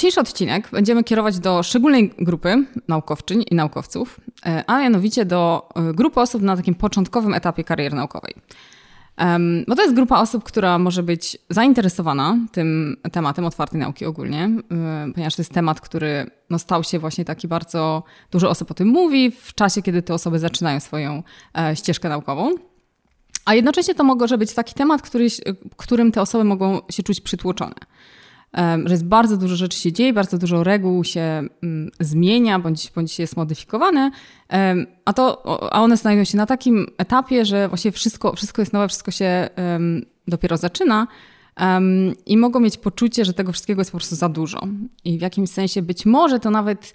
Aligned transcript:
dzisiejszy 0.00 0.20
odcinek 0.20 0.68
będziemy 0.72 1.04
kierować 1.04 1.38
do 1.38 1.62
szczególnej 1.62 2.14
grupy 2.18 2.64
naukowczyń 2.88 3.44
i 3.50 3.54
naukowców, 3.54 4.20
e, 4.46 4.64
a 4.66 4.78
mianowicie 4.78 5.24
do 5.24 5.68
e, 5.74 5.92
grupy 5.92 6.20
osób 6.20 6.42
na 6.42 6.56
takim 6.56 6.74
początkowym 6.74 7.34
etapie 7.34 7.64
kariery 7.64 7.96
naukowej. 7.96 8.34
Bo 9.68 9.74
to 9.76 9.82
jest 9.82 9.94
grupa 9.94 10.20
osób, 10.20 10.44
która 10.44 10.78
może 10.78 11.02
być 11.02 11.38
zainteresowana 11.50 12.36
tym 12.52 12.96
tematem 13.12 13.44
otwartej 13.44 13.80
nauki 13.80 14.06
ogólnie, 14.06 14.50
ponieważ 15.14 15.36
to 15.36 15.42
jest 15.42 15.52
temat, 15.52 15.80
który 15.80 16.30
no, 16.50 16.58
stał 16.58 16.84
się 16.84 16.98
właśnie 16.98 17.24
taki 17.24 17.48
bardzo 17.48 18.02
dużo 18.30 18.50
osób 18.50 18.70
o 18.70 18.74
tym 18.74 18.88
mówi 18.88 19.30
w 19.30 19.54
czasie, 19.54 19.82
kiedy 19.82 20.02
te 20.02 20.14
osoby 20.14 20.38
zaczynają 20.38 20.80
swoją 20.80 21.22
ścieżkę 21.74 22.08
naukową. 22.08 22.54
A 23.44 23.54
jednocześnie 23.54 23.94
to 23.94 24.04
może 24.04 24.38
być 24.38 24.54
taki 24.54 24.74
temat, 24.74 25.02
który, 25.02 25.26
którym 25.76 26.12
te 26.12 26.22
osoby 26.22 26.44
mogą 26.44 26.80
się 26.90 27.02
czuć 27.02 27.20
przytłoczone 27.20 27.74
że 28.84 28.90
jest 28.90 29.04
bardzo 29.04 29.36
dużo 29.36 29.56
rzeczy 29.56 29.78
się 29.78 29.92
dzieje, 29.92 30.12
bardzo 30.12 30.38
dużo 30.38 30.64
reguł 30.64 31.04
się 31.04 31.20
mm, 31.62 31.90
zmienia 32.00 32.58
bądź, 32.58 32.92
bądź 32.94 33.18
jest 33.18 33.36
modyfikowane, 33.36 34.10
a, 35.04 35.12
to, 35.12 35.42
a 35.72 35.82
one 35.82 35.96
znajdują 35.96 36.24
się 36.24 36.36
na 36.36 36.46
takim 36.46 36.86
etapie, 36.98 37.44
że 37.44 37.68
właściwie 37.68 37.92
wszystko, 37.92 38.36
wszystko 38.36 38.62
jest 38.62 38.72
nowe, 38.72 38.88
wszystko 38.88 39.10
się 39.10 39.48
dopiero 40.28 40.56
zaczyna 40.56 41.06
i 42.26 42.36
mogą 42.36 42.60
mieć 42.60 42.76
poczucie, 42.76 43.24
że 43.24 43.32
tego 43.32 43.52
wszystkiego 43.52 43.80
jest 43.80 43.92
po 43.92 43.98
prostu 43.98 44.16
za 44.16 44.28
dużo. 44.28 44.60
I 45.04 45.18
w 45.18 45.20
jakimś 45.20 45.50
sensie 45.50 45.82
być 45.82 46.06
może 46.06 46.40
to 46.40 46.50
nawet 46.50 46.94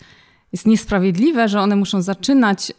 jest 0.51 0.67
niesprawiedliwe, 0.67 1.47
że 1.47 1.61
one 1.61 1.75
muszą 1.75 2.01
zaczynać 2.01 2.73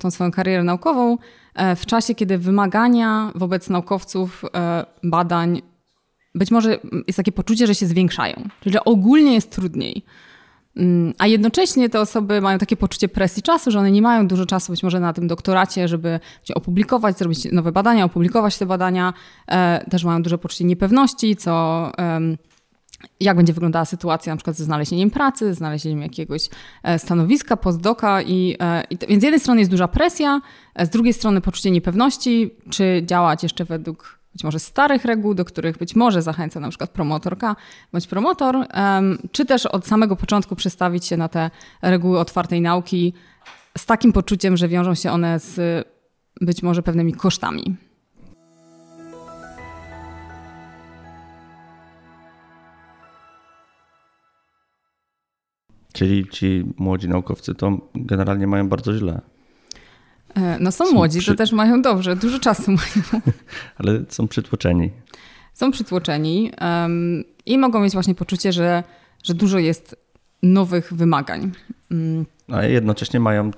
tą 0.00 0.10
swoją 0.10 0.30
karierę 0.30 0.64
naukową 0.64 1.18
e, 1.54 1.76
w 1.76 1.86
czasie, 1.86 2.14
kiedy 2.14 2.38
wymagania 2.38 3.32
wobec 3.34 3.70
naukowców 3.70 4.44
e, 4.54 4.86
badań 5.02 5.62
być 6.36 6.50
może 6.50 6.78
jest 7.06 7.16
takie 7.16 7.32
poczucie, 7.32 7.66
że 7.66 7.74
się 7.74 7.86
zwiększają, 7.86 8.48
czyli 8.60 8.72
że 8.72 8.84
ogólnie 8.84 9.34
jest 9.34 9.50
trudniej. 9.50 10.04
Mm, 10.76 11.14
a 11.18 11.26
jednocześnie 11.26 11.88
te 11.88 12.00
osoby 12.00 12.40
mają 12.40 12.58
takie 12.58 12.76
poczucie 12.76 13.08
presji 13.08 13.42
czasu, 13.42 13.70
że 13.70 13.78
one 13.78 13.90
nie 13.90 14.02
mają 14.02 14.28
dużo 14.28 14.46
czasu 14.46 14.72
być 14.72 14.82
może 14.82 15.00
na 15.00 15.12
tym 15.12 15.26
doktoracie, 15.26 15.88
żeby 15.88 16.20
opublikować, 16.54 17.18
zrobić 17.18 17.52
nowe 17.52 17.72
badania, 17.72 18.04
opublikować 18.04 18.58
te 18.58 18.66
badania. 18.66 19.12
E, 19.48 19.84
też 19.90 20.04
mają 20.04 20.22
duże 20.22 20.38
poczucie 20.38 20.64
niepewności, 20.64 21.36
co 21.36 21.92
jak 23.20 23.36
będzie 23.36 23.52
wyglądała 23.52 23.84
sytuacja 23.84 24.32
na 24.32 24.36
przykład 24.36 24.56
ze 24.56 24.64
znalezieniem 24.64 25.10
pracy, 25.10 25.54
znalezieniem 25.54 26.02
jakiegoś 26.02 26.48
e, 26.82 26.98
stanowiska, 26.98 27.56
postdoka. 27.56 28.22
I, 28.22 28.56
e, 28.60 28.84
i, 28.90 28.98
więc 29.08 29.20
z 29.20 29.24
jednej 29.24 29.40
strony 29.40 29.60
jest 29.60 29.70
duża 29.70 29.88
presja, 29.88 30.40
z 30.78 30.88
drugiej 30.88 31.12
strony 31.12 31.40
poczucie 31.40 31.70
niepewności, 31.70 32.54
czy 32.70 33.02
działać 33.06 33.42
jeszcze 33.42 33.64
według 33.64 34.18
być 34.36 34.44
może 34.44 34.58
starych 34.58 35.04
reguł, 35.04 35.34
do 35.34 35.44
których 35.44 35.78
być 35.78 35.96
może 35.96 36.22
zachęca 36.22 36.60
na 36.60 36.68
przykład 36.68 36.90
promotorka 36.90 37.56
bądź 37.92 38.06
promotor, 38.06 38.66
czy 39.32 39.46
też 39.46 39.66
od 39.66 39.86
samego 39.86 40.16
początku 40.16 40.56
przestawić 40.56 41.06
się 41.06 41.16
na 41.16 41.28
te 41.28 41.50
reguły 41.82 42.18
otwartej 42.18 42.60
nauki 42.60 43.12
z 43.78 43.86
takim 43.86 44.12
poczuciem, 44.12 44.56
że 44.56 44.68
wiążą 44.68 44.94
się 44.94 45.10
one 45.12 45.40
z 45.40 45.86
być 46.40 46.62
może 46.62 46.82
pewnymi 46.82 47.12
kosztami. 47.12 47.76
Czyli 55.92 56.28
ci 56.28 56.64
młodzi 56.78 57.08
naukowcy 57.08 57.54
to 57.54 57.78
generalnie 57.94 58.46
mają 58.46 58.68
bardzo 58.68 58.92
źle. 58.92 59.20
E, 60.36 60.58
no 60.60 60.72
są, 60.72 60.86
są 60.86 60.92
młodzi, 60.92 61.18
przy... 61.18 61.30
to 61.30 61.36
też 61.36 61.52
mają 61.52 61.82
dobrze, 61.82 62.16
dużo 62.16 62.38
czasu 62.38 62.70
mają. 62.80 63.22
Ale 63.76 64.00
są 64.08 64.28
przytłoczeni. 64.28 64.90
Są 65.52 65.70
przytłoczeni 65.70 66.52
um, 66.60 67.24
i 67.46 67.58
mogą 67.58 67.80
mieć 67.80 67.92
właśnie 67.92 68.14
poczucie, 68.14 68.52
że, 68.52 68.84
że 69.24 69.34
dużo 69.34 69.58
jest 69.58 69.96
nowych 70.42 70.94
wymagań. 70.94 71.52
Um. 71.90 72.26
A 72.52 72.62
jednocześnie 72.62 73.20
mają 73.20 73.50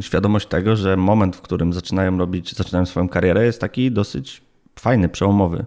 świadomość 0.00 0.46
tego, 0.48 0.76
że 0.76 0.96
moment, 0.96 1.36
w 1.36 1.40
którym 1.40 1.72
zaczynają 1.72 2.18
robić, 2.18 2.56
zaczynają 2.56 2.86
swoją 2.86 3.08
karierę 3.08 3.44
jest 3.44 3.60
taki 3.60 3.90
dosyć 3.90 4.42
fajny, 4.78 5.08
przełomowy. 5.08 5.64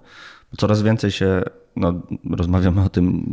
Coraz 0.57 0.81
więcej 0.81 1.11
się 1.11 1.43
no, 1.75 2.01
rozmawiamy 2.29 2.81
o 2.83 2.89
tym 2.89 3.23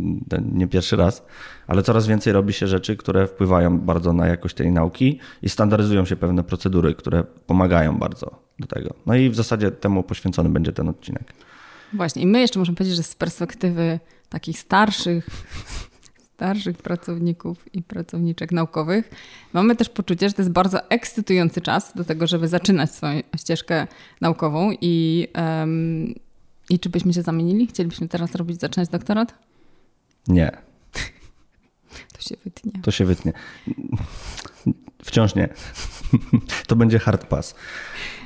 nie 0.52 0.68
pierwszy 0.68 0.96
raz, 0.96 1.26
ale 1.66 1.82
coraz 1.82 2.06
więcej 2.06 2.32
robi 2.32 2.52
się 2.52 2.66
rzeczy, 2.66 2.96
które 2.96 3.26
wpływają 3.26 3.78
bardzo 3.78 4.12
na 4.12 4.26
jakość 4.26 4.54
tej 4.54 4.72
nauki 4.72 5.18
i 5.42 5.48
standaryzują 5.48 6.04
się 6.04 6.16
pewne 6.16 6.44
procedury, 6.44 6.94
które 6.94 7.24
pomagają 7.46 7.98
bardzo 7.98 8.42
do 8.58 8.66
tego. 8.66 8.94
No 9.06 9.14
i 9.14 9.30
w 9.30 9.34
zasadzie 9.34 9.70
temu 9.70 10.02
poświęcony 10.02 10.48
będzie 10.48 10.72
ten 10.72 10.88
odcinek. 10.88 11.32
Właśnie, 11.92 12.22
i 12.22 12.26
my 12.26 12.40
jeszcze 12.40 12.58
możemy 12.58 12.76
powiedzieć, 12.76 12.96
że 12.96 13.02
z 13.02 13.14
perspektywy 13.14 14.00
takich 14.28 14.58
starszych, 14.58 15.26
starszych 16.34 16.76
pracowników 16.76 17.74
i 17.74 17.82
pracowniczek 17.82 18.52
naukowych, 18.52 19.10
mamy 19.52 19.76
też 19.76 19.88
poczucie, 19.88 20.28
że 20.28 20.34
to 20.34 20.42
jest 20.42 20.52
bardzo 20.52 20.90
ekscytujący 20.90 21.60
czas 21.60 21.92
do 21.94 22.04
tego, 22.04 22.26
żeby 22.26 22.48
zaczynać 22.48 22.94
swoją 22.94 23.20
ścieżkę 23.36 23.86
naukową 24.20 24.70
i 24.80 25.26
um, 25.34 26.14
i 26.70 26.78
czy 26.78 26.90
byśmy 26.90 27.12
się 27.12 27.22
zamienili? 27.22 27.66
Chcielibyśmy 27.66 28.08
teraz 28.08 28.34
robić, 28.34 28.60
zaczynać 28.60 28.88
doktorat? 28.88 29.34
Nie. 30.28 30.50
To 32.12 32.20
się 32.22 32.36
wytnie. 32.44 32.72
To 32.82 32.90
się 32.90 33.04
wytnie. 33.04 33.32
Wciąż 35.04 35.34
nie. 35.34 35.48
To 36.66 36.76
będzie 36.76 36.98
hard 36.98 37.26
pass. 37.26 37.54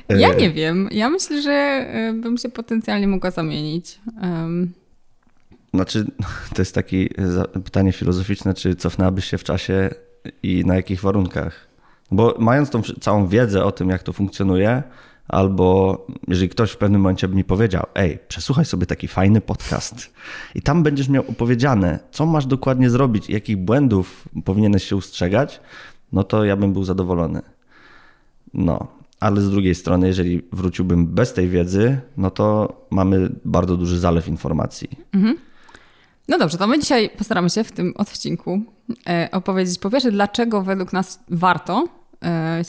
Ja 0.09 0.33
e, 0.33 0.35
nie 0.35 0.51
wiem. 0.51 0.89
Ja 0.91 1.09
myślę, 1.09 1.41
że 1.41 1.51
e, 1.51 2.13
bym 2.13 2.37
się 2.37 2.49
potencjalnie 2.49 3.07
mogła 3.07 3.31
zamienić. 3.31 3.99
Um. 4.21 4.73
Znaczy, 5.73 6.05
to 6.55 6.61
jest 6.61 6.75
takie 6.75 7.07
pytanie 7.63 7.91
filozoficzne, 7.91 8.53
czy 8.53 8.75
cofnęłabyś 8.75 9.25
się 9.25 9.37
w 9.37 9.43
czasie 9.43 9.89
i 10.43 10.65
na 10.65 10.75
jakich 10.75 11.01
warunkach? 11.01 11.67
Bo 12.11 12.35
mając 12.39 12.69
tą 12.69 12.81
całą 12.81 13.27
wiedzę 13.27 13.63
o 13.63 13.71
tym, 13.71 13.89
jak 13.89 14.03
to 14.03 14.13
funkcjonuje, 14.13 14.83
Albo 15.27 15.97
jeżeli 16.27 16.49
ktoś 16.49 16.71
w 16.71 16.77
pewnym 16.77 17.01
momencie 17.01 17.27
by 17.27 17.35
mi 17.35 17.43
powiedział, 17.43 17.85
ej, 17.95 18.19
przesłuchaj 18.27 18.65
sobie 18.65 18.85
taki 18.85 19.07
fajny 19.07 19.41
podcast 19.41 20.13
i 20.55 20.61
tam 20.61 20.83
będziesz 20.83 21.09
miał 21.09 21.23
opowiedziane, 21.29 21.99
co 22.11 22.25
masz 22.25 22.45
dokładnie 22.45 22.89
zrobić, 22.89 23.29
jakich 23.29 23.57
błędów 23.57 24.29
powinieneś 24.45 24.83
się 24.83 24.95
ustrzegać, 24.95 25.59
no 26.11 26.23
to 26.23 26.45
ja 26.45 26.57
bym 26.57 26.73
był 26.73 26.83
zadowolony. 26.83 27.41
No, 28.53 28.87
ale 29.19 29.41
z 29.41 29.49
drugiej 29.51 29.75
strony, 29.75 30.07
jeżeli 30.07 30.41
wróciłbym 30.51 31.07
bez 31.07 31.33
tej 31.33 31.49
wiedzy, 31.49 31.97
no 32.17 32.31
to 32.31 32.75
mamy 32.89 33.29
bardzo 33.45 33.77
duży 33.77 33.99
zalew 33.99 34.27
informacji. 34.27 34.89
Mhm. 35.13 35.37
No 36.27 36.37
dobrze, 36.37 36.57
to 36.57 36.67
my 36.67 36.79
dzisiaj 36.79 37.09
postaramy 37.09 37.49
się 37.49 37.63
w 37.63 37.71
tym 37.71 37.93
odcinku 37.97 38.61
e, 39.09 39.29
opowiedzieć 39.31 39.79
po 39.79 39.89
pierwsze, 39.89 40.11
dlaczego 40.11 40.61
według 40.61 40.93
nas 40.93 41.19
warto 41.29 41.87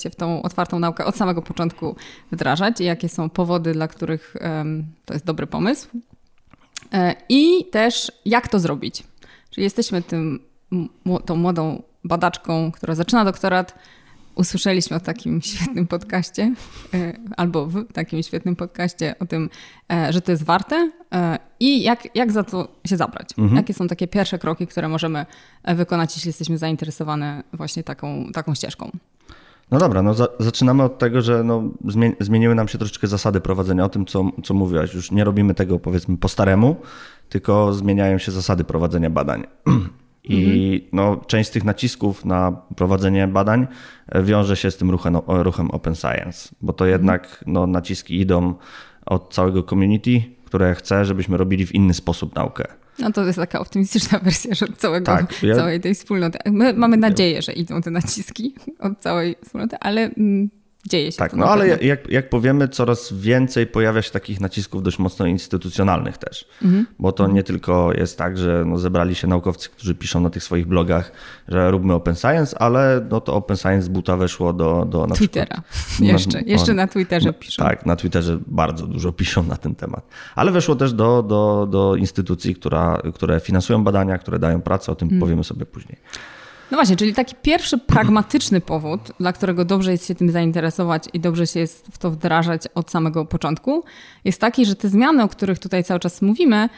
się 0.02 0.10
w 0.10 0.16
tą 0.16 0.42
otwartą 0.42 0.78
naukę 0.78 1.04
od 1.04 1.16
samego 1.16 1.42
początku 1.42 1.96
wdrażać 2.32 2.80
i 2.80 2.84
jakie 2.84 3.08
są 3.08 3.30
powody, 3.30 3.72
dla 3.72 3.88
których 3.88 4.36
to 5.04 5.14
jest 5.14 5.24
dobry 5.24 5.46
pomysł. 5.46 5.88
E, 6.92 7.14
I 7.28 7.64
też 7.70 8.12
jak 8.24 8.48
to 8.48 8.58
zrobić. 8.58 9.02
Czyli 9.50 9.64
jesteśmy 9.64 10.02
tym, 10.02 10.40
tą 11.24 11.36
młodą 11.36 11.82
badaczką, 12.04 12.72
która 12.72 12.94
zaczyna 12.94 13.24
doktorat. 13.24 13.78
Usłyszeliśmy 14.36 14.96
o 14.96 15.00
takim 15.00 15.42
świetnym 15.42 15.86
podcaście, 15.86 16.54
e, 16.94 17.12
albo 17.36 17.66
w 17.66 17.92
takim 17.92 18.22
świetnym 18.22 18.56
podcaście 18.56 19.14
o 19.20 19.26
tym, 19.26 19.50
że 20.10 20.20
to 20.20 20.32
jest 20.32 20.44
warte 20.44 20.90
i 21.60 21.82
jak, 21.82 22.16
jak 22.16 22.32
za 22.32 22.44
to 22.44 22.68
się 22.86 22.96
zabrać. 22.96 23.30
Mhm. 23.38 23.56
Jakie 23.56 23.74
są 23.74 23.88
takie 23.88 24.08
pierwsze 24.08 24.38
kroki, 24.38 24.66
które 24.66 24.88
możemy 24.88 25.26
wykonać, 25.64 26.16
jeśli 26.16 26.28
jesteśmy 26.28 26.58
zainteresowane 26.58 27.42
właśnie 27.52 27.82
taką, 27.82 28.32
taką 28.32 28.54
ścieżką. 28.54 28.90
No 29.70 29.78
dobra, 29.78 30.02
no 30.02 30.14
za, 30.14 30.28
zaczynamy 30.38 30.82
od 30.82 30.98
tego, 30.98 31.22
że 31.22 31.44
no, 31.44 31.62
zmieniły 32.20 32.54
nam 32.54 32.68
się 32.68 32.78
troszeczkę 32.78 33.06
zasady 33.06 33.40
prowadzenia 33.40 33.84
o 33.84 33.88
tym, 33.88 34.06
co, 34.06 34.30
co 34.44 34.54
mówiłaś. 34.54 34.94
Już 34.94 35.10
nie 35.10 35.24
robimy 35.24 35.54
tego 35.54 35.78
powiedzmy 35.78 36.16
po 36.16 36.28
staremu, 36.28 36.76
tylko 37.28 37.74
zmieniają 37.74 38.18
się 38.18 38.32
zasady 38.32 38.64
prowadzenia 38.64 39.10
badań. 39.10 39.46
I 40.26 40.74
mhm. 40.74 40.90
no, 40.92 41.24
część 41.26 41.48
z 41.50 41.52
tych 41.52 41.64
nacisków 41.64 42.24
na 42.24 42.52
prowadzenie 42.76 43.28
badań 43.28 43.66
e, 44.08 44.22
wiąże 44.22 44.56
się 44.56 44.70
z 44.70 44.76
tym 44.76 44.90
ruchem, 44.90 45.16
ruchem 45.26 45.70
Open 45.70 45.94
Science, 45.94 46.48
bo 46.60 46.72
to 46.72 46.86
jednak 46.86 47.44
no, 47.46 47.66
naciski 47.66 48.20
idą 48.20 48.54
od 49.06 49.34
całego 49.34 49.62
community, 49.62 50.22
które 50.44 50.74
chce, 50.74 51.04
żebyśmy 51.04 51.36
robili 51.36 51.66
w 51.66 51.74
inny 51.74 51.94
sposób 51.94 52.34
naukę. 52.34 52.64
No 52.98 53.12
to 53.12 53.24
jest 53.24 53.38
taka 53.38 53.60
optymistyczna 53.60 54.18
wersja 54.18 54.54
że 54.54 54.66
całego, 54.76 55.06
tak, 55.06 55.42
ja... 55.42 55.56
całej 55.56 55.80
tej 55.80 55.94
wspólnoty. 55.94 56.38
My 56.46 56.72
mamy 56.72 56.96
nadzieję, 56.96 57.42
że 57.42 57.52
idą 57.52 57.82
te 57.82 57.90
naciski 57.90 58.54
od 58.78 58.98
całej 59.00 59.36
wspólnoty, 59.44 59.76
ale 59.80 60.00
mm, 60.00 60.50
dzieje 60.86 61.12
się. 61.12 61.18
Tak, 61.18 61.32
no 61.32 61.44
na 61.44 61.50
ale 61.52 61.68
jak, 61.68 62.08
jak 62.10 62.28
powiemy, 62.30 62.68
coraz 62.68 63.12
więcej 63.12 63.66
pojawia 63.66 64.02
się 64.02 64.10
takich 64.10 64.40
nacisków 64.40 64.82
dość 64.82 64.98
mocno 64.98 65.26
instytucjonalnych 65.26 66.18
też. 66.18 66.48
Mhm. 66.62 66.86
Bo 66.98 67.12
to 67.12 67.26
nie 67.26 67.42
tylko 67.42 67.92
jest 67.92 68.18
tak, 68.18 68.38
że 68.38 68.64
no 68.66 68.78
zebrali 68.78 69.14
się 69.14 69.26
naukowcy, 69.28 69.68
którzy 69.68 69.94
piszą 69.94 70.20
na 70.20 70.30
tych 70.30 70.42
swoich 70.44 70.66
blogach, 70.66 71.12
że 71.48 71.70
róbmy 71.70 71.94
open 71.94 72.14
science, 72.16 72.58
ale 72.58 73.06
no 73.10 73.20
to 73.20 73.34
open 73.34 73.56
science 73.56 73.82
z 73.82 73.88
buta 73.88 74.16
weszło 74.16 74.52
do, 74.52 74.84
do 74.90 75.06
na 75.06 75.14
Twittera. 75.14 75.56
Na- 76.00 76.06
Jeszcze, 76.06 76.40
jeszcze 76.42 76.72
no, 76.72 76.76
na 76.76 76.86
Twitterze 76.88 77.32
piszą. 77.32 77.62
Tak, 77.62 77.86
na 77.86 77.96
Twitterze 77.96 78.38
bardzo 78.46 78.86
dużo 78.86 79.12
piszą 79.22 79.42
na 79.42 79.56
ten 79.56 79.74
temat. 79.74 80.06
Ale 80.34 80.52
weszło 80.52 80.76
też 80.76 80.92
do, 80.92 81.22
do, 81.22 81.68
do 81.70 81.96
instytucji, 81.96 82.54
która, 82.54 83.02
które 83.14 83.40
finansują 83.40 83.84
badania, 83.84 84.18
które 84.18 84.38
dają 84.38 84.62
pracę, 84.62 84.92
o 84.92 84.94
tym 84.94 85.06
Mhm. 85.06 85.20
powiemy 85.20 85.44
sobie 85.44 85.66
później. 85.66 85.98
No 86.70 86.76
właśnie, 86.76 86.96
czyli 86.96 87.14
taki 87.14 87.34
pierwszy 87.42 87.78
pragmatyczny 87.78 88.60
powód, 88.60 89.00
dla 89.20 89.32
którego 89.32 89.64
dobrze 89.64 89.92
jest 89.92 90.06
się 90.06 90.14
tym 90.14 90.30
zainteresować 90.30 91.04
i 91.12 91.20
dobrze 91.20 91.46
się 91.46 91.60
jest 91.60 91.86
w 91.92 91.98
to 91.98 92.10
wdrażać 92.10 92.62
od 92.74 92.90
samego 92.90 93.24
początku, 93.24 93.84
jest 94.24 94.40
taki, 94.40 94.66
że 94.66 94.76
te 94.76 94.88
zmiany, 94.88 95.22
o 95.22 95.28
których 95.28 95.58
tutaj 95.58 95.84
cały 95.84 96.00
czas 96.00 96.22
mówimy, 96.22 96.68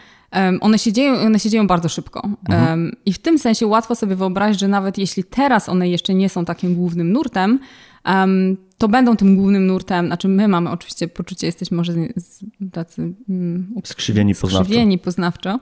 one 0.61 0.79
się 0.79 0.93
dzieją, 0.93 1.15
one 1.15 1.39
się 1.39 1.51
dzieją 1.51 1.67
bardzo 1.67 1.89
szybko. 1.89 2.29
Em, 2.49 2.93
I 3.07 3.13
w 3.13 3.19
tym 3.19 3.39
sensie 3.39 3.67
łatwo 3.67 3.95
sobie 3.95 4.17
wyobrazić, 4.17 4.61
że 4.61 4.69
nawet 4.69 4.99
jeśli 4.99 5.25
teraz 5.25 5.69
one 5.69 5.89
jeszcze 5.89 6.15
nie 6.15 6.29
są 6.29 6.45
takim 6.45 6.75
głównym 6.75 7.13
nurtem, 7.13 7.59
em, 8.05 8.57
to 8.79 8.89
będą 8.89 9.17
tym 9.17 9.37
głównym 9.37 9.67
nurtem, 9.67 10.07
znaczy 10.07 10.29
my 10.29 10.49
mamy 10.49 10.71
oczywiście 10.71 11.09
poczucie, 11.09 11.47
jesteśmy 11.47 11.77
może 11.77 11.93
z- 12.17 12.45
tacy 12.73 13.13
mm, 13.29 13.75
Skrzywieni 13.85 14.35
poznawczo. 14.35 14.65
skrzywieni 14.65 14.99
poznawczo, 14.99 15.59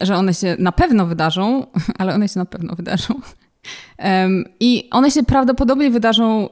że 0.00 0.16
one 0.16 0.34
się 0.34 0.56
na 0.58 0.72
pewno 0.72 1.06
wydarzą, 1.06 1.66
ale 1.98 2.14
one 2.14 2.28
się 2.28 2.38
na 2.40 2.46
pewno 2.46 2.74
wydarzą. 2.74 3.14
I 4.60 4.88
one 4.90 5.10
się 5.10 5.22
prawdopodobnie 5.22 5.90
wydarzą 5.90 6.46
y, 6.46 6.48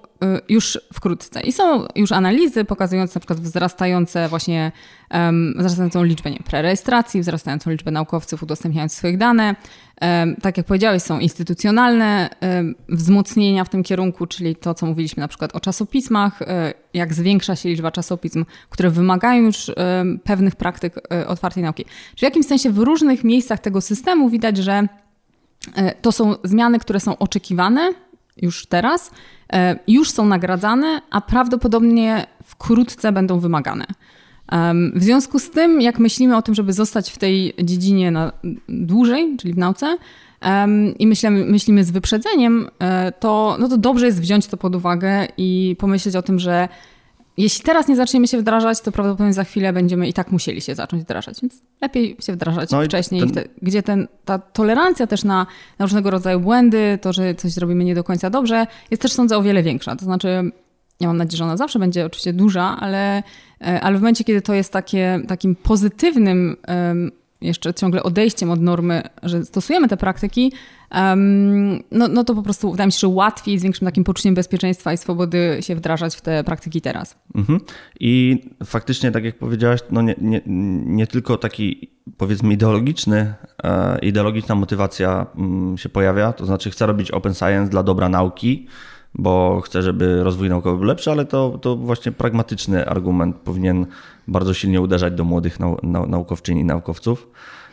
już 0.49 0.79
wkrótce. 0.93 1.41
I 1.41 1.53
są 1.53 1.85
już 1.97 2.13
analizy 2.13 2.65
pokazujące 2.65 3.13
na 3.15 3.21
przykład 3.21 3.41
wzrastające 3.41 4.29
właśnie, 4.29 4.73
em, 5.11 5.55
wzrastającą 5.59 6.03
liczbę 6.03 6.31
nie, 6.31 6.39
prerejestracji, 6.39 7.21
wzrastającą 7.21 7.71
liczbę 7.71 7.91
naukowców 7.91 8.43
udostępniających 8.43 8.99
swoich 8.99 9.19
dane. 9.19 9.55
Em, 10.01 10.37
Tak 10.43 10.57
jak 10.57 10.67
powiedziałeś, 10.67 11.03
są 11.03 11.19
instytucjonalne 11.19 12.31
em, 12.41 12.75
wzmocnienia 12.89 13.65
w 13.65 13.69
tym 13.69 13.83
kierunku, 13.83 14.27
czyli 14.27 14.57
to, 14.57 14.75
co 14.75 14.87
mówiliśmy 14.87 15.21
na 15.21 15.29
przykład 15.29 15.57
o 15.57 15.61
czasopismach, 15.61 16.43
e, 16.43 16.75
jak 16.95 17.15
zwiększa 17.15 17.57
się 17.57 17.69
liczba 17.69 17.91
czasopism, 17.91 18.45
które 18.71 18.91
wymagają 18.91 19.43
już 19.43 19.71
pewnych 20.25 20.57
praktyk 20.57 20.95
e, 21.13 21.27
otwartej 21.27 21.63
nauki. 21.63 21.85
Czyli 21.85 22.19
w 22.19 22.23
jakimś 22.23 22.47
sensie 22.47 22.71
w 22.71 22.79
różnych 22.79 23.25
miejscach 23.25 23.61
tego 23.61 23.81
systemu 23.81 24.31
widać, 24.31 24.57
że 24.57 24.89
To 26.03 26.13
są 26.13 26.35
zmiany, 26.45 26.79
które 26.79 27.01
są 27.01 27.19
oczekiwane 27.19 27.93
już 28.43 28.67
teraz, 28.67 29.11
e, 29.53 29.79
już 29.89 30.11
są 30.11 30.27
nagradzane, 30.27 31.01
a 31.11 31.21
prawdopodobnie 31.21 32.27
wkrótce 32.45 33.13
będą 33.13 33.41
wymagane. 33.41 33.87
W 34.95 35.03
związku 35.03 35.39
z 35.39 35.51
tym, 35.51 35.81
jak 35.81 35.99
myślimy 35.99 36.37
o 36.37 36.43
tym, 36.43 36.55
żeby 36.55 36.73
zostać 36.73 37.11
w 37.11 37.19
tej 37.19 37.55
dziedzinie 37.63 38.11
na 38.11 38.33
dłużej, 38.69 39.37
czyli 39.37 39.55
w 39.55 39.59
nauce, 39.59 39.99
i 40.99 41.07
myślimy, 41.07 41.45
myślimy 41.45 41.85
z 41.85 41.91
wyprzedzeniem, 41.91 42.69
e, 42.79 43.13
to, 43.13 43.57
no 43.61 43.69
to 43.69 43.79
dobrze 43.79 44.07
jest 44.07 44.21
wziąć 44.21 44.47
to 44.47 44.57
pod 44.57 44.75
uwagę 44.75 45.27
i 45.37 45.77
pomyśleć 45.79 46.17
o 46.17 46.23
tym, 46.23 46.39
że 46.39 46.69
jeśli 47.37 47.65
teraz 47.65 47.89
nie 47.89 47.97
zaczniemy 47.97 48.29
się 48.29 48.39
wdrażać, 48.39 48.81
to 48.81 48.93
prawdopodobnie 48.93 49.33
za 49.33 49.45
chwilę 49.45 49.73
będziemy 49.73 50.09
i 50.09 50.13
tak 50.13 50.33
musieli 50.33 50.61
się 50.61 50.75
zacząć 50.75 51.03
wdrażać, 51.03 51.41
więc 51.43 51.55
lepiej 51.83 52.17
się 52.21 52.33
wdrażać 52.33 52.71
No 52.71 52.83
wcześniej, 52.83 53.31
ten- 53.31 53.45
gdzie 53.63 53.83
ten, 53.83 54.09
ta 54.25 54.39
tolerancja 54.39 55.07
też 55.07 55.25
na, 55.25 55.47
na 55.79 55.85
różnego 55.87 56.11
rodzaju 56.11 56.41
błędy, 56.41 56.99
to, 57.03 57.13
że 57.13 57.35
coś 57.35 57.53
zrobimy 57.53 57.85
nie 57.85 57.95
do 57.95 58.05
końca 58.05 58.31
dobrze, 58.31 58.67
jest 58.91 59.03
też 59.03 59.13
sądzę 59.13 59.37
o 59.37 59.43
wiele 59.43 59.63
większa. 59.63 59.97
To 59.97 60.05
znaczy, 60.05 60.29
ja 61.01 61.07
mam 61.09 61.17
nadzieję, 61.17 61.39
że 61.39 61.45
ona 61.45 61.57
zawsze 61.57 61.79
będzie 61.79 62.07
oczywiście 62.07 62.33
duża, 62.33 62.77
ale, 62.81 63.23
e, 63.61 63.81
ale 63.81 63.97
w 63.99 64.01
momencie, 64.01 64.25
kiedy 64.25 64.43
to 64.43 64.55
jest 64.55 64.73
takie, 64.73 65.21
takim 65.29 65.55
pozytywnym 65.57 66.57
em, 66.67 67.11
jeszcze 67.41 67.75
ciągle 67.75 68.03
odejściem 68.03 68.51
od 68.51 68.61
normy, 68.61 69.03
że 69.23 69.45
stosujemy 69.45 69.89
te 69.89 69.97
praktyki, 69.97 70.53
em, 70.91 71.83
no, 71.91 72.09
no 72.09 72.25
to 72.25 72.35
po 72.35 72.43
prostu 72.43 72.71
wydaje 72.71 72.87
mi 72.87 72.93
się, 72.93 72.99
że 72.99 73.09
łatwiej 73.09 73.59
z 73.59 73.63
większym 73.63 73.87
takim 73.87 74.05
poczuciem 74.05 74.35
bezpieczeństwa 74.35 74.93
i 74.93 74.97
swobody 74.97 75.59
się 75.61 75.77
wdrażać 75.77 76.17
w 76.17 76.21
te 76.21 76.45
praktyki 76.45 76.81
teraz. 76.81 77.17
Mhm. 77.35 77.61
I 78.01 78.43
faktycznie, 78.65 79.13
tak 79.13 79.25
jak 79.25 79.39
powiedziałaś, 79.39 79.81
no 79.91 80.03
nie, 80.03 80.15
nie, 80.21 80.43
nie 80.87 81.07
tylko 81.07 81.37
taki 81.37 81.91
powiedzmy 82.17 82.55
ideologiczny, 82.55 83.35
e, 83.65 83.99
ideologiczna 83.99 84.55
motywacja 84.55 85.27
mm, 85.37 85.79
się 85.79 85.89
pojawia, 85.89 86.33
to 86.33 86.47
znaczy 86.47 86.71
chcę 86.71 86.87
robić 86.87 87.11
open 87.11 87.35
science 87.35 87.71
dla 87.71 87.83
dobra 87.83 88.09
nauki, 88.09 88.67
bo 89.19 89.61
chcę, 89.61 89.83
żeby 89.83 90.25
rozwój 90.25 90.49
naukowy 90.49 90.77
był 90.77 90.87
lepszy, 90.87 91.11
ale 91.11 91.25
to, 91.25 91.59
to 91.59 91.77
właśnie 91.77 92.13
pragmatyczny 92.13 92.89
argument 92.89 93.37
powinien 93.37 93.87
bardzo 94.29 94.55
silnie 94.55 94.81
uderzać 94.81 95.15
do 95.15 95.25
młodych 95.25 95.61
nau, 95.61 95.79
nau, 95.83 96.07
naukowczyń 96.07 96.59
i 96.59 96.65
naukowców. 96.65 97.29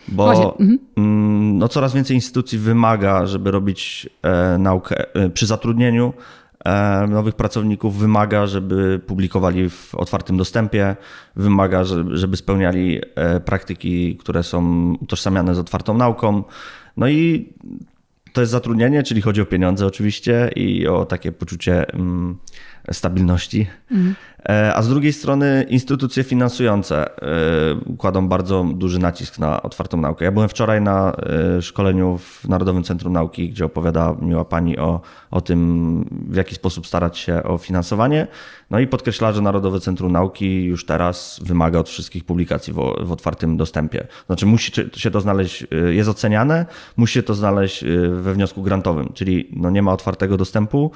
Bo 0.08 0.32
mhm. 0.32 0.80
mm, 0.98 1.58
no, 1.58 1.68
coraz 1.68 1.94
więcej 1.94 2.18
instytucji 2.18 2.58
wymaga, 2.58 3.26
żeby 3.26 3.52
robić 3.52 4.10
e, 4.22 4.58
naukę 4.58 5.16
e, 5.16 5.30
przy 5.30 5.46
zatrudnieniu 5.46 6.14
e, 6.66 7.08
nowych 7.08 7.36
pracowników, 7.36 7.98
wymaga, 7.98 8.48
żeby 8.48 9.02
publikowali 9.08 9.70
w 9.70 9.96
otwartym 9.96 10.38
dostępie, 10.38 10.96
wymaga, 11.36 11.84
żeby, 11.84 12.18
żeby 12.18 12.38
spełniali 12.38 13.02
e, 13.16 13.40
praktyki, 13.40 14.18
które 14.18 14.44
są 14.44 14.92
utożsamiane 15.02 15.56
z 15.56 15.60
otwartą 15.60 15.98
nauką. 15.98 16.44
No 16.98 17.08
i 17.08 17.54
to 18.34 18.42
jest 18.42 18.52
zatrudnienie, 18.52 19.04
czyli 19.04 19.22
chodzi 19.22 19.42
o 19.42 19.46
pieniądze 19.46 19.86
oczywiście 19.86 20.50
i 20.56 20.88
o 20.88 21.06
takie 21.06 21.32
poczucie 21.32 21.90
mm, 21.90 22.38
stabilności. 22.92 23.68
E, 24.50 24.76
A 24.76 24.82
z 24.82 24.90
drugiej 24.90 25.14
strony 25.14 25.66
instytucje 25.70 26.24
finansujące 26.24 27.22
e, 27.22 27.96
kładą 27.98 28.28
bardzo 28.28 28.66
duży 28.76 29.00
nacisk 29.00 29.40
na 29.40 29.62
otwartą 29.62 29.98
naukę. 29.98 30.26
Ja 30.26 30.32
byłem 30.32 30.50
wczoraj 30.50 30.82
na 30.82 31.16
e, 31.58 31.62
szkoleniu 31.62 32.18
w 32.18 32.48
Narodowym 32.48 32.84
Centrum 32.84 33.14
Nauki, 33.14 33.50
gdzie 33.50 33.66
opowiada 33.66 34.16
miła 34.22 34.46
pani 34.46 34.78
o, 34.78 35.02
o 35.32 35.42
tym, 35.42 36.06
w 36.30 36.36
jaki 36.36 36.56
sposób 36.56 36.88
starać 36.88 37.18
się 37.18 37.44
o 37.44 37.58
finansowanie. 37.58 38.28
No 38.70 38.80
i 38.80 38.88
podkreśla, 38.88 39.32
że 39.32 39.42
Narodowe 39.42 39.80
Centrum 39.80 40.12
Nauki 40.12 40.64
już 40.64 40.86
teraz 40.86 41.40
wymaga 41.44 41.80
od 41.80 41.90
wszystkich 41.90 42.26
publikacji 42.26 42.74
w, 42.74 42.96
w 43.02 43.12
otwartym 43.12 43.58
dostępie. 43.58 44.08
Znaczy 44.26 44.46
musi 44.46 44.72
się 44.96 45.12
to 45.12 45.22
znaleźć, 45.22 45.68
jest 45.90 46.10
oceniane, 46.10 46.66
musi 46.98 47.14
się 47.14 47.24
to 47.24 47.34
znaleźć 47.34 47.86
we 48.12 48.34
wniosku 48.34 48.64
grantowym, 48.64 49.10
czyli 49.14 49.50
no 49.52 49.70
nie 49.70 49.82
ma 49.82 49.94
otwartego 49.94 50.38
dostępu, 50.38 50.92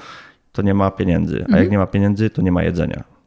to 0.52 0.62
nie 0.62 0.74
ma 0.74 0.90
pieniędzy, 0.90 1.44
a 1.52 1.58
jak 1.58 1.70
nie 1.70 1.78
ma 1.78 1.86
pieniędzy, 1.86 2.30
to 2.30 2.42
nie 2.42 2.52
ma 2.52 2.62
jedzenia. 2.62 3.04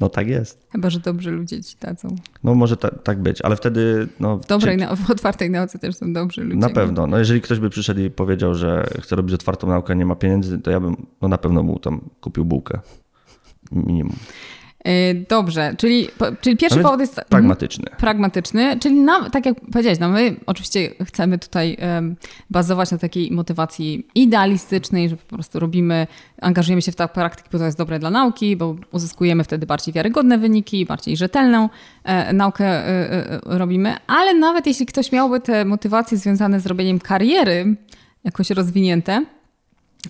No 0.00 0.08
tak 0.08 0.28
jest. 0.28 0.66
Chyba, 0.72 0.90
że 0.90 1.00
dobrzy 1.00 1.30
ludzie 1.30 1.62
ci 1.62 1.76
dadzą. 1.80 2.16
No 2.44 2.54
może 2.54 2.76
ta, 2.76 2.90
tak 2.90 3.22
być, 3.22 3.42
ale 3.42 3.56
wtedy 3.56 4.08
no, 4.20 4.38
W 4.38 4.46
dobrej, 4.46 4.78
w 5.06 5.10
otwartej 5.10 5.50
nauce 5.50 5.78
też 5.78 5.96
są 5.96 6.12
dobrzy 6.12 6.44
ludzie. 6.44 6.56
na 6.56 6.70
pewno. 6.70 7.06
No 7.06 7.18
jeżeli 7.18 7.40
ktoś 7.40 7.58
by 7.58 7.70
przyszedł 7.70 8.00
i 8.00 8.10
powiedział, 8.10 8.54
że 8.54 8.86
chce 9.00 9.16
robić 9.16 9.34
otwartą 9.34 9.66
naukę, 9.66 9.96
nie 9.96 10.06
ma 10.06 10.14
pieniędzy, 10.14 10.58
to 10.58 10.70
ja 10.70 10.80
bym 10.80 11.06
no, 11.22 11.28
na 11.28 11.38
pewno 11.38 11.62
mu 11.62 11.78
tam 11.78 12.00
kupił 12.20 12.44
bułkę. 12.44 12.80
Minimum. 13.72 14.16
Y, 14.88 15.24
Dobrze, 15.28 15.74
czyli, 15.78 16.08
czyli 16.40 16.56
pierwszy 16.56 16.80
powód 16.80 17.00
jest 17.00 17.20
Pragmatyczny. 17.28 17.84
pragmatyczny, 17.98 18.78
czyli 18.78 19.00
na, 19.00 19.30
tak 19.30 19.46
jak 19.46 19.60
powiedziałeś, 19.72 19.98
no 19.98 20.08
my 20.08 20.36
oczywiście 20.46 20.90
chcemy 21.04 21.38
tutaj 21.38 21.76
em, 21.80 22.16
bazować 22.50 22.90
na 22.90 22.98
takiej 22.98 23.30
motywacji 23.30 24.06
idealistycznej, 24.14 25.08
że 25.08 25.16
po 25.16 25.36
prostu 25.36 25.60
robimy, 25.60 26.06
angażujemy 26.40 26.82
się 26.82 26.92
w 26.92 26.96
te 26.96 27.08
praktyki, 27.08 27.48
bo 27.52 27.58
to 27.58 27.64
jest 27.64 27.78
dobre 27.78 27.98
dla 27.98 28.10
nauki, 28.10 28.56
bo 28.56 28.76
uzyskujemy 28.92 29.44
wtedy 29.44 29.66
bardziej 29.66 29.94
wiarygodne 29.94 30.38
wyniki, 30.38 30.86
bardziej 30.86 31.16
rzetelną 31.16 31.68
e, 32.04 32.32
naukę 32.32 32.64
e, 32.64 32.86
e, 33.32 33.40
robimy, 33.44 33.96
ale 34.06 34.34
nawet 34.34 34.66
jeśli 34.66 34.86
ktoś 34.86 35.12
miałby 35.12 35.40
te 35.40 35.64
motywacje 35.64 36.18
związane 36.18 36.60
z 36.60 36.66
robieniem 36.66 36.98
kariery 36.98 37.76
jakoś 38.24 38.50
rozwinięte, 38.50 39.24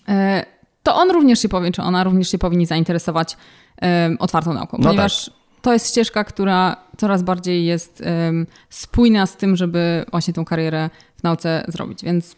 e, 0.09 0.45
to 0.83 0.95
on 0.97 1.11
również 1.11 1.39
się 1.43 1.49
powie, 1.49 1.73
czy 1.73 1.83
ona 1.83 2.05
również 2.05 2.29
się 2.31 2.39
powinni 2.39 2.67
zainteresować 2.67 3.37
em, 3.77 4.17
otwartą 4.21 4.55
nauką, 4.55 4.77
No 4.79 4.85
ponieważ 4.85 5.31
to 5.63 5.73
jest 5.73 5.89
ścieżka, 5.89 6.25
która 6.25 6.77
coraz 6.97 7.23
bardziej 7.23 7.67
jest 7.67 8.03
em, 8.05 8.47
spójna 8.71 9.27
z 9.27 9.37
tym, 9.37 9.57
żeby 9.57 10.05
właśnie 10.11 10.35
tą 10.35 10.45
karierę 10.45 10.91
w 11.17 11.23
nauce 11.23 11.65
zrobić, 11.69 12.05
więc 12.05 12.37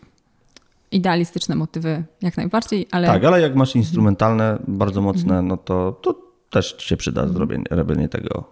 idealistyczne 0.91 1.55
motywy 1.55 2.05
jak 2.23 2.37
najbardziej, 2.37 2.87
ale 2.91 3.07
Tak, 3.07 3.25
ale 3.25 3.41
jak 3.41 3.57
masz 3.57 3.77
instrumentalne, 3.77 4.59
bardzo 4.69 5.01
mocne, 5.01 5.43
no 5.43 5.57
to, 5.57 5.93
to 6.03 6.15
też 6.51 6.77
się 6.79 6.97
przyda 6.97 7.29
zrobienie, 7.29 7.65
robienie 7.71 8.09
tego 8.09 8.45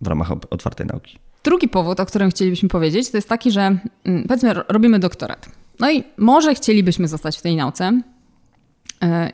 w 0.00 0.06
ramach 0.06 0.30
otwartej 0.50 0.86
nauki. 0.86 1.18
Drugi 1.44 1.68
powód, 1.68 2.00
o 2.00 2.06
którym 2.06 2.30
chcielibyśmy 2.30 2.68
powiedzieć, 2.68 3.10
to 3.10 3.16
jest 3.16 3.28
taki, 3.28 3.50
że 3.50 3.78
mm, 4.04 4.24
powiedzmy, 4.28 4.54
ro- 4.54 4.64
robimy 4.68 4.98
doktorat. 4.98 5.48
No 5.80 5.90
i 5.90 6.04
może 6.18 6.54
chcielibyśmy 6.54 7.08
zostać 7.08 7.38
w 7.38 7.42
tej 7.42 7.56
nauce 7.56 8.00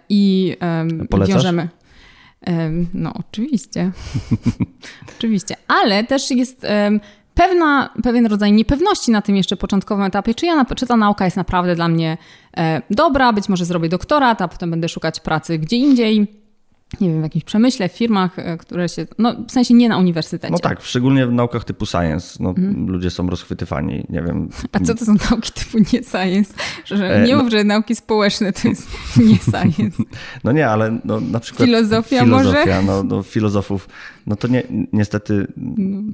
i 0.09 0.57
em, 0.61 1.07
Polecasz? 1.11 1.35
wiążemy. 1.35 1.69
em, 2.41 2.87
No, 2.95 3.13
oczywiście. 3.15 3.91
oczywiście. 5.19 5.57
Ale 5.69 6.05
też 6.05 6.31
jest 6.31 6.67
pewna, 7.35 7.91
pewien 8.03 8.27
rodzaj 8.27 8.53
niepewności 8.53 9.11
na 9.11 9.23
tym 9.23 9.37
jeszcze 9.37 9.57
początkowym 9.57 10.05
etapie, 10.05 10.35
czy, 10.35 10.47
ja, 10.47 10.65
czy 10.77 10.87
ta 10.87 10.97
nauka 10.97 11.25
jest 11.25 11.37
naprawdę 11.37 11.75
dla 11.77 11.89
mnie 11.89 12.19
e, 12.57 12.83
dobra, 12.91 13.33
być 13.33 13.49
może 13.49 13.65
zrobię 13.65 13.89
doktorat, 13.89 14.43
a 14.43 14.49
potem 14.49 14.71
będę 14.71 14.89
szukać 14.89 15.21
pracy 15.21 15.59
gdzie 15.59 15.77
indziej 15.77 16.40
nie 17.01 17.09
wiem, 17.09 17.21
w 17.21 17.23
jakimś 17.23 17.45
przemyśle, 17.45 17.89
w 17.89 17.93
firmach, 17.93 18.39
e, 18.39 18.57
które 18.57 18.89
się, 18.89 19.07
no 19.19 19.35
w 19.49 19.53
sensie 19.53 19.75
nie 19.75 19.89
na 19.89 19.99
uniwersytecie. 19.99 20.53
No 20.53 20.59
tak, 20.59 20.83
szczególnie 20.83 21.27
w 21.27 21.33
naukach 21.33 21.65
typu 21.65 21.87
science, 21.87 22.37
no, 22.41 22.49
mhm. 22.49 22.87
ludzie 22.87 23.11
są 23.11 23.31
rozchwytywani, 23.31 24.07
nie 24.09 24.23
wiem. 24.23 24.49
A 24.73 24.81
co 24.81 24.95
to 24.95 25.05
są 25.05 25.15
nauki 25.31 25.53
typu 25.53 25.79
nie 25.79 26.03
science? 26.05 26.55
Że 26.85 27.17
e, 27.17 27.27
nie 27.27 27.37
no, 27.37 27.43
mów, 27.43 27.53
że 27.53 27.65
nauki 27.65 27.97
społeczne 27.97 28.53
to 28.53 28.69
jest 28.69 28.89
nie 29.29 29.37
science. 29.37 30.03
No 30.45 30.53
nie, 30.53 30.69
ale 30.69 30.99
no, 31.05 31.21
na 31.21 31.41
przykład 31.41 31.67
filozofia, 31.67 32.21
filozofia 32.21 32.65
może? 32.65 32.83
No, 32.83 33.03
no, 33.03 33.23
filozofów 33.23 33.89
no 34.27 34.37
to 34.37 34.49
nie, 34.49 34.63
niestety 34.93 35.47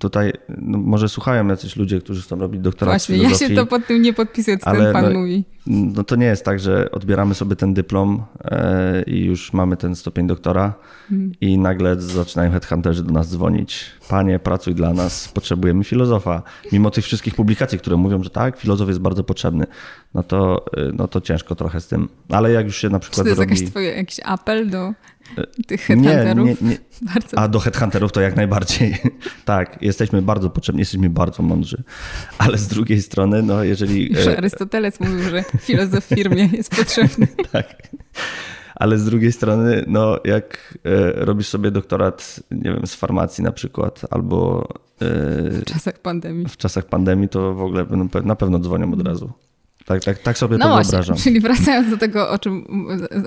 tutaj 0.01 0.33
no 0.59 0.79
może 0.79 1.09
słuchają 1.09 1.49
jacyś 1.49 1.77
ludzie, 1.77 2.01
którzy 2.01 2.23
chcą 2.23 2.39
robić 2.39 2.61
doktorat 2.61 2.93
Właśnie, 2.93 3.17
filozofii. 3.17 3.45
ja 3.45 3.49
się 3.49 3.55
to 3.55 3.67
pod 3.67 3.87
tym 3.87 4.03
nie 4.03 4.13
podpisuję, 4.13 4.59
co 4.59 4.73
ten 4.73 4.93
pan 4.93 5.13
no, 5.13 5.19
mówi. 5.19 5.45
No 5.67 6.05
to 6.05 6.17
nie 6.17 6.27
jest 6.27 6.45
tak, 6.45 6.61
że 6.61 6.91
odbieramy 6.91 7.35
sobie 7.35 7.57
ten 7.57 7.75
dyplom 7.75 8.23
e, 8.45 9.03
i 9.03 9.25
już 9.25 9.53
mamy 9.53 9.77
ten 9.77 9.97
stopień 9.97 10.27
doktora 10.27 10.75
hmm. 11.09 11.33
i 11.41 11.59
nagle 11.59 12.01
zaczynają 12.01 12.51
headhunterzy 12.51 13.03
do 13.03 13.13
nas 13.13 13.29
dzwonić. 13.31 13.85
Panie, 14.09 14.39
pracuj 14.39 14.75
dla 14.75 14.93
nas, 14.93 15.29
potrzebujemy 15.29 15.85
filozofa. 15.85 16.43
Mimo 16.73 16.91
tych 16.91 17.05
wszystkich 17.05 17.35
publikacji, 17.35 17.79
które 17.79 17.97
mówią, 17.97 18.23
że 18.23 18.31
tak, 18.31 18.59
filozof 18.59 18.89
jest 18.89 19.01
bardzo 19.01 19.25
potrzebny, 19.25 19.67
no 20.15 20.23
to, 20.23 20.65
e, 20.77 20.93
no 20.95 21.09
to 21.09 21.21
ciężko 21.21 21.55
trochę 21.55 21.81
z 21.81 21.89
tym. 21.89 22.09
Ale 22.29 22.53
jak 22.53 22.67
już 22.67 22.77
się 22.77 22.89
na 22.89 22.99
przykład 22.99 23.17
Czy 23.17 23.23
to 23.23 23.29
jest 23.29 23.41
robi... 23.41 23.51
jakiś, 23.55 23.71
twój, 23.71 23.87
jakiś 23.87 24.21
apel 24.25 24.71
do 24.71 24.93
tych 25.66 25.80
headhunterów? 25.80 26.47
Nie, 26.47 26.68
nie, 26.68 26.71
nie. 26.71 26.78
A 27.37 27.49
do 27.49 27.59
headhunterów 27.59 28.12
to 28.12 28.21
jak 28.21 28.37
najbardziej. 28.37 28.97
tak, 29.45 29.83
jesteśmy 29.83 30.23
bardzo 30.23 30.50
potrzebni, 30.50 30.78
jesteśmy 30.78 31.11
bardzo 31.11 31.42
mądrzy. 31.42 31.83
Ale 32.38 32.59
z 32.59 32.68
drugiej 32.68 33.02
strony, 33.02 33.42
no 33.42 33.64
jeżeli... 33.64 34.12
Już 34.12 34.26
e, 34.26 34.37
Arystoteles 34.37 35.00
mówił, 35.00 35.23
że 35.23 35.45
filozof 35.61 36.04
w 36.04 36.09
firmie 36.09 36.49
jest 36.56 36.76
potrzebny. 36.76 37.28
tak. 37.52 37.88
Ale 38.75 38.99
z 38.99 39.04
drugiej 39.04 39.33
strony, 39.33 39.85
no 39.87 40.18
jak 40.25 40.78
e, 40.85 41.25
robisz 41.25 41.47
sobie 41.49 41.71
doktorat, 41.71 42.40
nie 42.50 42.73
wiem, 42.73 42.87
z 42.87 42.95
farmacji 42.95 43.45
na 43.45 43.52
przykład, 43.52 44.00
albo... 44.11 44.68
E, 45.00 45.50
w 45.50 45.64
czasach 45.64 45.99
pandemii. 45.99 46.49
W 46.49 46.56
czasach 46.56 46.85
pandemii 46.85 47.28
to 47.28 47.54
w 47.54 47.61
ogóle 47.61 47.87
na 48.25 48.37
pewno 48.37 48.59
dzwonią 48.59 48.92
od 48.92 49.02
razu. 49.02 49.33
Tak, 49.87 50.05
tak, 50.05 50.19
tak 50.19 50.38
sobie 50.38 50.59
no 50.59 50.64
to 50.64 50.73
właśnie, 50.73 50.90
wyobrażam. 50.90 51.16
Czyli 51.16 51.40
wracając 51.40 51.90
do 51.90 51.97
tego, 51.97 52.31
o 52.31 52.38
czym, 52.38 52.66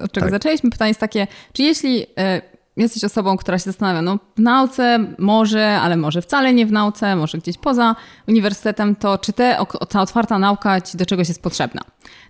od 0.03 0.11
czego 0.11 0.25
tak. 0.25 0.31
zaczęliśmy, 0.31 0.69
pytanie 0.69 0.89
jest 0.89 0.99
takie, 0.99 1.27
czy 1.53 1.63
jeśli 1.63 2.05
e, 2.17 2.41
jesteś 2.77 3.03
osobą, 3.03 3.37
która 3.37 3.57
się 3.57 3.63
zastanawia, 3.63 4.01
no 4.01 4.19
w 4.37 4.39
nauce 4.39 5.05
może, 5.17 5.79
ale 5.79 5.97
może 5.97 6.21
wcale 6.21 6.53
nie 6.53 6.65
w 6.65 6.71
nauce, 6.71 7.15
może 7.15 7.37
gdzieś 7.37 7.57
poza 7.57 7.95
uniwersytetem, 8.27 8.95
to 8.95 9.17
czy 9.17 9.33
te, 9.33 9.57
ta 9.89 10.01
otwarta 10.01 10.39
nauka 10.39 10.81
ci 10.81 10.97
do 10.97 11.05
czegoś 11.05 11.27
jest 11.27 11.41
potrzebna? 11.41 11.81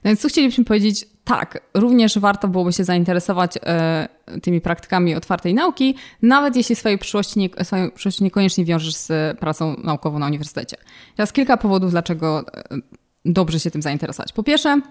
No 0.04 0.10
więc 0.10 0.22
tu 0.22 0.28
chcielibyśmy 0.28 0.66
powiedzieć, 0.66 1.06
tak, 1.24 1.62
również 1.74 2.20
warto 2.20 2.48
byłoby 2.48 2.74
się 2.74 2.84
zainteresować 2.84 3.58
e, 3.64 4.08
tymi 4.42 4.62
praktykami 4.62 5.16
otwartej 5.16 5.54
nauki, 5.54 5.96
nawet 6.22 6.56
jeśli 6.56 6.76
swojej 6.76 6.98
przyszłości, 6.98 7.40
nie, 7.40 7.66
swojej 7.66 7.92
przyszłości 7.92 8.24
niekoniecznie 8.24 8.66
wiążesz 8.66 8.96
z 8.96 9.40
pracą 9.40 9.76
naukową 9.84 10.20
na 10.20 10.26
uniwersytecie. 10.26 10.78
Teraz 11.16 11.34
kilka 11.34 11.58
powodów, 11.58 11.92
dlaczego 11.92 12.46
e, 12.72 12.78
dobrze 13.26 13.60
się 13.60 13.72
tym 13.72 13.82
zainteresować. 13.82 14.34
Po 14.34 14.44
pierwsze, 14.44 14.82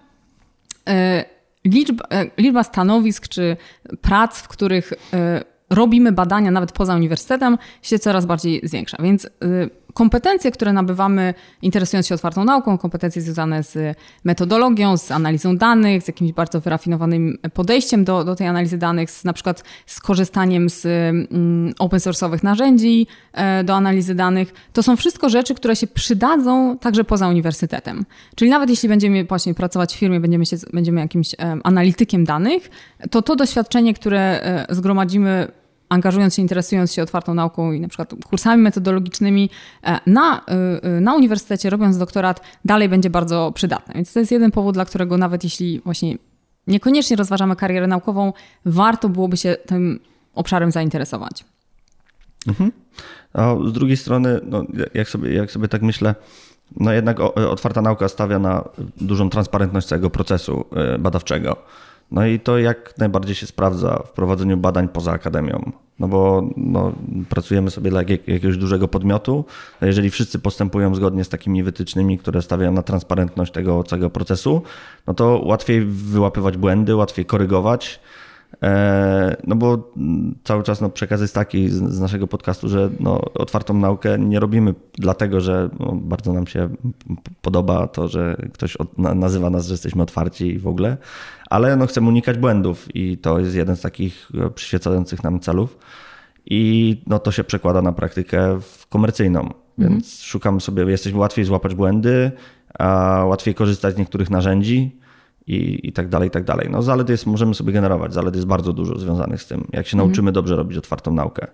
e, 0.88 1.24
liczba, 1.64 2.04
e, 2.10 2.30
liczba 2.38 2.62
stanowisk 2.62 3.28
czy 3.28 3.56
prac, 4.00 4.38
w 4.38 4.48
których 4.48 4.92
e, 5.12 5.44
robimy 5.70 6.12
badania 6.12 6.50
nawet 6.50 6.72
poza 6.72 6.94
uniwersytetem, 6.94 7.58
się 7.82 7.98
coraz 7.98 8.26
bardziej 8.26 8.60
zwiększa. 8.62 8.96
Więc 9.02 9.30
kompetencje, 9.98 10.50
które 10.50 10.72
nabywamy 10.72 11.34
interesując 11.62 12.06
się 12.06 12.14
otwartą 12.14 12.44
nauką, 12.44 12.78
kompetencje 12.78 13.22
związane 13.22 13.62
z 13.62 13.96
metodologią, 14.24 14.96
z 14.96 15.10
analizą 15.10 15.56
danych, 15.56 16.02
z 16.02 16.08
jakimś 16.08 16.32
bardzo 16.32 16.60
wyrafinowanym 16.60 17.38
podejściem 17.54 18.04
do, 18.04 18.24
do 18.24 18.36
tej 18.36 18.46
analizy 18.46 18.78
danych, 18.78 19.10
z, 19.10 19.24
na 19.24 19.32
przykład 19.32 19.64
z 19.86 20.00
korzystaniem 20.00 20.70
z 20.70 20.86
mm, 20.86 21.74
open 21.78 22.00
source'owych 22.00 22.44
narzędzi 22.44 23.06
e, 23.32 23.64
do 23.64 23.74
analizy 23.74 24.14
danych, 24.14 24.54
to 24.72 24.82
są 24.82 24.96
wszystko 24.96 25.28
rzeczy, 25.28 25.54
które 25.54 25.76
się 25.76 25.86
przydadzą 25.86 26.78
także 26.78 27.04
poza 27.04 27.28
uniwersytetem. 27.28 28.04
Czyli 28.34 28.50
nawet 28.50 28.70
jeśli 28.70 28.88
będziemy 28.88 29.24
właśnie 29.24 29.54
pracować 29.54 29.94
w 29.94 29.98
firmie, 29.98 30.20
będziemy, 30.20 30.46
się, 30.46 30.56
będziemy 30.72 31.00
jakimś 31.00 31.34
analitykiem 31.64 32.24
danych, 32.24 32.70
to 33.10 33.22
to 33.22 33.36
doświadczenie, 33.36 33.94
które 33.94 34.20
e, 34.20 34.74
zgromadzimy 34.74 35.48
angażując 35.88 36.34
się, 36.34 36.42
interesując 36.42 36.92
się 36.92 37.02
otwartą 37.02 37.34
nauką 37.34 37.72
i 37.72 37.80
na 37.80 37.88
przykład 37.88 38.14
kursami 38.24 38.62
metodologicznymi 38.62 39.50
e, 39.82 40.00
na, 40.06 40.40
e, 40.48 40.82
e, 40.82 41.00
na 41.00 41.14
uniwersytecie, 41.14 41.70
robiąc 41.70 41.98
doktorat, 41.98 42.40
dalej 42.64 42.88
będzie 42.88 43.10
bardzo 43.10 43.52
przydatne. 43.54 43.94
Więc 43.94 44.12
to 44.12 44.20
jest 44.20 44.32
jeden 44.32 44.50
powód, 44.50 44.74
dla 44.74 44.84
którego 44.84 45.16
nawet 45.16 45.44
jeśli 45.44 45.80
właśnie 45.80 46.18
niekoniecznie 46.66 47.16
rozważamy 47.16 47.56
karierę 47.56 47.86
naukową, 47.86 48.32
warto 48.64 49.08
byłoby 49.08 49.36
się 49.36 49.56
tym 49.66 50.00
obszarem 50.34 50.70
zainteresować. 50.70 51.44
Mhm. 52.46 52.72
A 53.32 53.54
z 53.66 53.72
drugiej 53.72 53.96
strony, 53.96 54.40
no, 54.44 54.64
jak, 54.94 55.08
sobie, 55.08 55.34
jak 55.34 55.50
sobie 55.50 55.68
tak 55.68 55.82
myślę, 55.82 56.14
no 56.76 56.92
jednak 56.92 57.20
otwarta 57.36 57.82
nauka 57.82 58.08
stawia 58.08 58.38
na 58.38 58.68
dużą 58.96 59.30
transparentność 59.30 59.86
całego 59.86 60.10
procesu 60.10 60.64
badawczego. 60.98 61.56
No 62.10 62.26
i 62.26 62.40
to 62.40 62.58
jak 62.58 62.98
najbardziej 62.98 63.34
się 63.34 63.46
sprawdza 63.46 64.02
w 64.06 64.12
prowadzeniu 64.12 64.56
badań 64.56 64.88
poza 64.88 65.12
akademią. 65.12 65.72
No 65.98 66.08
bo 66.08 66.48
no, 66.56 66.92
pracujemy 67.28 67.70
sobie 67.70 67.90
dla 67.90 68.00
jakiegoś 68.00 68.56
dużego 68.56 68.88
podmiotu. 68.88 69.44
Jeżeli 69.80 70.10
wszyscy 70.10 70.38
postępują 70.38 70.94
zgodnie 70.94 71.24
z 71.24 71.28
takimi 71.28 71.62
wytycznymi, 71.62 72.18
które 72.18 72.42
stawiają 72.42 72.72
na 72.72 72.82
transparentność 72.82 73.52
tego 73.52 73.84
całego 73.84 74.10
procesu, 74.10 74.62
no 75.06 75.14
to 75.14 75.42
łatwiej 75.44 75.84
wyłapywać 75.84 76.56
błędy, 76.56 76.96
łatwiej 76.96 77.24
korygować. 77.24 78.00
E, 78.62 79.36
no 79.46 79.56
bo 79.56 79.92
cały 80.44 80.62
czas 80.62 80.80
no, 80.80 80.90
przekaz 80.90 81.20
jest 81.20 81.34
taki 81.34 81.68
z, 81.68 81.74
z 81.74 82.00
naszego 82.00 82.26
podcastu, 82.26 82.68
że 82.68 82.90
no, 83.00 83.20
otwartą 83.34 83.74
naukę 83.74 84.18
nie 84.18 84.40
robimy 84.40 84.74
dlatego, 84.98 85.40
że 85.40 85.70
no, 85.78 85.92
bardzo 85.94 86.32
nam 86.32 86.46
się 86.46 86.68
podoba 87.42 87.86
to, 87.86 88.08
że 88.08 88.36
ktoś 88.52 88.76
od, 88.76 88.98
nazywa 88.98 89.50
nas, 89.50 89.66
że 89.66 89.74
jesteśmy 89.74 90.02
otwarci 90.02 90.46
i 90.46 90.58
w 90.58 90.66
ogóle, 90.66 90.96
ale 91.50 91.76
no, 91.76 91.86
chcemy 91.86 92.08
unikać 92.08 92.38
błędów 92.38 92.96
i 92.96 93.18
to 93.18 93.38
jest 93.38 93.54
jeden 93.54 93.76
z 93.76 93.80
takich 93.80 94.28
e, 94.34 94.50
przyświecających 94.50 95.24
nam 95.24 95.40
celów. 95.40 95.78
I 96.46 97.02
no, 97.06 97.18
to 97.18 97.32
się 97.32 97.44
przekłada 97.44 97.82
na 97.82 97.92
praktykę 97.92 98.58
komercyjną, 98.88 99.40
mhm. 99.40 99.54
więc 99.78 100.20
szukamy 100.22 100.60
sobie, 100.60 100.84
jesteśmy 100.84 101.18
łatwiej 101.18 101.44
złapać 101.44 101.74
błędy, 101.74 102.30
a 102.78 103.22
łatwiej 103.26 103.54
korzystać 103.54 103.94
z 103.94 103.98
niektórych 103.98 104.30
narzędzi 104.30 104.96
i, 105.46 105.80
i 105.88 105.92
tak 105.92 106.08
dalej, 106.08 106.28
i 106.28 106.30
tak 106.30 106.44
dalej. 106.44 106.68
No 106.70 106.82
zalet 106.82 107.08
jest, 107.08 107.26
możemy 107.26 107.54
sobie 107.54 107.72
generować, 107.72 108.14
zalet 108.14 108.34
jest 108.34 108.46
bardzo 108.46 108.72
dużo 108.72 108.98
związanych 108.98 109.42
z 109.42 109.46
tym, 109.46 109.66
jak 109.72 109.86
się 109.86 109.96
mhm. 109.96 110.08
nauczymy 110.08 110.32
dobrze 110.32 110.56
robić 110.56 110.78
otwartą 110.78 111.14
naukę. 111.14 111.46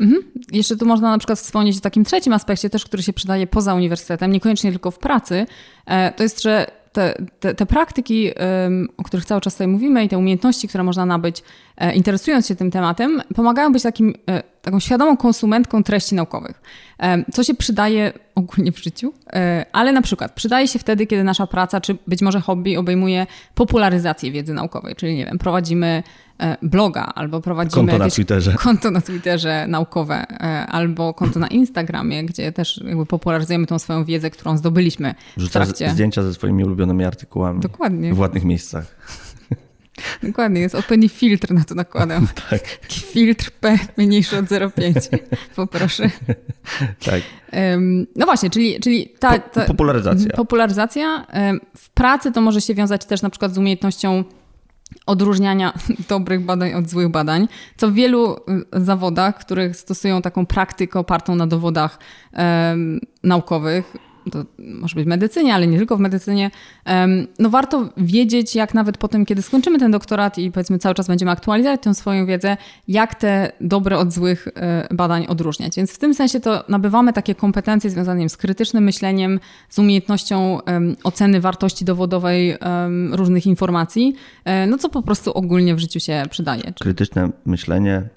Mhm. 0.00 0.22
Jeszcze 0.52 0.76
tu 0.76 0.86
można 0.86 1.10
na 1.10 1.18
przykład 1.18 1.38
wspomnieć 1.38 1.78
o 1.78 1.80
takim 1.80 2.04
trzecim 2.04 2.32
aspekcie 2.32 2.70
też, 2.70 2.84
który 2.84 3.02
się 3.02 3.12
przydaje 3.12 3.46
poza 3.46 3.74
uniwersytetem, 3.74 4.32
niekoniecznie 4.32 4.70
tylko 4.70 4.90
w 4.90 4.98
pracy, 4.98 5.46
e, 5.86 6.12
to 6.12 6.22
jest, 6.22 6.42
że 6.42 6.66
te, 6.92 7.14
te, 7.40 7.54
te, 7.54 7.66
praktyki, 7.66 8.30
o 8.96 9.02
których 9.02 9.24
cały 9.24 9.40
czas 9.40 9.54
tutaj 9.54 9.66
mówimy 9.66 10.04
i 10.04 10.08
te 10.08 10.18
umiejętności, 10.18 10.68
które 10.68 10.84
można 10.84 11.06
nabyć, 11.06 11.42
e, 11.76 11.94
interesując 11.94 12.46
się 12.46 12.56
tym 12.56 12.70
tematem, 12.70 13.22
pomagają 13.34 13.72
być 13.72 13.82
takim, 13.82 14.14
e, 14.30 14.42
taką 14.68 14.80
świadomą 14.80 15.16
konsumentką 15.16 15.82
treści 15.82 16.14
naukowych. 16.14 16.62
Co 17.32 17.44
się 17.44 17.54
przydaje 17.54 18.12
ogólnie 18.34 18.72
w 18.72 18.78
życiu, 18.78 19.12
ale 19.72 19.92
na 19.92 20.02
przykład 20.02 20.32
przydaje 20.32 20.68
się 20.68 20.78
wtedy, 20.78 21.06
kiedy 21.06 21.24
nasza 21.24 21.46
praca, 21.46 21.80
czy 21.80 21.96
być 22.06 22.22
może 22.22 22.40
hobby 22.40 22.76
obejmuje 22.76 23.26
popularyzację 23.54 24.32
wiedzy 24.32 24.54
naukowej, 24.54 24.94
czyli 24.96 25.16
nie 25.16 25.26
wiem, 25.26 25.38
prowadzimy 25.38 26.02
E, 26.38 26.56
bloga, 26.62 27.02
albo 27.02 27.40
prowadzimy 27.40 27.74
konto 27.74 27.98
na 27.98 28.10
Twitterze. 28.10 28.52
konto 28.64 28.90
na 28.90 29.00
Twitterze 29.00 29.66
naukowe, 29.68 30.26
e, 30.30 30.66
albo 30.66 31.14
konto 31.14 31.40
na 31.40 31.48
Instagramie, 31.48 32.24
gdzie 32.24 32.52
też 32.52 32.80
jakby 32.84 33.06
popularyzujemy 33.06 33.66
tą 33.66 33.78
swoją 33.78 34.04
wiedzę, 34.04 34.30
którą 34.30 34.56
zdobyliśmy 34.56 35.14
Wrzuca 35.36 35.50
w 35.50 35.52
trakcie. 35.52 35.90
zdjęcia 35.90 36.22
ze 36.22 36.34
swoimi 36.34 36.64
ulubionymi 36.64 37.04
artykułami. 37.04 37.60
Dokładnie. 37.60 38.14
W 38.14 38.18
ładnych 38.18 38.44
miejscach. 38.44 38.96
Dokładnie, 40.22 40.60
jest 40.60 40.74
odpowiedni 40.74 41.08
filtr 41.08 41.52
na 41.52 41.64
to 41.64 41.74
nakładam. 41.74 42.28
tak. 42.50 42.60
Filtr 42.88 43.50
P 43.50 43.78
mniejszy 43.96 44.38
od 44.38 44.44
0,5. 44.44 45.18
Poproszę. 45.56 46.10
tak. 47.04 47.22
No 48.16 48.26
właśnie, 48.26 48.50
czyli, 48.50 48.80
czyli 48.80 49.12
ta, 49.18 49.38
ta 49.38 49.64
popularyzacja. 49.64 50.30
Popularyzacja. 50.36 51.26
W 51.76 51.90
pracy 51.90 52.32
to 52.32 52.40
może 52.40 52.60
się 52.60 52.74
wiązać 52.74 53.04
też 53.04 53.22
na 53.22 53.30
przykład 53.30 53.54
z 53.54 53.58
umiejętnością 53.58 54.24
odróżniania 55.06 55.72
dobrych 56.08 56.44
badań 56.44 56.74
od 56.74 56.88
złych 56.88 57.08
badań, 57.08 57.48
co 57.76 57.88
w 57.88 57.94
wielu 57.94 58.34
y, 58.34 58.38
zawodach, 58.72 59.38
których 59.38 59.76
stosują 59.76 60.22
taką 60.22 60.46
praktykę 60.46 60.98
opartą 60.98 61.34
na 61.34 61.46
dowodach 61.46 61.98
um, 62.32 63.00
naukowych, 63.22 63.96
to 64.30 64.44
może 64.58 64.94
być 64.94 65.04
w 65.04 65.08
medycynie, 65.08 65.54
ale 65.54 65.66
nie 65.66 65.78
tylko 65.78 65.96
w 65.96 66.00
medycynie, 66.00 66.50
no 67.38 67.50
warto 67.50 67.88
wiedzieć, 67.96 68.54
jak 68.54 68.74
nawet 68.74 68.98
potem, 68.98 69.26
kiedy 69.26 69.42
skończymy 69.42 69.78
ten 69.78 69.90
doktorat 69.90 70.38
i 70.38 70.52
powiedzmy 70.52 70.78
cały 70.78 70.94
czas 70.94 71.06
będziemy 71.06 71.30
aktualizować 71.30 71.82
tę 71.82 71.94
swoją 71.94 72.26
wiedzę, 72.26 72.56
jak 72.88 73.14
te 73.14 73.52
dobre 73.60 73.98
od 73.98 74.12
złych 74.12 74.48
e, 74.54 74.94
badań 74.94 75.26
odróżniać. 75.26 75.76
Więc 75.76 75.92
w 75.92 75.98
tym 75.98 76.14
sensie 76.14 76.40
to 76.40 76.64
nabywamy 76.68 77.12
takie 77.12 77.34
kompetencje 77.34 77.90
związane 77.90 78.28
z 78.28 78.36
krytycznym 78.36 78.84
myśleniem, 78.84 79.40
z 79.68 79.78
umiejętnością 79.78 80.58
oceny 81.04 81.40
wartości 81.40 81.84
dowodowej 81.84 82.56
różnych 83.12 83.46
informacji, 83.46 84.14
e, 84.44 84.66
no 84.66 84.78
co 84.78 84.88
po 84.88 85.02
prostu 85.02 85.32
ogólnie 85.32 85.74
w 85.74 85.78
życiu 85.78 86.00
się 86.00 86.22
przydaje. 86.30 86.72
Krytyczne 86.80 87.30
myślenie, 87.46 88.08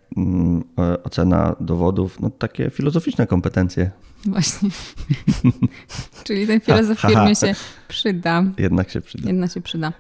ocena 1.04 1.56
dowodów, 1.60 2.20
no 2.20 2.30
takie 2.30 2.70
filozoficzne 2.70 3.28
kompetencje. 3.28 3.92
Właśnie. 4.26 4.70
Czyli 6.24 6.48
ten 6.48 6.62
filozof 6.62 6.98
w 6.98 7.02
firmie 7.02 7.36
się 7.36 7.56
przyda. 7.88 8.44
Jednak 8.58 8.90
się 8.90 9.02
przyda. 9.02 9.28
Jednak 9.28 9.52
się 9.52 9.62
przyda. 9.62 9.94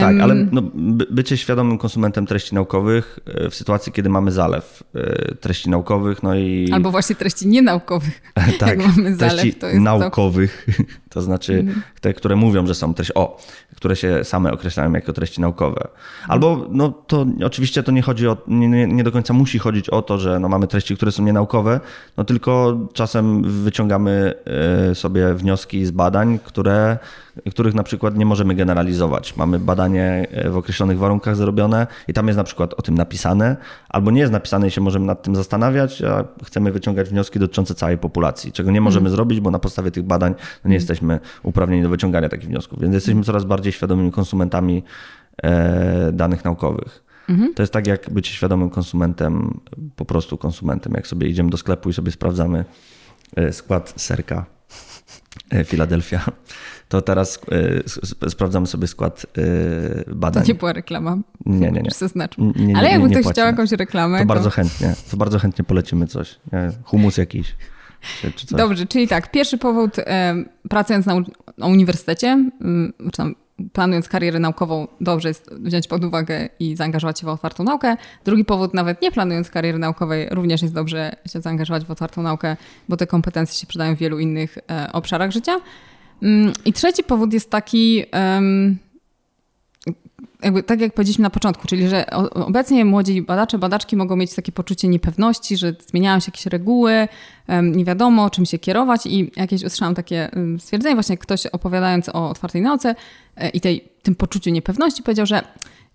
Tak, 0.00 0.20
ale 0.20 0.34
no, 0.34 0.62
bycie 1.10 1.36
świadomym 1.36 1.78
konsumentem 1.78 2.26
treści 2.26 2.54
naukowych 2.54 3.18
e, 3.26 3.50
w 3.50 3.54
sytuacji, 3.54 3.92
kiedy 3.92 4.08
mamy 4.08 4.32
zalew 4.32 4.82
e, 4.94 5.34
treści 5.34 5.70
naukowych, 5.70 6.22
no 6.22 6.34
i... 6.34 6.70
Albo 6.72 6.90
właśnie 6.90 7.16
treści 7.16 7.48
nienaukowych. 7.48 8.22
tak, 8.58 8.68
Jak 8.68 8.78
mamy 8.78 9.16
zalew, 9.16 9.34
treści 9.34 9.54
to 9.54 9.66
jest 9.66 9.80
naukowych, 9.80 10.66
to, 10.76 10.84
to 11.14 11.22
znaczy 11.22 11.58
mhm. 11.58 11.82
te, 12.00 12.14
które 12.14 12.36
mówią, 12.36 12.66
że 12.66 12.74
są 12.74 12.94
treści, 12.94 13.14
o, 13.14 13.40
które 13.76 13.96
się 13.96 14.24
same 14.24 14.52
określają 14.52 14.92
jako 14.92 15.12
treści 15.12 15.40
naukowe. 15.40 15.88
Albo, 16.28 16.66
no 16.70 16.88
to 17.06 17.26
oczywiście 17.44 17.82
to 17.82 17.92
nie 17.92 18.02
chodzi 18.02 18.28
o, 18.28 18.36
nie, 18.48 18.86
nie 18.86 19.04
do 19.04 19.12
końca 19.12 19.34
musi 19.34 19.58
chodzić 19.58 19.90
o 19.90 20.02
to, 20.02 20.18
że 20.18 20.40
no, 20.40 20.48
mamy 20.48 20.66
treści, 20.66 20.96
które 20.96 21.12
są 21.12 21.22
nienaukowe, 21.22 21.80
no 22.16 22.24
tylko 22.24 22.78
czasem 22.92 23.42
wyciągamy 23.62 24.34
e, 24.90 24.94
sobie 24.94 25.34
wnioski 25.34 25.86
z 25.86 25.90
badań, 25.90 26.38
które 26.44 26.98
których 27.50 27.74
na 27.74 27.82
przykład 27.82 28.16
nie 28.16 28.26
możemy 28.26 28.54
generalizować. 28.54 29.36
Mamy 29.36 29.58
badanie 29.58 29.81
e, 29.86 30.50
w 30.50 30.56
określonych 30.56 30.98
warunkach 30.98 31.36
zrobione 31.36 31.86
i 32.08 32.12
tam 32.12 32.26
jest 32.26 32.36
na 32.36 32.44
przykład 32.44 32.74
o 32.74 32.82
tym 32.82 32.94
napisane, 32.94 33.56
albo 33.88 34.10
nie 34.10 34.20
jest 34.20 34.32
napisane 34.32 34.68
i 34.68 34.70
się 34.70 34.80
możemy 34.80 35.06
nad 35.06 35.22
tym 35.22 35.36
zastanawiać, 35.36 36.02
a 36.02 36.24
chcemy 36.44 36.72
wyciągać 36.72 37.08
wnioski 37.08 37.38
dotyczące 37.38 37.74
całej 37.74 37.98
populacji, 37.98 38.52
czego 38.52 38.70
nie 38.70 38.80
możemy 38.80 39.06
mm. 39.06 39.16
zrobić, 39.16 39.40
bo 39.40 39.50
na 39.50 39.58
podstawie 39.58 39.90
tych 39.90 40.04
badań 40.04 40.32
no 40.32 40.38
nie 40.38 40.64
mm. 40.64 40.72
jesteśmy 40.74 41.20
uprawnieni 41.42 41.82
do 41.82 41.88
wyciągania 41.88 42.28
takich 42.28 42.48
wniosków. 42.48 42.80
Więc 42.80 42.94
jesteśmy 42.94 43.22
coraz 43.22 43.44
bardziej 43.44 43.72
świadomymi 43.72 44.12
konsumentami 44.12 44.82
e, 45.42 46.12
danych 46.12 46.44
naukowych. 46.44 47.04
Mhm. 47.28 47.54
To 47.54 47.62
jest 47.62 47.72
tak 47.72 47.86
jak 47.86 48.10
być 48.10 48.28
świadomym 48.28 48.70
konsumentem, 48.70 49.60
po 49.96 50.04
prostu 50.04 50.38
konsumentem. 50.38 50.92
Jak 50.96 51.06
sobie 51.06 51.28
idziemy 51.28 51.50
do 51.50 51.56
sklepu 51.56 51.90
i 51.90 51.92
sobie 51.92 52.12
sprawdzamy 52.12 52.64
e, 53.36 53.52
skład 53.52 53.94
serka 53.96 54.46
Filadelfia, 55.64 56.24
to 56.92 57.02
teraz 57.02 57.40
y, 58.24 58.30
sprawdzamy 58.30 58.66
sobie 58.66 58.86
skład 58.86 59.26
y, 59.38 60.14
badań. 60.14 60.42
To 60.42 60.48
nie 60.48 60.54
była 60.54 60.72
reklama. 60.72 61.18
Nie, 61.46 61.58
nie, 61.58 61.70
nie. 61.70 61.90
nie, 62.38 62.66
nie 62.66 62.76
Ale 62.76 62.90
jakby 62.90 63.10
ktoś 63.10 63.26
chciał 63.26 63.46
jakąś 63.46 63.72
reklamę. 63.72 64.18
To, 64.18 64.24
to, 64.24 64.28
bardzo 64.28 64.50
chętnie, 64.50 64.94
to 65.10 65.16
bardzo 65.16 65.38
chętnie 65.38 65.64
polecimy 65.64 66.06
coś. 66.06 66.40
Humus 66.84 67.16
jakiś. 67.16 67.56
Czy, 68.36 68.56
Dobrze, 68.56 68.86
czyli 68.86 69.08
tak, 69.08 69.30
pierwszy 69.30 69.58
powód, 69.58 69.96
pracując 70.68 71.06
na, 71.06 71.14
na 71.58 71.66
uniwersytecie, 71.66 72.50
y, 73.04 73.10
czy 73.10 73.16
tam 73.16 73.34
planując 73.72 74.08
karierę 74.08 74.38
naukową, 74.38 74.86
dobrze 75.00 75.28
jest 75.28 75.54
wziąć 75.54 75.88
pod 75.88 76.04
uwagę 76.04 76.48
i 76.60 76.76
zaangażować 76.76 77.20
się 77.20 77.26
w 77.26 77.28
otwartą 77.28 77.64
naukę. 77.64 77.96
Drugi 78.24 78.44
powód, 78.44 78.74
nawet 78.74 79.02
nie 79.02 79.12
planując 79.12 79.50
kariery 79.50 79.78
naukowej, 79.78 80.28
również 80.30 80.62
jest 80.62 80.74
dobrze 80.74 81.16
się 81.26 81.40
zaangażować 81.40 81.84
w 81.84 81.90
otwartą 81.90 82.22
naukę, 82.22 82.56
bo 82.88 82.96
te 82.96 83.06
kompetencje 83.06 83.60
się 83.60 83.66
przydają 83.66 83.96
w 83.96 83.98
wielu 83.98 84.18
innych 84.18 84.58
e, 84.58 84.92
obszarach 84.92 85.30
życia. 85.30 85.60
Mm, 86.22 86.52
I 86.64 86.72
trzeci 86.72 87.04
powód 87.04 87.32
jest 87.32 87.50
taki, 87.50 88.04
jakby 90.42 90.62
tak 90.62 90.80
jak 90.80 90.94
powiedzieliśmy 90.94 91.22
na 91.22 91.30
początku, 91.30 91.66
czyli 91.68 91.88
że 91.88 92.10
obecnie 92.30 92.84
młodzi 92.84 93.22
badacze, 93.22 93.58
badaczki 93.58 93.96
mogą 93.96 94.16
mieć 94.16 94.34
takie 94.34 94.52
poczucie 94.52 94.88
niepewności, 94.88 95.56
że 95.56 95.74
zmieniają 95.90 96.20
się 96.20 96.26
jakieś 96.28 96.46
reguły, 96.46 97.08
nie 97.62 97.84
wiadomo 97.84 98.30
czym 98.30 98.46
się 98.46 98.58
kierować 98.58 99.06
i 99.06 99.30
jakieś 99.36 99.64
usłyszałam 99.64 99.94
takie 99.94 100.30
stwierdzenie, 100.58 100.94
właśnie 100.94 101.18
ktoś 101.18 101.46
opowiadając 101.46 102.08
o 102.08 102.30
otwartej 102.30 102.62
nauce 102.62 102.94
e, 103.36 103.48
i 103.48 103.60
tej, 103.60 103.88
tym 104.02 104.14
poczuciu 104.14 104.50
niepewności 104.50 105.02
powiedział, 105.02 105.26
że 105.26 105.42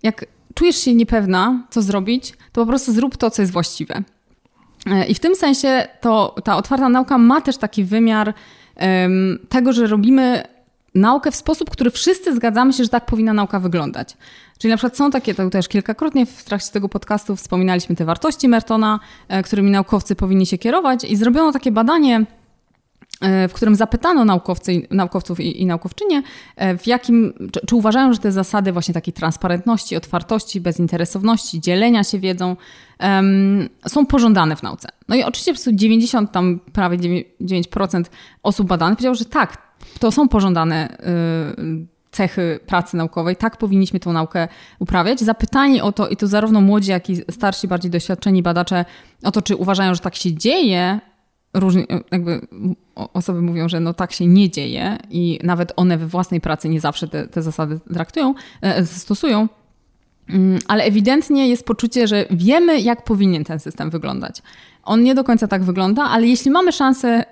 jak 0.02 0.24
czujesz 0.54 0.76
się 0.76 0.94
niepewna, 0.94 1.66
co 1.70 1.82
zrobić, 1.82 2.32
to 2.52 2.60
po 2.60 2.66
prostu 2.66 2.92
zrób 2.92 3.16
to, 3.16 3.30
co 3.30 3.42
jest 3.42 3.52
właściwe. 3.52 4.02
E, 4.86 5.06
I 5.06 5.14
w 5.14 5.20
tym 5.20 5.34
sensie 5.34 5.88
to 6.00 6.34
ta 6.44 6.56
otwarta 6.56 6.88
nauka 6.88 7.18
ma 7.18 7.40
też 7.40 7.56
taki 7.56 7.84
wymiar 7.84 8.34
tego, 9.48 9.72
że 9.72 9.86
robimy 9.86 10.42
naukę 10.94 11.30
w 11.30 11.36
sposób, 11.36 11.70
który 11.70 11.90
wszyscy 11.90 12.34
zgadzamy 12.34 12.72
się, 12.72 12.84
że 12.84 12.90
tak 12.90 13.06
powinna 13.06 13.32
nauka 13.32 13.60
wyglądać. 13.60 14.16
Czyli 14.58 14.70
na 14.70 14.76
przykład 14.76 14.96
są 14.96 15.10
takie, 15.10 15.34
to 15.34 15.50
też 15.50 15.68
kilkakrotnie 15.68 16.26
w 16.26 16.44
trakcie 16.44 16.72
tego 16.72 16.88
podcastu 16.88 17.36
wspominaliśmy 17.36 17.96
te 17.96 18.04
wartości 18.04 18.48
Mertona, 18.48 19.00
e, 19.28 19.42
którymi 19.42 19.70
naukowcy 19.70 20.16
powinni 20.16 20.46
się 20.46 20.58
kierować 20.58 21.04
i 21.04 21.16
zrobiono 21.16 21.52
takie 21.52 21.72
badanie, 21.72 22.24
w 23.20 23.52
którym 23.52 23.74
zapytano 23.74 24.24
naukowcy, 24.24 24.86
naukowców 24.90 25.40
i, 25.40 25.62
i 25.62 25.66
naukowczynie, 25.66 26.22
e, 26.56 26.78
w 26.78 26.86
jakim, 26.86 27.32
czy, 27.52 27.60
czy, 27.66 27.76
uważają, 27.76 28.12
że 28.12 28.18
te 28.18 28.32
zasady 28.32 28.72
właśnie 28.72 28.94
takiej 28.94 29.14
transparentności, 29.14 29.96
otwartości, 29.96 30.60
bezinteresowności, 30.60 31.60
dzielenia 31.60 32.04
się 32.04 32.18
wiedzą 32.18 32.56
um, 33.00 33.68
są 33.86 34.06
pożądane 34.06 34.56
w 34.56 34.62
nauce. 34.62 34.88
No 35.08 35.16
i 35.16 35.22
oczywiście 35.22 35.52
po 35.52 35.56
prostu 35.56 35.72
90, 35.72 36.32
tam 36.32 36.60
prawie 36.72 37.24
9% 37.40 38.04
osób 38.42 38.68
badanych 38.68 38.96
powiedziało, 38.96 39.14
że 39.14 39.24
tak, 39.24 39.68
to 39.98 40.12
są 40.12 40.28
pożądane 40.28 40.98
y, 40.98 41.86
cechy 42.10 42.60
pracy 42.66 42.96
naukowej, 42.96 43.36
tak 43.36 43.56
powinniśmy 43.56 44.00
tą 44.00 44.12
naukę 44.12 44.48
uprawiać. 44.78 45.20
Zapytanie 45.20 45.84
o 45.84 45.92
to, 45.92 46.08
i 46.08 46.16
to 46.16 46.26
zarówno 46.26 46.60
młodzi, 46.60 46.90
jak 46.90 47.10
i 47.10 47.16
starsi, 47.30 47.68
bardziej 47.68 47.90
doświadczeni 47.90 48.42
badacze, 48.42 48.84
o 49.24 49.30
to, 49.30 49.42
czy 49.42 49.56
uważają, 49.56 49.94
że 49.94 50.00
tak 50.00 50.14
się 50.14 50.34
dzieje, 50.34 51.00
różnie, 51.60 51.86
jakby 52.12 52.40
osoby 52.94 53.42
mówią, 53.42 53.68
że 53.68 53.80
no 53.80 53.94
tak 53.94 54.12
się 54.12 54.26
nie 54.26 54.50
dzieje 54.50 54.98
i 55.10 55.38
nawet 55.42 55.72
one 55.76 55.98
we 55.98 56.06
własnej 56.06 56.40
pracy 56.40 56.68
nie 56.68 56.80
zawsze 56.80 57.08
te, 57.08 57.26
te 57.26 57.42
zasady 57.42 57.80
traktują, 57.94 58.34
e, 58.60 58.86
stosują. 58.86 59.48
Mm, 60.28 60.58
ale 60.68 60.84
ewidentnie 60.84 61.48
jest 61.48 61.64
poczucie, 61.64 62.06
że 62.06 62.26
wiemy, 62.30 62.80
jak 62.80 63.04
powinien 63.04 63.44
ten 63.44 63.58
system 63.58 63.90
wyglądać. 63.90 64.42
On 64.84 65.02
nie 65.02 65.14
do 65.14 65.24
końca 65.24 65.48
tak 65.48 65.64
wygląda, 65.64 66.02
ale 66.02 66.26
jeśli 66.26 66.50
mamy 66.50 66.72
szansę 66.72 67.24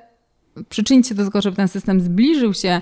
przyczynić 0.68 1.08
się 1.08 1.14
do 1.14 1.24
tego, 1.24 1.40
żeby 1.40 1.56
ten 1.56 1.68
system 1.68 2.00
zbliżył 2.00 2.54
się 2.54 2.80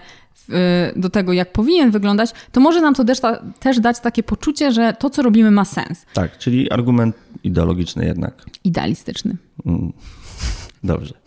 do 0.96 1.10
tego, 1.10 1.32
jak 1.32 1.52
powinien 1.52 1.90
wyglądać, 1.90 2.30
to 2.52 2.60
może 2.60 2.80
nam 2.80 2.94
to 2.94 3.04
też, 3.04 3.18
też 3.60 3.80
dać 3.80 4.00
takie 4.00 4.22
poczucie, 4.22 4.72
że 4.72 4.92
to, 4.98 5.10
co 5.10 5.22
robimy, 5.22 5.50
ma 5.50 5.64
sens. 5.64 6.06
Tak, 6.14 6.38
czyli 6.38 6.70
argument 6.70 7.16
ideologiczny 7.44 8.06
jednak. 8.06 8.44
Idealistyczny. 8.64 9.36
Mm. 9.66 9.92
Dobrze. 10.84 11.23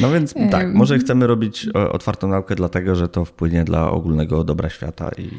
No 0.00 0.10
więc 0.10 0.34
tak, 0.50 0.74
może 0.74 0.98
chcemy 0.98 1.26
robić 1.26 1.68
otwartą 1.74 2.28
naukę 2.28 2.54
dlatego, 2.54 2.94
że 2.94 3.08
to 3.08 3.24
wpłynie 3.24 3.64
dla 3.64 3.90
ogólnego 3.90 4.44
dobra 4.44 4.70
świata 4.70 5.10
i. 5.18 5.30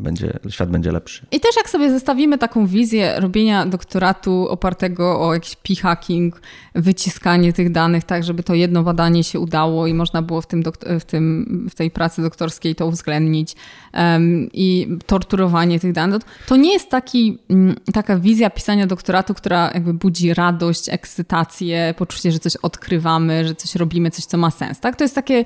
Będzie, 0.00 0.38
świat 0.48 0.70
będzie 0.70 0.92
lepszy. 0.92 1.26
I 1.30 1.40
też 1.40 1.56
jak 1.56 1.70
sobie 1.70 1.90
zestawimy 1.90 2.38
taką 2.38 2.66
wizję 2.66 3.20
robienia 3.20 3.66
doktoratu 3.66 4.48
opartego 4.48 5.20
o 5.20 5.34
jakiś 5.34 5.56
p-hacking, 5.56 6.40
wyciskanie 6.74 7.52
tych 7.52 7.72
danych 7.72 8.04
tak, 8.04 8.24
żeby 8.24 8.42
to 8.42 8.54
jedno 8.54 8.82
badanie 8.82 9.24
się 9.24 9.40
udało 9.40 9.86
i 9.86 9.94
można 9.94 10.22
było 10.22 10.40
w, 10.40 10.46
tym 10.46 10.62
w, 11.00 11.04
tym, 11.04 11.66
w 11.70 11.74
tej 11.74 11.90
pracy 11.90 12.22
doktorskiej 12.22 12.74
to 12.74 12.86
uwzględnić 12.86 13.54
um, 13.94 14.48
i 14.52 14.88
torturowanie 15.06 15.80
tych 15.80 15.92
danych, 15.92 16.22
to 16.46 16.56
nie 16.56 16.72
jest 16.72 16.90
taki, 16.90 17.38
mm, 17.50 17.76
taka 17.94 18.18
wizja 18.18 18.50
pisania 18.50 18.86
doktoratu, 18.86 19.34
która 19.34 19.70
jakby 19.74 19.94
budzi 19.94 20.34
radość, 20.34 20.88
ekscytację, 20.88 21.94
poczucie, 21.98 22.32
że 22.32 22.38
coś 22.38 22.56
odkrywamy, 22.56 23.48
że 23.48 23.54
coś 23.54 23.74
robimy, 23.74 24.10
coś, 24.10 24.24
co 24.24 24.38
ma 24.38 24.50
sens. 24.50 24.80
Tak? 24.80 24.96
To 24.96 25.04
jest 25.04 25.14
takie, 25.14 25.44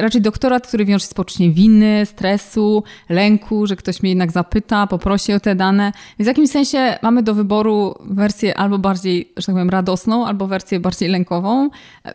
raczej 0.00 0.20
doktorat, 0.20 0.66
który 0.66 0.84
wiąże 0.84 1.02
się 1.02 1.10
z 1.10 1.14
poczuciem 1.14 1.52
winy, 1.52 2.06
stresu, 2.06 2.82
lęku, 3.08 3.51
że 3.64 3.76
ktoś 3.76 4.02
mnie 4.02 4.10
jednak 4.10 4.32
zapyta, 4.32 4.86
poprosi 4.86 5.32
o 5.32 5.40
te 5.40 5.54
dane. 5.54 5.92
Więc 6.18 6.26
w 6.26 6.28
jakimś 6.28 6.50
sensie 6.50 6.98
mamy 7.02 7.22
do 7.22 7.34
wyboru 7.34 7.94
wersję 8.00 8.58
albo 8.58 8.78
bardziej, 8.78 9.32
że 9.36 9.46
tak 9.46 9.54
powiem, 9.54 9.70
radosną, 9.70 10.26
albo 10.26 10.46
wersję 10.46 10.80
bardziej 10.80 11.08
lękową. 11.08 11.70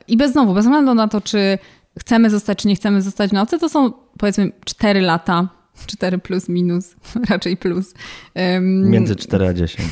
I 0.07 0.17
bez 0.17 0.31
znowu, 0.31 0.53
bez 0.53 0.65
względu 0.65 0.93
na 0.93 1.07
to, 1.07 1.21
czy 1.21 1.57
chcemy 1.99 2.29
zostać, 2.29 2.57
czy 2.57 2.67
nie 2.67 2.75
chcemy 2.75 3.01
zostać 3.01 3.29
w 3.29 3.33
nauce, 3.33 3.59
to 3.59 3.69
są 3.69 3.91
powiedzmy 4.17 4.51
4 4.65 5.01
lata. 5.01 5.47
4 5.87 6.17
plus 6.17 6.49
minus, 6.49 6.95
raczej 7.29 7.57
plus. 7.57 7.93
Między 8.61 9.15
4 9.15 9.47
a 9.47 9.53
10 9.53 9.89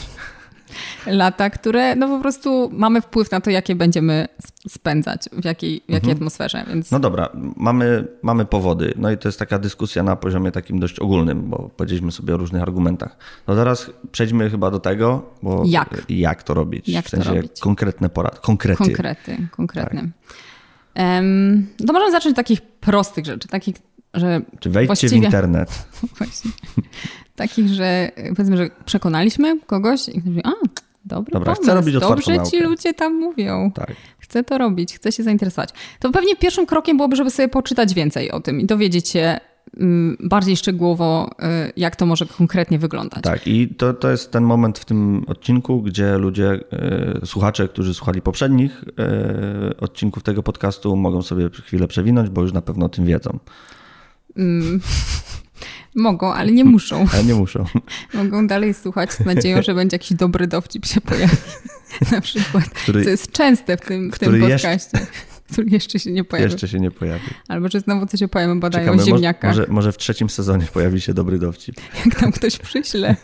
lata, 1.08 1.50
które 1.50 1.96
no 1.96 2.08
po 2.08 2.20
prostu 2.20 2.70
mamy 2.74 3.02
wpływ 3.02 3.32
na 3.32 3.42
to, 3.42 3.50
jakie 3.50 3.76
będziemy 3.76 4.28
spędzać, 4.70 5.22
w 5.32 5.46
jakiej, 5.46 5.82
w 5.90 5.92
jakiej 5.92 6.10
mhm. 6.10 6.18
atmosferze. 6.18 6.66
Więc... 6.68 6.92
No 6.92 7.00
dobra, 7.00 7.30
mamy, 7.56 8.08
mamy 8.22 8.46
powody. 8.46 8.94
No 8.98 9.12
i 9.12 9.18
to 9.18 9.28
jest 9.28 9.40
taka 9.40 9.60
dyskusja 9.60 10.04
na 10.04 10.16
poziomie 10.16 10.52
takim 10.52 10.80
dość 10.80 11.00
ogólnym, 11.00 11.50
bo 11.50 11.70
powiedzieliśmy 11.78 12.12
sobie 12.12 12.36
o 12.36 12.38
różnych 12.38 12.62
argumentach. 12.62 13.18
No 13.48 13.56
teraz 13.56 13.92
przejdźmy 14.12 14.50
chyba 14.50 14.72
do 14.72 14.80
tego, 14.80 15.26
bo 15.44 15.64
jak, 15.66 16.04
jak 16.10 16.44
to 16.44 16.54
robić. 16.54 16.90
Jak 16.90 17.06
w 17.06 17.10
sensie 17.10 17.30
to 17.30 17.36
robić? 17.36 17.60
konkretne 17.60 18.10
porady, 18.10 18.38
konkrety. 18.42 18.84
Konkrety, 18.84 19.48
konkretne. 19.52 20.02
Tak. 20.02 20.36
Um, 20.96 21.68
to 21.88 21.94
możemy 21.94 22.12
zacząć 22.12 22.34
od 22.34 22.36
takich 22.36 22.62
prostych 22.62 23.26
rzeczy, 23.26 23.48
takich, 23.48 23.76
że 24.14 24.42
Czy 24.60 24.70
wejdźcie 24.70 24.88
właściwie... 24.88 25.22
w 25.22 25.24
internet. 25.24 25.88
Właśnie. 26.18 26.52
Takich, 27.36 27.68
że 27.68 28.12
powiedzmy, 28.36 28.58
że 28.58 28.70
przekonaliśmy 28.86 29.60
kogoś 29.60 30.10
i 30.10 30.22
mówi, 30.26 30.42
a, 30.44 30.52
dobry 31.06 31.32
Dobra, 31.32 31.46
pomysł, 31.46 31.62
chcę 31.64 31.76
robić 31.76 32.00
dobrze 32.00 32.34
ci 32.34 32.38
naukę. 32.38 32.60
ludzie 32.60 32.94
tam 32.94 33.14
mówią. 33.20 33.72
Tak. 33.76 33.96
Chcę 34.20 34.44
to 34.44 34.58
robić, 34.58 34.96
chcę 34.96 35.12
się 35.12 35.24
zainteresować. 35.24 35.70
To 36.00 36.12
pewnie 36.12 36.36
pierwszym 36.36 36.66
krokiem 36.66 36.98
byłoby, 36.98 37.16
żeby 37.16 37.32
sobie 37.32 37.48
poczytać 37.48 37.94
więcej 37.94 38.32
o 38.32 38.40
tym 38.40 38.62
i 38.62 38.66
dowiedzieć 38.66 39.10
się 39.10 39.38
mm, 39.78 40.18
bardziej 40.20 40.58
szczegółowo, 40.58 41.30
y, 41.68 41.74
jak 41.78 41.96
to 41.96 42.06
może 42.06 42.26
konkretnie 42.26 42.80
wyglądać. 42.80 43.24
Tak, 43.24 43.48
i 43.48 43.68
to, 43.68 43.94
to 43.94 44.12
jest 44.12 44.32
ten 44.32 44.44
moment 44.44 44.80
w 44.80 44.86
tym 44.86 45.24
odcinku, 45.28 45.82
gdzie 45.82 46.18
ludzie, 46.18 46.60
e, 46.72 47.26
słuchacze, 47.26 47.68
którzy 47.68 47.94
słuchali 47.94 48.22
poprzednich 48.22 48.84
e, 49.00 49.78
odcinków 49.78 50.24
tego 50.24 50.44
podcastu, 50.44 50.96
mogą 50.96 51.22
sobie 51.22 51.50
chwilę 51.50 51.88
przewinąć, 51.88 52.30
bo 52.30 52.42
już 52.42 52.54
na 52.54 52.62
pewno 52.62 52.86
o 52.86 52.90
tym 52.90 53.06
wiedzą. 53.06 53.40
Mm, 54.38 54.82
mogą, 55.96 56.34
ale 56.34 56.52
nie 56.52 56.66
muszą. 56.66 57.06
Ale 57.14 57.24
nie 57.24 57.36
muszą. 57.36 57.66
Mogą 58.14 58.48
dalej 58.48 58.74
słuchać 58.74 59.14
z 59.14 59.20
nadzieją, 59.20 59.62
że 59.62 59.74
będzie 59.76 59.96
jakiś 59.96 60.18
dobry 60.18 60.48
dowcip 60.48 60.86
się 60.86 61.02
pojawi. 61.02 61.38
Na 62.12 62.22
przykład, 62.22 62.70
Który- 62.70 63.04
co 63.04 63.10
jest 63.10 63.32
częste 63.32 63.78
w 63.78 63.82
tym, 63.82 64.12
w 64.12 64.20
tym 64.20 64.30
który 64.30 64.40
jeszcze- 64.50 64.68
podcaście. 64.78 65.08
Który 65.52 65.70
jeszcze 65.70 66.00
się 66.00 66.12
nie 66.12 66.24
pojawił. 66.24 66.52
Jeszcze 66.52 66.68
się 66.68 66.80
nie 66.80 66.92
pojawi. 66.92 67.26
Albo 67.48 67.70
że 67.70 67.80
znowu 67.80 68.06
coś 68.06 68.24
opowiemy, 68.24 68.56
badają 68.56 68.94
mo- 68.94 69.04
ziemniakach. 69.04 69.52
może, 69.52 69.66
może 69.70 69.92
w 69.92 69.98
trzecim 69.98 70.30
sezonie 70.30 70.66
pojawi 70.74 71.02
się 71.02 71.14
dobry 71.14 71.40
dowcip. 71.40 71.76
Jak 72.06 72.22
nam 72.22 72.32
ktoś 72.32 72.58
przyśle. 72.58 73.16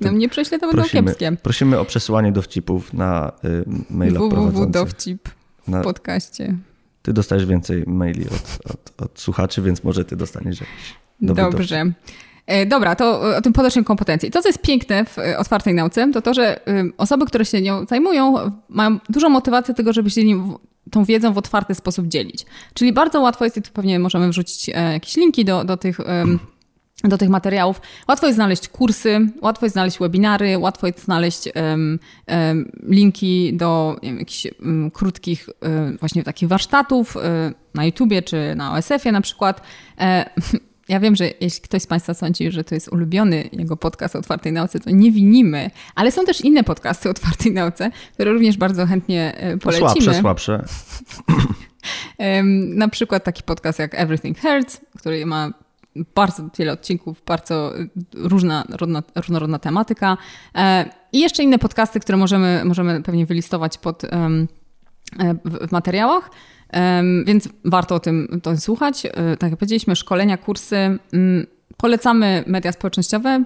Nam 0.00 0.18
nie 0.18 0.28
przyśle, 0.28 0.58
to 0.58 0.66
będą 0.66 0.82
Prosimy, 0.82 1.02
kiepskie. 1.02 1.32
prosimy 1.42 1.78
o 1.78 1.84
przesyłanie 1.84 2.32
dowcipów 2.32 2.92
na 2.92 3.32
y, 3.44 3.64
maila 3.90 4.20
www.dowcip 4.20 5.28
w 5.68 5.82
podcaście. 5.82 6.56
Ty 7.02 7.12
dostajesz 7.12 7.46
więcej 7.46 7.84
maili 7.86 8.26
od, 8.26 8.72
od, 8.74 9.02
od 9.02 9.20
słuchaczy, 9.20 9.62
więc 9.62 9.84
może 9.84 10.04
ty 10.04 10.16
dostaniesz 10.16 10.60
jakiś. 10.60 10.94
Dobrze. 11.20 11.92
E, 12.46 12.66
Dobra, 12.66 12.96
to 12.96 13.20
o 13.36 13.40
tym 13.40 13.52
podnoszeniu 13.52 13.84
kompetencji. 13.84 14.30
To, 14.30 14.42
co 14.42 14.48
jest 14.48 14.62
piękne 14.62 15.04
w 15.04 15.18
e, 15.18 15.38
otwartej 15.38 15.74
nauce, 15.74 16.12
to 16.12 16.22
to, 16.22 16.34
że 16.34 16.60
osoby, 16.98 17.26
które 17.26 17.44
się 17.44 17.62
nią 17.62 17.86
zajmują, 17.86 18.34
mają 18.68 18.98
dużą 19.08 19.28
motywację 19.28 19.74
tego, 19.74 19.92
żeby 19.92 20.10
się 20.10 20.24
nim, 20.24 20.54
tą 20.90 21.04
wiedzą 21.04 21.32
w 21.32 21.38
otwarty 21.38 21.74
sposób 21.74 22.06
dzielić. 22.06 22.46
Czyli 22.74 22.92
bardzo 22.92 23.20
łatwo 23.20 23.44
jest, 23.44 23.56
i 23.56 23.62
tu 23.62 23.70
pewnie 23.72 23.98
możemy 23.98 24.28
wrzucić 24.28 24.68
e, 24.68 24.92
jakieś 24.92 25.16
linki 25.16 25.44
do, 25.44 25.64
do 25.64 25.76
tych. 25.76 25.98
Do 27.04 27.18
tych 27.18 27.28
materiałów. 27.28 27.80
Łatwo 28.08 28.26
jest 28.26 28.36
znaleźć 28.36 28.68
kursy, 28.68 29.20
łatwo 29.42 29.66
jest 29.66 29.72
znaleźć 29.72 29.98
webinary, 29.98 30.58
łatwo 30.58 30.86
jest 30.86 31.04
znaleźć 31.04 31.48
em, 31.54 31.98
em, 32.26 32.72
linki 32.88 33.56
do 33.56 33.96
wiem, 34.02 34.18
jakichś 34.18 34.46
em, 34.46 34.90
krótkich 34.90 35.48
em, 35.60 35.96
właśnie 36.00 36.22
takich 36.22 36.48
warsztatów 36.48 37.16
e, 37.16 37.52
na 37.74 37.84
YouTubie 37.84 38.22
czy 38.22 38.54
na 38.56 38.72
OSF-ie 38.72 39.12
na 39.12 39.20
przykład. 39.20 39.60
E, 40.00 40.30
ja 40.88 41.00
wiem, 41.00 41.16
że 41.16 41.30
jeśli 41.40 41.60
ktoś 41.62 41.82
z 41.82 41.86
Państwa 41.86 42.14
sądzi, 42.14 42.50
że 42.50 42.64
to 42.64 42.74
jest 42.74 42.88
ulubiony 42.88 43.48
jego 43.52 43.76
podcast 43.76 44.16
o 44.16 44.18
otwartej 44.18 44.52
nauce, 44.52 44.80
to 44.80 44.90
nie 44.90 45.12
winimy, 45.12 45.70
ale 45.94 46.12
są 46.12 46.24
też 46.24 46.40
inne 46.40 46.64
podcasty 46.64 47.08
o 47.08 47.10
otwartej 47.10 47.52
nauce, 47.52 47.90
które 48.14 48.32
również 48.32 48.56
bardzo 48.56 48.86
chętnie 48.86 49.36
e, 49.36 49.58
polecimy. 49.58 49.90
Słabsze, 49.90 50.20
słabsze. 50.20 50.64
Na 52.74 52.88
przykład 52.88 53.24
taki 53.24 53.42
podcast 53.42 53.78
jak 53.78 53.94
Everything 53.94 54.40
Hurts, 54.40 54.80
który 54.98 55.26
ma 55.26 55.52
bardzo 56.14 56.42
wiele 56.58 56.72
odcinków, 56.72 57.22
bardzo 57.26 57.78
y, 57.80 57.88
różna, 58.14 58.64
różnorodna 59.14 59.58
tematyka. 59.58 60.16
E, 60.54 60.90
I 61.12 61.20
jeszcze 61.20 61.42
inne 61.42 61.58
podcasty, 61.58 62.00
które 62.00 62.18
możemy, 62.18 62.62
możemy 62.64 63.02
pewnie 63.02 63.26
wylistować 63.26 63.78
pod, 63.78 64.04
e, 64.04 64.08
w, 65.44 65.72
materiałach. 65.72 66.30
Więc 67.24 67.48
warto 67.64 67.94
o 67.94 68.00
tym, 68.00 68.40
to 68.42 68.56
słuchać. 68.56 69.06
E, 69.06 69.10
Tak 69.36 69.50
jak 69.50 69.58
powiedzieliśmy, 69.58 69.96
szkolenia, 69.96 70.36
kursy. 70.36 70.76
mm, 71.12 71.46
Polecamy 71.76 72.44
media 72.46 72.72
społecznościowe, 72.72 73.44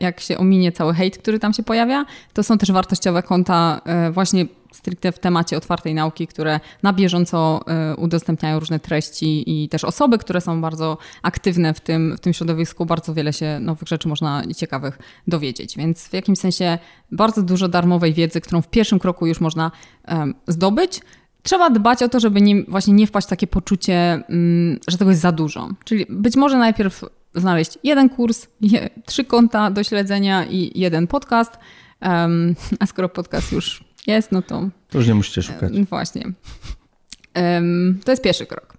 jak 0.00 0.20
się 0.20 0.38
ominie 0.38 0.72
cały 0.72 0.94
hejt, 0.94 1.18
który 1.18 1.38
tam 1.38 1.52
się 1.52 1.62
pojawia. 1.62 2.04
To 2.32 2.42
są 2.42 2.58
też 2.58 2.72
wartościowe 2.72 3.22
konta 3.22 3.80
właśnie 4.12 4.46
stricte 4.72 5.12
w 5.12 5.18
temacie 5.18 5.56
otwartej 5.56 5.94
nauki, 5.94 6.26
które 6.26 6.60
na 6.82 6.92
bieżąco 6.92 7.60
e, 7.66 7.96
udostępniają 7.96 8.60
różne 8.60 8.80
treści 8.80 9.62
i 9.62 9.68
też 9.68 9.84
osoby, 9.84 10.18
które 10.18 10.40
są 10.40 10.60
bardzo 10.60 10.98
aktywne 11.22 11.74
w 11.74 11.80
tym, 11.80 12.16
w 12.16 12.20
tym 12.20 12.32
środowisku. 12.32 12.86
Bardzo 12.86 13.14
wiele 13.14 13.32
się 13.32 13.60
nowych 13.60 13.88
rzeczy 13.88 14.08
można 14.08 14.42
ciekawych 14.56 14.98
dowiedzieć. 15.28 15.76
Więc 15.76 16.08
w 16.08 16.12
jakimś 16.12 16.38
sensie 16.38 16.78
bardzo 17.12 17.42
dużo 17.42 17.68
darmowej 17.68 18.14
wiedzy, 18.14 18.40
którą 18.40 18.62
w 18.62 18.68
pierwszym 18.68 18.98
kroku 18.98 19.26
już 19.26 19.40
można 19.40 19.70
em, 20.04 20.34
zdobyć. 20.48 21.00
Trzeba 21.42 21.70
dbać 21.70 22.02
o 22.02 22.08
to, 22.08 22.20
żeby 22.20 22.40
nie, 22.40 22.62
właśnie 22.62 22.94
nie 22.94 23.06
wpaść 23.06 23.26
w 23.26 23.30
takie 23.30 23.46
poczucie, 23.46 23.94
mm, 24.28 24.78
że 24.88 24.98
tego 24.98 25.10
jest 25.10 25.22
za 25.22 25.32
dużo. 25.32 25.68
Czyli 25.84 26.06
być 26.08 26.36
może 26.36 26.58
najpierw 26.58 27.04
znaleźć 27.34 27.78
jeden 27.84 28.08
kurs, 28.08 28.46
trzy 29.06 29.24
konta 29.24 29.70
do 29.70 29.84
śledzenia 29.84 30.44
i 30.44 30.80
jeden 30.80 31.06
podcast. 31.06 31.58
A 32.80 32.86
skoro 32.86 33.08
podcast 33.08 33.52
już 33.52 33.84
jest, 34.06 34.32
no 34.32 34.42
to 34.42 34.68
To 34.90 34.98
już 34.98 35.06
nie 35.08 35.14
musicie 35.14 35.42
szukać. 35.42 35.72
no 35.74 35.84
Właśnie. 35.84 36.22
To 38.04 38.12
jest 38.12 38.22
pierwszy 38.22 38.46
krok. 38.46 38.76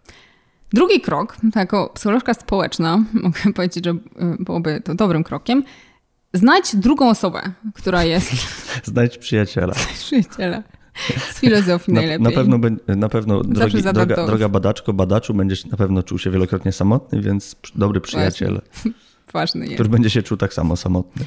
Drugi 0.74 1.02
krok, 1.02 1.38
jako 1.56 1.92
psycholożka 1.94 2.34
społeczna, 2.34 2.98
mogę 3.24 3.54
powiedzieć, 3.56 3.86
że 3.86 3.92
y, 3.92 3.98
byłoby 4.40 4.82
to 4.82 4.96
dobrym 4.96 5.24
krokiem. 5.24 5.64
Znajdź 6.34 6.76
drugą 6.76 7.10
osobę, 7.10 7.42
która 7.74 8.04
jest 8.04 8.32
Znajdź 8.84 9.18
przyjaciela. 9.18 9.74
przyjaciela 9.74 10.64
z 11.34 11.40
filozofii 11.40 11.92
Na, 11.94 12.02
najlepiej. 12.02 12.24
na 12.24 12.32
pewno, 12.32 12.58
na 12.88 13.10
pewno 13.10 13.42
drogi, 13.44 13.82
droga, 13.84 14.26
droga 14.26 14.50
badaczko, 14.50 14.94
badaczu 14.94 15.34
będziesz 15.34 15.66
na 15.66 15.78
pewno 15.78 16.04
czuł 16.04 16.20
się 16.20 16.32
wielokrotnie 16.32 16.72
samotny, 16.72 17.22
więc 17.22 17.56
dobry 17.76 18.02
przyjaciel, 18.02 18.62
Ważny 19.34 19.62
jest. 19.66 19.74
który 19.76 19.90
będzie 19.90 20.10
się 20.10 20.24
czuł 20.24 20.38
tak 20.38 20.54
samo 20.54 20.76
samotny. 20.78 21.26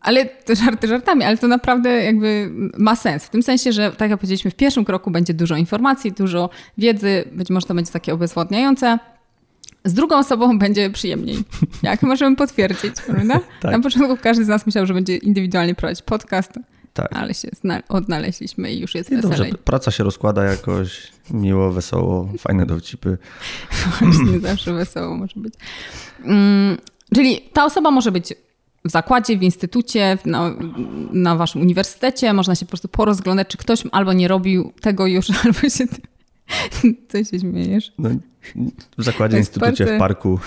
Ale 0.00 0.24
to 0.26 0.54
żarty 0.54 0.88
żartami, 0.88 1.24
ale 1.24 1.36
to 1.36 1.48
naprawdę 1.48 2.04
jakby 2.04 2.50
ma 2.78 2.96
sens. 2.96 3.24
W 3.24 3.30
tym 3.30 3.42
sensie, 3.42 3.72
że 3.72 3.92
tak 3.92 4.10
jak 4.10 4.20
powiedzieliśmy, 4.20 4.50
w 4.50 4.54
pierwszym 4.54 4.84
kroku 4.84 5.10
będzie 5.10 5.34
dużo 5.34 5.56
informacji, 5.56 6.12
dużo 6.12 6.50
wiedzy, 6.78 7.24
być 7.32 7.50
może 7.50 7.66
to 7.66 7.74
będzie 7.74 7.92
takie 7.92 8.14
obezwładniające. 8.14 8.98
Z 9.84 9.94
drugą 9.94 10.18
osobą 10.18 10.58
będzie 10.58 10.90
przyjemniej. 10.90 11.36
Jak 11.82 12.02
możemy 12.02 12.36
potwierdzić, 12.36 12.94
prawda? 13.06 13.40
Tak. 13.60 13.72
Na 13.72 13.80
początku 13.80 14.16
każdy 14.22 14.44
z 14.44 14.48
nas 14.48 14.66
myślał, 14.66 14.86
że 14.86 14.94
będzie 14.94 15.16
indywidualnie 15.16 15.74
prowadzić 15.74 16.02
podcast, 16.02 16.52
Tak. 16.94 17.08
ale 17.12 17.34
się 17.34 17.48
odnaleźliśmy 17.88 18.72
i 18.72 18.80
już 18.80 18.94
jest 18.94 19.10
I 19.10 19.20
dobrze, 19.20 19.46
praca 19.64 19.90
się 19.90 20.04
rozkłada 20.04 20.44
jakoś 20.44 21.12
miło, 21.30 21.72
wesoło, 21.72 22.28
fajne 22.38 22.66
dowcipy. 22.66 23.18
Właśnie 24.00 24.40
zawsze 24.40 24.72
wesoło 24.72 25.16
może 25.16 25.40
być. 25.40 25.54
Mm, 26.24 26.76
czyli 27.14 27.40
ta 27.52 27.64
osoba 27.64 27.90
może 27.90 28.12
być 28.12 28.34
w 28.86 28.90
zakładzie, 28.90 29.38
w 29.38 29.42
instytucie, 29.42 30.18
na, 30.24 30.54
na 31.12 31.36
waszym 31.36 31.60
uniwersytecie. 31.60 32.32
Można 32.32 32.54
się 32.54 32.66
po 32.66 32.70
prostu 32.70 32.88
porozglądać, 32.88 33.48
czy 33.48 33.58
ktoś 33.58 33.82
albo 33.92 34.12
nie 34.12 34.28
robił 34.28 34.72
tego 34.80 35.06
już, 35.06 35.26
albo 35.44 35.60
się... 35.68 35.84
Co 37.08 37.24
się 37.24 37.38
śmiejesz? 37.40 37.92
No, 37.98 38.08
w 38.98 39.02
zakładzie, 39.04 39.38
instytucie, 39.38 39.86
w 39.86 39.98
parku. 39.98 40.38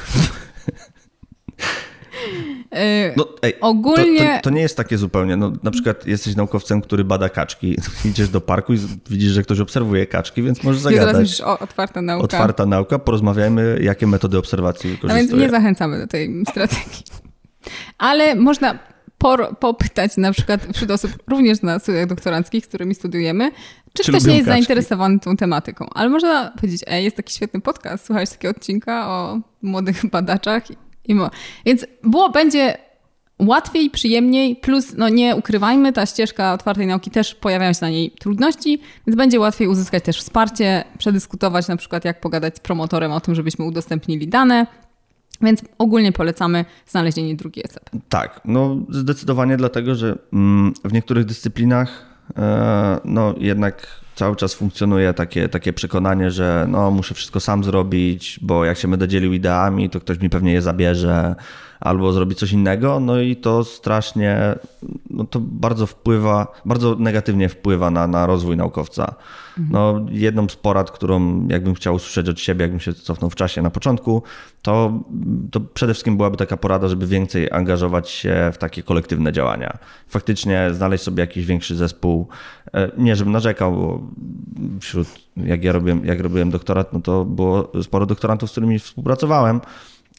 Yy, 2.72 3.14
No, 3.18 3.28
ej, 3.42 3.54
Ogólnie- 3.62 4.20
To, 4.20 4.36
to, 4.36 4.42
to 4.44 4.50
nie 4.50 4.62
jest 4.62 4.78
takie 4.78 4.98
zupełnie. 4.98 5.36
No, 5.36 5.52
na 5.64 5.72
przykład 5.72 6.08
jesteś 6.08 6.36
naukowcem, 6.36 6.82
który 6.82 7.04
bada 7.04 7.30
kaczki. 7.30 7.76
Idziesz 8.10 8.30
do 8.30 8.42
parku 8.42 8.74
i 8.74 8.78
widzisz, 9.10 9.32
że 9.32 9.44
ktoś 9.44 9.60
obserwuje 9.60 10.08
kaczki, 10.08 10.44
więc 10.44 10.64
możesz 10.64 10.82
zagadać. 10.82 11.18
myślisz, 11.18 11.42
o, 11.42 11.60
otwarta 11.60 12.02
nauka. 12.02 12.24
Otwarta 12.24 12.66
nauka, 12.66 13.00
porozmawiajmy, 13.00 13.80
jakie 13.82 14.08
metody 14.08 14.38
obserwacji 14.38 14.90
No 14.90 14.94
więc 14.94 15.02
wykorzystuje. 15.04 15.42
nie 15.42 15.50
zachęcamy 15.50 16.00
do 16.00 16.08
tej 16.08 16.44
strategii. 16.50 17.04
Ale 17.98 18.36
można 18.36 18.80
por, 19.18 19.58
popytać 19.58 20.18
na 20.18 20.32
przykład 20.32 20.68
wśród 20.74 20.92
osób 20.92 21.12
również 21.28 21.62
na 21.62 21.80
studiach 21.80 22.06
doktoranckich, 22.08 22.66
z 22.66 22.68
którymi 22.68 22.96
studiujemy, 22.96 23.52
czy, 23.94 24.04
Czy 24.04 24.12
ktoś 24.12 24.24
nie 24.24 24.34
jest 24.34 24.46
kaczki? 24.46 24.52
zainteresowany 24.66 25.20
tą 25.20 25.38
tematyką. 25.38 25.88
Ale 25.94 26.10
można 26.10 26.52
powiedzieć, 26.52 26.82
ej, 26.88 27.04
jest 27.04 27.18
taki 27.18 27.34
świetny 27.34 27.62
podcast, 27.62 28.06
słuchałeś 28.06 28.30
takiego 28.30 28.52
odcinka 28.58 29.08
o 29.10 29.40
młodych 29.62 30.06
badaczach. 30.10 30.64
I 31.08 31.16
mo- 31.16 31.30
Więc 31.66 31.86
było, 32.04 32.30
będzie 32.30 32.78
łatwiej, 33.40 33.90
przyjemniej, 33.90 34.56
plus 34.56 34.94
no 34.98 35.10
nie 35.10 35.36
ukrywajmy, 35.36 35.94
ta 35.94 36.06
ścieżka 36.06 36.54
otwartej 36.54 36.88
nauki 36.88 37.12
też 37.12 37.36
pojawiają 37.36 37.74
się 37.74 37.80
na 37.82 37.90
niej 37.90 38.12
trudności, 38.12 38.82
więc 39.08 39.18
będzie 39.18 39.40
łatwiej 39.40 39.68
uzyskać 39.68 40.04
też 40.04 40.20
wsparcie, 40.20 40.84
przedyskutować 40.98 41.68
na 41.68 41.78
przykład 41.78 42.06
jak 42.06 42.22
pogadać 42.22 42.56
z 42.56 42.60
promotorem 42.60 43.12
o 43.12 43.20
tym, 43.22 43.36
żebyśmy 43.36 43.66
udostępnili 43.66 44.28
dane. 44.28 44.68
Więc 45.42 45.62
ogólnie 45.78 46.12
polecamy 46.12 46.66
znalezienie 46.88 47.36
drugiej 47.36 47.66
osoby. 47.66 47.86
Tak, 48.10 48.42
no 48.46 48.78
zdecydowanie 48.90 49.58
dlatego, 49.58 49.96
że 49.96 50.18
mm, 50.34 50.74
w 50.86 50.94
niektórych 50.94 51.26
dyscyplinach 51.26 52.06
e, 52.38 53.00
no 53.06 53.36
jednak 53.38 53.88
cały 54.16 54.36
czas 54.36 54.54
funkcjonuje 54.54 55.14
takie, 55.14 55.50
takie 55.50 55.74
przekonanie, 55.74 56.32
że 56.32 56.66
no, 56.70 56.92
muszę 56.92 57.16
wszystko 57.16 57.40
sam 57.40 57.64
zrobić, 57.64 58.40
bo 58.42 58.66
jak 58.66 58.78
się 58.78 58.88
będę 58.88 59.08
dzielił 59.08 59.34
ideami, 59.34 59.90
to 59.90 60.00
ktoś 60.00 60.20
mi 60.20 60.30
pewnie 60.30 60.54
je 60.54 60.62
zabierze 60.62 61.36
albo 61.80 62.14
zrobi 62.14 62.36
coś 62.36 62.52
innego, 62.52 63.00
no 63.00 63.20
i 63.20 63.36
to 63.36 63.64
strasznie, 63.64 64.56
no 65.10 65.24
to 65.24 65.40
bardzo 65.40 65.86
wpływa, 65.86 66.48
bardzo 66.66 66.96
negatywnie 66.96 67.50
wpływa 67.50 67.92
na, 67.92 68.08
na 68.08 68.26
rozwój 68.26 68.58
naukowca. 68.58 69.16
No, 69.72 70.06
jedną 70.12 70.50
z 70.50 70.56
porad, 70.56 70.92
którą 70.92 71.48
jakbym 71.48 71.74
chciał 71.74 71.96
usłyszeć 71.96 72.30
od 72.30 72.40
siebie, 72.40 72.62
jakbym 72.62 72.80
się 72.80 72.94
cofnął 72.94 73.30
w 73.30 73.36
czasie 73.36 73.62
na 73.62 73.70
początku, 73.70 74.24
to, 74.62 75.04
to 75.52 75.60
przede 75.60 75.94
wszystkim 75.94 76.18
byłaby 76.18 76.38
taka 76.38 76.58
porada, 76.58 76.88
żeby 76.88 77.08
więcej 77.08 77.52
angażować 77.52 78.10
się 78.10 78.52
w 78.54 78.58
takie 78.58 78.84
kolektywne 78.84 79.32
działania. 79.32 79.78
Faktycznie 80.08 80.70
znaleźć 80.72 81.04
sobie 81.04 81.22
jakiś 81.22 81.46
większy 81.46 81.76
zespół. 81.76 82.28
E, 82.74 82.92
nie, 82.98 83.16
żebym 83.16 83.34
narzekał, 83.34 83.72
bo 83.72 84.02
wśród, 84.80 85.08
jak 85.38 85.64
ja 85.64 85.72
robiłem, 85.72 86.06
jak 86.06 86.20
robiłem 86.20 86.50
doktorat, 86.50 86.94
no 86.94 87.02
to 87.02 87.26
było 87.26 87.72
sporo 87.84 88.06
doktorantów, 88.06 88.50
z 88.50 88.52
którymi 88.52 88.80
współpracowałem. 88.80 89.62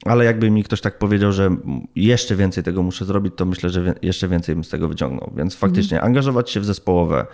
Ale 0.04 0.24
jakby 0.24 0.50
mi 0.50 0.64
ktoś 0.64 0.80
tak 0.80 0.98
powiedział, 0.98 1.32
że 1.32 1.56
jeszcze 1.96 2.36
więcej 2.36 2.64
tego 2.64 2.82
muszę 2.82 3.04
zrobić, 3.04 3.34
to 3.36 3.44
myślę, 3.44 3.70
że 3.70 3.94
jeszcze 4.02 4.28
więcej 4.28 4.54
bym 4.54 4.64
z 4.64 4.68
tego 4.68 4.88
wyciągnął. 4.88 5.32
Więc 5.36 5.54
faktycznie 5.54 5.96
mhm. 5.96 6.10
angażować 6.10 6.50
się 6.50 6.60
w 6.60 6.64
zespołowe, 6.64 7.26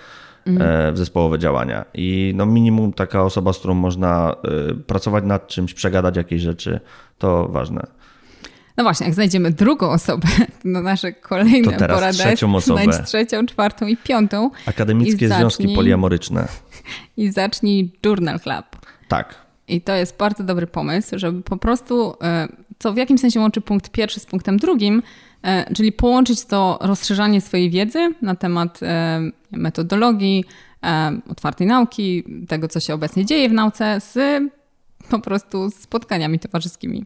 mhm. 0.47 0.95
w 0.95 0.99
zespołowe 0.99 1.39
działania. 1.39 1.85
I 1.95 2.33
no 2.37 2.47
minimum 2.47 2.93
taka 2.93 3.23
osoba, 3.23 3.53
z 3.53 3.59
którą 3.59 3.75
można 3.75 4.37
e, 4.71 4.75
pracować 4.75 5.25
nad 5.25 5.49
czymś, 5.49 5.75
przegadać 5.75 6.17
jakieś 6.17 6.43
rzeczy, 6.43 6.81
to 7.19 7.49
ważne. 7.49 7.87
No 8.77 8.85
właśnie, 8.85 9.07
jak 9.07 9.15
znajdziemy 9.15 9.51
drugą 9.51 9.91
osobę, 9.91 10.29
to 10.63 10.69
nasze 10.69 11.13
kolejne 11.13 11.73
to 11.73 11.79
teraz 11.79 11.97
porady 11.97 12.19
trzecią 12.19 12.55
osobę. 12.55 12.83
znajdź 12.85 13.07
trzecią, 13.07 13.47
czwartą 13.47 13.87
i 13.87 13.97
piątą. 13.97 14.51
Akademickie 14.67 15.25
i 15.25 15.29
związki 15.29 15.63
zacznij, 15.63 15.77
poliamoryczne. 15.77 16.49
I 17.17 17.31
zacznij 17.31 17.93
Journal 18.07 18.41
Club. 18.41 18.65
Tak. 19.09 19.46
I 19.69 19.81
to 19.81 19.95
jest 19.95 20.17
bardzo 20.17 20.45
dobry 20.45 20.67
pomysł, 20.67 21.19
żeby 21.19 21.43
po 21.43 21.57
prostu, 21.57 22.15
e, 22.23 22.49
co 22.79 22.93
w 22.93 22.97
jakimś 22.97 23.21
sensie 23.21 23.41
łączy 23.41 23.61
punkt 23.61 23.91
pierwszy 23.91 24.21
z 24.21 24.27
punktem 24.27 24.57
drugim, 24.57 25.03
e, 25.43 25.75
czyli 25.75 25.93
połączyć 25.93 26.45
to 26.45 26.79
rozszerzanie 26.81 27.41
swojej 27.41 27.71
wiedzy 27.71 28.15
na 28.23 28.35
temat 28.35 28.83
e, 28.83 29.21
metodologii, 29.53 30.45
otwartej 31.29 31.67
nauki, 31.67 32.25
tego, 32.49 32.69
co 32.69 32.81
się 32.81 32.95
obecnie 32.95 33.25
dzieje 33.25 33.49
w 33.49 33.53
nauce, 33.53 34.01
z 34.01 34.43
po 35.11 35.19
prostu 35.19 35.71
spotkaniami 35.71 36.39
towarzyskimi. 36.39 37.05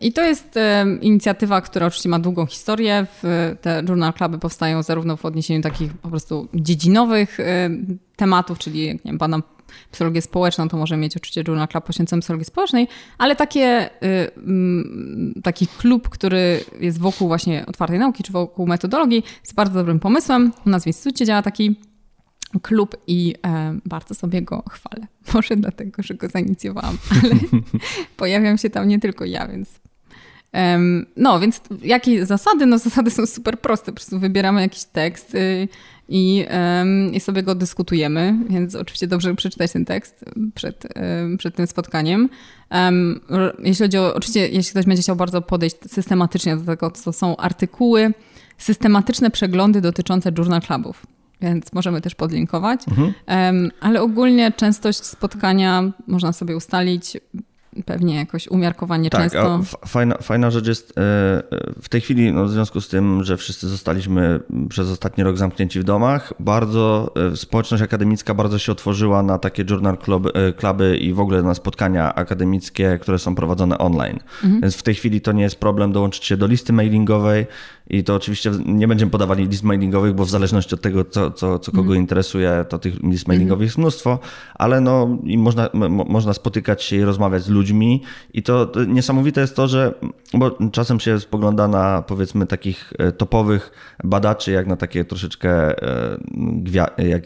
I 0.00 0.12
to 0.12 0.22
jest 0.22 0.58
inicjatywa, 1.00 1.60
która 1.60 1.86
oczywiście 1.86 2.08
ma 2.08 2.18
długą 2.18 2.46
historię. 2.46 3.06
Te 3.60 3.82
journal 3.88 4.12
cluby 4.12 4.38
powstają 4.38 4.82
zarówno 4.82 5.16
w 5.16 5.24
odniesieniu 5.24 5.62
takich 5.62 5.92
po 5.92 6.08
prostu 6.08 6.48
dziedzinowych 6.54 7.38
tematów, 8.16 8.58
czyli 8.58 8.86
jak 8.86 9.04
nie 9.04 9.10
wiem, 9.10 9.18
badam 9.18 9.42
psychologię 9.90 10.22
społeczną, 10.22 10.68
to 10.68 10.76
może 10.76 10.96
mieć 10.96 11.16
oczywiście 11.16 11.44
Journal 11.48 11.68
Club 11.68 11.84
poświęcony 11.84 12.20
psychologii 12.20 12.44
społecznej, 12.44 12.88
ale 13.18 13.36
takie, 13.36 13.90
y, 14.04 14.30
mm, 14.36 15.40
taki 15.42 15.66
klub, 15.66 16.08
który 16.08 16.60
jest 16.80 16.98
wokół 16.98 17.28
właśnie 17.28 17.66
otwartej 17.66 17.98
nauki, 17.98 18.22
czy 18.22 18.32
wokół 18.32 18.66
metodologii, 18.66 19.22
jest 19.40 19.54
bardzo 19.54 19.74
dobrym 19.74 20.00
pomysłem. 20.00 20.52
U 20.66 20.70
nas 20.70 20.84
w 20.84 20.86
Instytucie 20.86 21.26
działa 21.26 21.42
taki 21.42 21.76
klub 22.62 22.96
i 23.06 23.34
e, 23.46 23.78
bardzo 23.86 24.14
sobie 24.14 24.42
go 24.42 24.62
chwalę. 24.70 25.06
Może 25.34 25.56
dlatego, 25.56 26.02
że 26.02 26.14
go 26.14 26.28
zainicjowałam, 26.28 26.98
ale 27.10 27.34
pojawiam 28.16 28.58
się 28.58 28.70
tam 28.70 28.88
nie 28.88 28.98
tylko 28.98 29.24
ja, 29.24 29.48
więc 29.48 29.80
no, 31.16 31.40
więc 31.40 31.60
jakie 31.82 32.26
zasady? 32.26 32.66
No, 32.66 32.78
zasady 32.78 33.10
są 33.10 33.26
super 33.26 33.60
proste. 33.60 33.86
Po 33.86 33.96
prostu 33.96 34.18
wybieramy 34.18 34.60
jakiś 34.60 34.84
tekst 34.84 35.34
y, 35.34 35.68
i, 36.08 36.46
i 37.12 37.20
sobie 37.20 37.42
go 37.42 37.54
dyskutujemy, 37.54 38.38
więc 38.50 38.74
oczywiście 38.74 39.06
dobrze 39.06 39.34
przeczytać 39.34 39.72
ten 39.72 39.84
tekst 39.84 40.24
przed, 40.54 40.88
przed 41.38 41.56
tym 41.56 41.66
spotkaniem. 41.66 42.28
Jeśli 43.58 43.84
chodzi 43.84 43.98
o, 43.98 44.14
oczywiście, 44.14 44.48
jeśli 44.48 44.70
ktoś 44.70 44.86
będzie 44.86 45.02
chciał 45.02 45.16
bardzo 45.16 45.42
podejść 45.42 45.76
systematycznie 45.86 46.56
do 46.56 46.64
tego, 46.64 46.90
co 46.90 47.12
są 47.12 47.36
artykuły, 47.36 48.12
systematyczne 48.58 49.30
przeglądy 49.30 49.80
dotyczące 49.80 50.32
journal 50.38 50.60
clubów 50.60 51.06
więc 51.40 51.72
możemy 51.72 52.00
też 52.00 52.14
podlinkować. 52.14 52.80
Mhm. 52.88 53.70
Ale 53.80 54.02
ogólnie 54.02 54.52
częstość 54.52 55.04
spotkania 55.04 55.92
można 56.06 56.32
sobie 56.32 56.56
ustalić 56.56 57.16
pewnie 57.86 58.16
jakoś 58.16 58.48
umiarkowanie 58.48 59.10
tak, 59.10 59.20
często. 59.20 59.60
Fajna, 59.86 60.14
fajna 60.22 60.50
rzecz 60.50 60.66
jest 60.66 60.98
e, 60.98 61.02
e, 61.02 61.42
w 61.82 61.88
tej 61.88 62.00
chwili, 62.00 62.32
no 62.32 62.44
w 62.44 62.50
związku 62.50 62.80
z 62.80 62.88
tym, 62.88 63.24
że 63.24 63.36
wszyscy 63.36 63.68
zostaliśmy 63.68 64.40
przez 64.68 64.90
ostatni 64.90 65.24
rok 65.24 65.36
zamknięci 65.38 65.80
w 65.80 65.84
domach, 65.84 66.32
bardzo 66.40 67.12
e, 67.32 67.36
społeczność 67.36 67.82
akademicka 67.82 68.34
bardzo 68.34 68.58
się 68.58 68.72
otworzyła 68.72 69.22
na 69.22 69.38
takie 69.38 69.64
journal 69.70 69.98
club, 69.98 70.32
cluby 70.56 70.96
i 70.96 71.12
w 71.12 71.20
ogóle 71.20 71.42
na 71.42 71.54
spotkania 71.54 72.14
akademickie, 72.14 72.98
które 73.02 73.18
są 73.18 73.34
prowadzone 73.34 73.78
online. 73.78 74.18
Mhm. 74.44 74.60
Więc 74.60 74.76
w 74.76 74.82
tej 74.82 74.94
chwili 74.94 75.20
to 75.20 75.32
nie 75.32 75.42
jest 75.42 75.56
problem 75.56 75.92
dołączyć 75.92 76.24
się 76.24 76.36
do 76.36 76.46
listy 76.46 76.72
mailingowej, 76.72 77.46
i 77.90 78.04
to 78.04 78.14
oczywiście 78.14 78.50
nie 78.66 78.88
będziemy 78.88 79.10
podawali 79.10 79.48
list 79.48 79.62
mailingowych, 79.62 80.14
bo 80.14 80.24
w 80.24 80.30
zależności 80.30 80.74
od 80.74 80.80
tego, 80.80 81.04
co, 81.04 81.30
co, 81.30 81.58
co 81.58 81.72
kogo 81.72 81.90
mm. 81.90 81.98
interesuje, 81.98 82.64
to 82.68 82.78
tych 82.78 83.02
list 83.02 83.28
mailingowych 83.28 83.66
jest 83.66 83.78
mnóstwo, 83.78 84.18
ale 84.54 84.80
no, 84.80 85.18
i 85.24 85.38
można, 85.38 85.68
można 86.08 86.32
spotykać 86.32 86.82
się 86.82 86.96
i 86.96 87.02
rozmawiać 87.02 87.42
z 87.42 87.48
ludźmi. 87.48 88.02
I 88.32 88.42
to, 88.42 88.66
to 88.66 88.84
niesamowite 88.84 89.40
jest 89.40 89.56
to, 89.56 89.68
że 89.68 89.94
bo 90.34 90.58
czasem 90.72 91.00
się 91.00 91.20
spogląda 91.20 91.68
na 91.68 92.02
powiedzmy 92.02 92.46
takich 92.46 92.92
e, 92.98 93.12
topowych 93.12 93.70
badaczy, 94.04 94.52
jak 94.52 94.66
na 94.66 94.76
takie 94.76 95.04
troszeczkę 95.04 95.82
e, 95.82 97.08
jak, 97.08 97.24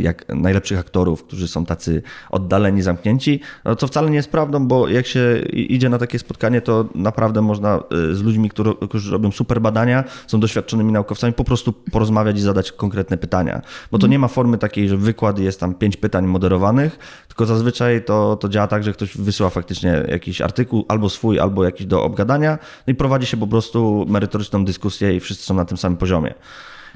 jak 0.00 0.28
najlepszych 0.28 0.78
aktorów, 0.78 1.24
którzy 1.24 1.48
są 1.48 1.66
tacy 1.66 2.02
oddaleni, 2.30 2.82
zamknięci. 2.82 3.40
No 3.64 3.76
to 3.76 3.86
wcale 3.86 4.10
nie 4.10 4.16
jest 4.16 4.30
prawdą, 4.30 4.66
bo 4.66 4.88
jak 4.88 5.06
się 5.06 5.38
idzie 5.52 5.88
na 5.88 5.98
takie 5.98 6.18
spotkanie, 6.18 6.60
to 6.60 6.88
naprawdę 6.94 7.42
można 7.42 7.76
e, 7.76 8.14
z 8.14 8.22
ludźmi, 8.22 8.50
którzy 8.88 9.10
robią 9.10 9.30
super 9.30 9.60
badania, 9.60 9.99
są 10.26 10.40
doświadczonymi 10.40 10.92
naukowcami, 10.92 11.32
po 11.32 11.44
prostu 11.44 11.72
porozmawiać 11.72 12.36
i 12.36 12.40
zadać 12.40 12.72
konkretne 12.72 13.16
pytania. 13.16 13.62
Bo 13.90 13.98
to 13.98 14.06
nie 14.06 14.18
ma 14.18 14.28
formy 14.28 14.58
takiej, 14.58 14.88
że 14.88 14.96
wykład 14.96 15.38
jest 15.38 15.60
tam 15.60 15.74
pięć 15.74 15.96
pytań 15.96 16.26
moderowanych, 16.26 16.98
tylko 17.28 17.46
zazwyczaj 17.46 18.04
to, 18.04 18.36
to 18.36 18.48
działa 18.48 18.66
tak, 18.66 18.84
że 18.84 18.92
ktoś 18.92 19.16
wysyła 19.16 19.50
faktycznie 19.50 20.04
jakiś 20.08 20.40
artykuł, 20.40 20.84
albo 20.88 21.08
swój, 21.08 21.40
albo 21.40 21.64
jakiś 21.64 21.86
do 21.86 22.02
obgadania, 22.02 22.58
no 22.86 22.90
i 22.90 22.94
prowadzi 22.94 23.26
się 23.26 23.36
po 23.36 23.46
prostu 23.46 24.06
merytoryczną 24.08 24.64
dyskusję 24.64 25.16
i 25.16 25.20
wszyscy 25.20 25.44
są 25.44 25.54
na 25.54 25.64
tym 25.64 25.76
samym 25.76 25.98
poziomie. 25.98 26.34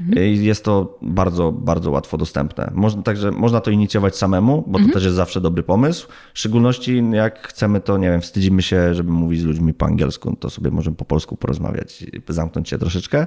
Mhm. 0.00 0.35
Jest 0.42 0.64
to 0.64 0.98
bardzo, 1.02 1.52
bardzo 1.52 1.90
łatwo 1.90 2.18
dostępne. 2.18 2.70
Można, 2.74 3.02
także 3.02 3.30
można 3.30 3.61
to 3.61 3.70
inicjować 3.70 4.16
samemu, 4.16 4.64
bo 4.66 4.78
mhm. 4.78 4.88
to 4.88 4.94
też 4.94 5.04
jest 5.04 5.16
zawsze 5.16 5.40
dobry 5.40 5.62
pomysł. 5.62 6.09
W 6.35 6.38
szczególności 6.38 7.02
jak 7.12 7.48
chcemy 7.48 7.80
to, 7.80 7.98
nie 7.98 8.11
wiem, 8.11 8.20
wstydzimy 8.20 8.62
się, 8.62 8.94
żeby 8.94 9.11
mówić 9.11 9.40
z 9.40 9.44
ludźmi 9.44 9.74
po 9.74 9.87
angielsku, 9.87 10.37
to 10.40 10.50
sobie 10.50 10.70
możemy 10.70 10.96
po 10.96 11.04
polsku 11.04 11.37
porozmawiać, 11.37 12.07
zamknąć 12.28 12.68
się 12.68 12.78
troszeczkę. 12.78 13.26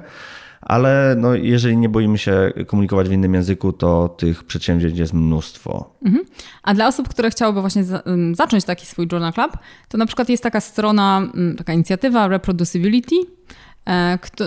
Ale 0.60 1.14
no, 1.18 1.34
jeżeli 1.34 1.76
nie 1.76 1.88
boimy 1.88 2.18
się 2.18 2.52
komunikować 2.66 3.08
w 3.08 3.12
innym 3.12 3.34
języku, 3.34 3.72
to 3.72 4.08
tych 4.08 4.44
przedsięwzięć 4.44 4.98
jest 4.98 5.12
mnóstwo. 5.12 5.94
Mhm. 6.04 6.24
A 6.62 6.74
dla 6.74 6.88
osób, 6.88 7.08
które 7.08 7.30
chciałyby 7.30 7.60
właśnie 7.60 7.84
zacząć 8.32 8.64
taki 8.64 8.86
swój 8.86 9.08
Journal 9.12 9.32
Club, 9.32 9.52
to 9.88 9.98
na 9.98 10.06
przykład 10.06 10.28
jest 10.28 10.42
taka 10.42 10.60
strona, 10.60 11.32
taka 11.58 11.72
inicjatywa 11.72 12.28
Reproducibility, 12.28 13.16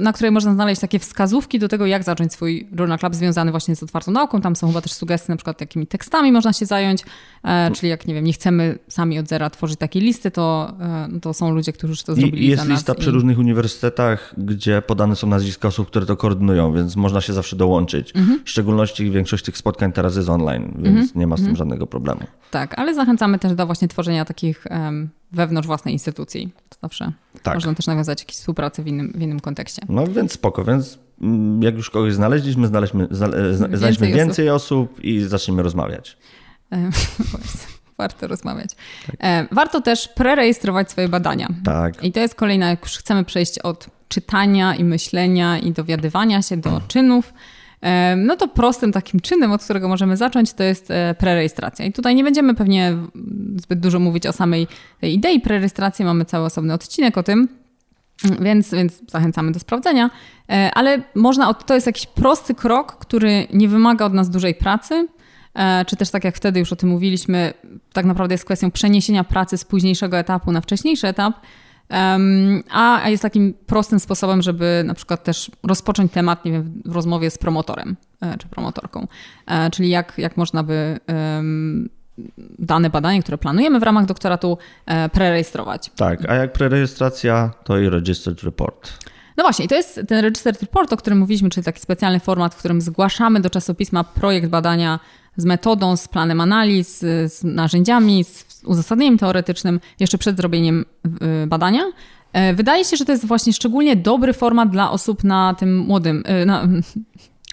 na 0.01 0.13
której 0.13 0.31
można 0.31 0.53
znaleźć 0.53 0.81
takie 0.81 0.99
wskazówki 0.99 1.59
do 1.59 1.67
tego, 1.67 1.85
jak 1.85 2.03
zacząć 2.03 2.33
swój 2.33 2.67
journal 2.79 2.99
club 2.99 3.15
związany 3.15 3.51
właśnie 3.51 3.75
z 3.75 3.83
otwartą 3.83 4.11
nauką. 4.11 4.41
Tam 4.41 4.55
są 4.55 4.67
chyba 4.67 4.81
też 4.81 4.93
sugestie, 4.93 5.31
na 5.31 5.35
przykład 5.35 5.61
jakimi 5.61 5.87
tekstami 5.87 6.31
można 6.31 6.53
się 6.53 6.65
zająć, 6.65 7.03
e, 7.43 7.71
czyli 7.71 7.89
jak, 7.89 8.07
nie 8.07 8.13
wiem, 8.13 8.23
nie 8.23 8.33
chcemy 8.33 8.79
sami 8.87 9.19
od 9.19 9.27
zera 9.27 9.49
tworzyć 9.49 9.79
takiej 9.79 10.01
listy, 10.01 10.31
to, 10.31 10.73
e, 10.79 11.19
to 11.19 11.33
są 11.33 11.51
ludzie, 11.51 11.73
którzy 11.73 11.91
już 11.91 12.03
to 12.03 12.15
zrobili 12.15 12.45
I 12.45 12.49
jest 12.49 12.67
lista 12.67 12.95
przy 12.95 13.11
różnych 13.11 13.39
uniwersytetach, 13.39 14.33
gdzie 14.37 14.81
podane 14.81 15.15
są 15.15 15.27
nazwiska 15.27 15.67
osób, 15.67 15.87
które 15.87 16.05
to 16.05 16.17
koordynują, 16.17 16.73
więc 16.73 16.95
można 16.95 17.21
się 17.21 17.33
zawsze 17.33 17.55
dołączyć. 17.55 18.15
Mhm. 18.15 18.39
W 18.45 18.49
szczególności 18.49 19.11
większość 19.11 19.45
tych 19.45 19.57
spotkań 19.57 19.91
teraz 19.91 20.15
jest 20.15 20.29
online, 20.29 20.73
więc 20.77 20.97
mhm. 20.97 21.09
nie 21.15 21.27
ma 21.27 21.35
z 21.35 21.39
tym 21.39 21.49
mhm. 21.49 21.57
żadnego 21.57 21.87
problemu. 21.87 22.21
Tak, 22.51 22.79
ale 22.79 22.93
zachęcamy 22.95 23.39
też 23.39 23.55
do 23.55 23.65
właśnie 23.65 23.87
tworzenia 23.87 24.25
takich 24.25 24.65
um, 24.69 25.09
wewnątrz 25.31 25.67
własnej 25.67 25.93
instytucji. 25.93 26.53
To 26.69 26.77
zawsze 26.81 27.11
tak. 27.43 27.53
można 27.53 27.73
też 27.73 27.87
nawiązać 27.87 28.21
jakąś 28.21 28.35
współpracę 28.35 28.83
w 28.83 28.87
innym, 28.87 29.13
w 29.15 29.21
innym 29.21 29.39
kontekście. 29.39 29.81
No 29.89 30.07
więc 30.07 30.31
spoko, 30.31 30.63
więc 30.63 30.99
mm, 31.21 31.63
jak 31.63 31.75
już 31.75 31.89
kogoś 31.89 32.13
znaleźliśmy, 32.13 32.67
znaleźliśmy, 32.67 33.07
znaleźliśmy 33.11 34.07
więcej, 34.07 34.13
więcej 34.13 34.49
osób. 34.49 34.91
osób. 34.91 35.03
i 35.03 35.21
zaczniemy 35.21 35.63
rozmawiać. 35.63 36.17
E, 36.71 36.89
warto 37.97 38.27
rozmawiać. 38.27 38.69
Tak. 39.07 39.15
E, 39.19 39.47
warto 39.51 39.81
też 39.81 40.07
prerejestrować 40.07 40.91
swoje 40.91 41.09
badania. 41.09 41.47
Tak. 41.63 42.03
I 42.03 42.11
to 42.11 42.19
jest 42.19 42.35
kolejna, 42.35 42.69
jak 42.69 42.81
już 42.81 42.97
chcemy 42.97 43.25
przejść 43.25 43.59
od 43.59 43.87
czytania 44.07 44.75
i 44.75 44.83
myślenia 44.83 45.57
i 45.57 45.71
dowiadywania 45.71 46.41
się 46.41 46.57
do 46.57 46.81
czynów, 46.87 47.33
no 48.17 48.35
to 48.35 48.47
prostym 48.47 48.91
takim 48.91 49.19
czynem, 49.19 49.51
od 49.51 49.63
którego 49.63 49.87
możemy 49.87 50.17
zacząć, 50.17 50.53
to 50.53 50.63
jest 50.63 50.91
e, 50.91 51.15
prerejestracja. 51.19 51.85
I 51.85 51.93
tutaj 51.93 52.15
nie 52.15 52.23
będziemy 52.23 52.55
pewnie 52.55 52.97
zbyt 53.55 53.79
dużo 53.79 53.99
mówić 53.99 54.27
o 54.27 54.33
samej 54.33 54.67
tej 54.99 55.13
idei 55.13 55.39
prerejestracji, 55.39 56.05
mamy 56.05 56.25
cały 56.25 56.45
osobny 56.45 56.73
odcinek 56.73 57.17
o 57.17 57.23
tym, 57.23 57.47
więc, 58.41 58.71
więc 58.71 59.11
zachęcamy 59.11 59.51
do 59.51 59.59
sprawdzenia. 59.59 60.09
E, 60.49 60.71
ale 60.73 61.01
można, 61.15 61.53
to 61.53 61.75
jest 61.75 61.87
jakiś 61.87 62.05
prosty 62.05 62.55
krok, 62.55 62.97
który 62.97 63.47
nie 63.53 63.67
wymaga 63.67 64.05
od 64.05 64.13
nas 64.13 64.29
dużej 64.29 64.55
pracy, 64.55 65.07
e, 65.53 65.85
czy 65.85 65.95
też 65.95 66.11
tak 66.11 66.23
jak 66.23 66.35
wtedy 66.35 66.59
już 66.59 66.73
o 66.73 66.75
tym 66.75 66.89
mówiliśmy, 66.89 67.53
tak 67.93 68.05
naprawdę 68.05 68.33
jest 68.33 68.45
kwestią 68.45 68.71
przeniesienia 68.71 69.23
pracy 69.23 69.57
z 69.57 69.65
późniejszego 69.65 70.17
etapu 70.17 70.51
na 70.51 70.61
wcześniejszy 70.61 71.07
etap, 71.07 71.33
a 72.71 73.09
jest 73.09 73.23
takim 73.23 73.53
prostym 73.65 73.99
sposobem, 73.99 74.41
żeby 74.41 74.83
na 74.85 74.93
przykład 74.93 75.23
też 75.23 75.51
rozpocząć 75.63 76.11
temat 76.11 76.45
nie 76.45 76.51
wiem, 76.51 76.81
w 76.85 76.95
rozmowie 76.95 77.31
z 77.31 77.37
promotorem 77.37 77.95
e, 78.21 78.37
czy 78.37 78.47
promotorką. 78.47 79.07
E, 79.47 79.69
czyli 79.69 79.89
jak, 79.89 80.13
jak 80.17 80.37
można 80.37 80.63
by 80.63 80.99
dane 82.59 82.89
badanie, 82.89 83.21
które 83.21 83.37
planujemy 83.37 83.79
w 83.79 83.83
ramach 83.83 84.05
doktoratu, 84.05 84.57
prerejestrować. 85.11 85.91
Tak, 85.95 86.29
a 86.29 86.35
jak 86.35 86.53
prerejestracja, 86.53 87.51
to 87.63 87.77
i 87.77 87.89
registered 87.89 88.43
report. 88.43 88.91
No 89.37 89.43
właśnie, 89.43 89.65
i 89.65 89.67
to 89.67 89.75
jest 89.75 90.01
ten 90.07 90.19
Registered 90.19 90.61
Report, 90.61 90.93
o 90.93 90.97
którym 90.97 91.19
mówiliśmy, 91.19 91.49
czyli 91.49 91.63
taki 91.63 91.79
specjalny 91.79 92.19
format, 92.19 92.55
w 92.55 92.57
którym 92.57 92.81
zgłaszamy 92.81 93.39
do 93.39 93.49
czasopisma 93.49 94.03
projekt 94.03 94.49
badania 94.49 94.99
z 95.37 95.45
metodą, 95.45 95.95
z 95.95 96.07
planem 96.07 96.41
analiz, 96.41 96.99
z 97.25 97.43
narzędziami, 97.43 98.23
z 98.23 98.63
uzasadnieniem 98.65 99.17
teoretycznym 99.17 99.79
jeszcze 99.99 100.17
przed 100.17 100.37
zrobieniem 100.37 100.85
y, 101.43 101.47
badania. 101.47 101.83
E, 102.33 102.53
wydaje 102.53 102.85
się, 102.85 102.97
że 102.97 103.05
to 103.05 103.11
jest 103.11 103.25
właśnie 103.25 103.53
szczególnie 103.53 103.95
dobry 103.95 104.33
format 104.33 104.69
dla 104.69 104.91
osób 104.91 105.23
na 105.23 105.55
tym 105.59 105.77
młodym, 105.77 106.23
y, 106.41 106.45
na, 106.45 106.67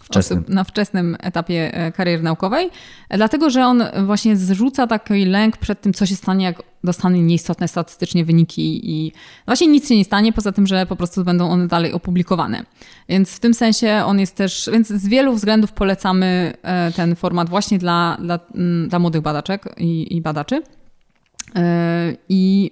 wczesnym. 0.08 0.38
osób 0.38 0.54
na 0.54 0.64
wczesnym 0.64 1.16
etapie 1.20 1.74
e, 1.74 1.92
kariery 1.92 2.22
naukowej, 2.22 2.70
dlatego 3.10 3.50
że 3.50 3.66
on 3.66 3.82
właśnie 4.06 4.36
zrzuca 4.36 4.86
taki 4.86 5.24
lęk 5.24 5.56
przed 5.56 5.80
tym, 5.80 5.92
co 5.92 6.06
się 6.06 6.16
stanie, 6.16 6.44
jak 6.44 6.62
dostanę 6.84 7.18
nieistotne 7.18 7.68
statystycznie 7.68 8.24
wyniki 8.24 8.90
i 8.90 9.12
właśnie 9.46 9.66
nic 9.66 9.88
się 9.88 9.96
nie 9.96 10.04
stanie, 10.04 10.32
poza 10.32 10.52
tym, 10.52 10.66
że 10.66 10.86
po 10.86 10.96
prostu 10.96 11.24
będą 11.24 11.50
one 11.50 11.66
dalej 11.66 11.92
opublikowane. 11.92 12.64
Więc 13.08 13.30
w 13.30 13.40
tym 13.40 13.54
sensie 13.54 14.02
on 14.06 14.20
jest 14.20 14.36
też, 14.36 14.70
więc 14.72 14.88
z 14.88 15.08
wielu 15.08 15.34
względów 15.34 15.72
polecamy 15.72 16.52
e, 16.62 16.92
ten 16.92 17.16
format 17.16 17.48
właśnie 17.48 17.78
dla, 17.78 18.18
dla, 18.20 18.38
mm, 18.54 18.88
dla 18.88 18.98
młodych 18.98 19.22
badaczek 19.22 19.64
i, 19.76 20.16
i 20.16 20.20
badaczy. 20.20 20.62
E, 21.56 22.16
I, 22.28 22.70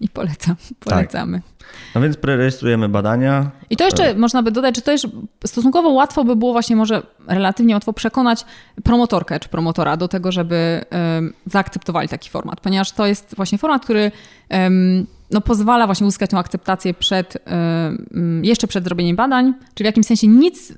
i 0.00 0.08
polecam, 0.08 0.56
polecamy. 0.80 1.40
Tak. 1.40 1.50
No 1.94 2.00
więc 2.00 2.16
prerejestrujemy 2.16 2.88
badania. 2.88 3.50
I 3.70 3.76
to 3.76 3.84
jeszcze 3.84 4.14
można 4.14 4.42
by 4.42 4.50
dodać, 4.50 4.76
że 4.76 4.82
to 4.82 4.92
już 4.92 5.02
stosunkowo 5.46 5.88
łatwo 5.88 6.24
by 6.24 6.36
było 6.36 6.52
właśnie 6.52 6.76
może 6.76 7.02
relatywnie 7.26 7.74
łatwo 7.74 7.92
przekonać 7.92 8.44
promotorkę 8.84 9.40
czy 9.40 9.48
promotora 9.48 9.96
do 9.96 10.08
tego, 10.08 10.32
żeby 10.32 10.84
um, 10.90 11.32
zaakceptowali 11.46 12.08
taki 12.08 12.30
format, 12.30 12.60
ponieważ 12.60 12.92
to 12.92 13.06
jest 13.06 13.34
właśnie 13.36 13.58
format, 13.58 13.84
który 13.84 14.12
um, 14.50 15.06
no, 15.30 15.40
pozwala 15.40 15.86
właśnie 15.86 16.06
uzyskać 16.06 16.30
tą 16.30 16.38
akceptację 16.38 16.94
przed, 16.94 17.38
um, 17.46 18.44
jeszcze 18.44 18.66
przed 18.66 18.84
zrobieniem 18.84 19.16
badań, 19.16 19.54
czyli 19.74 19.84
w 19.84 19.90
jakimś 19.90 20.06
sensie 20.06 20.26
nic 20.26 20.72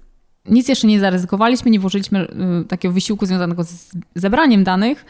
nic 0.46 0.68
jeszcze 0.68 0.86
nie 0.86 1.00
zaryzykowaliśmy, 1.00 1.70
nie 1.70 1.80
włożyliśmy 1.80 2.26
takiego 2.68 2.94
wysiłku 2.94 3.26
związanego 3.26 3.64
z 3.64 3.90
zebraniem 4.14 4.64
danych, 4.64 5.04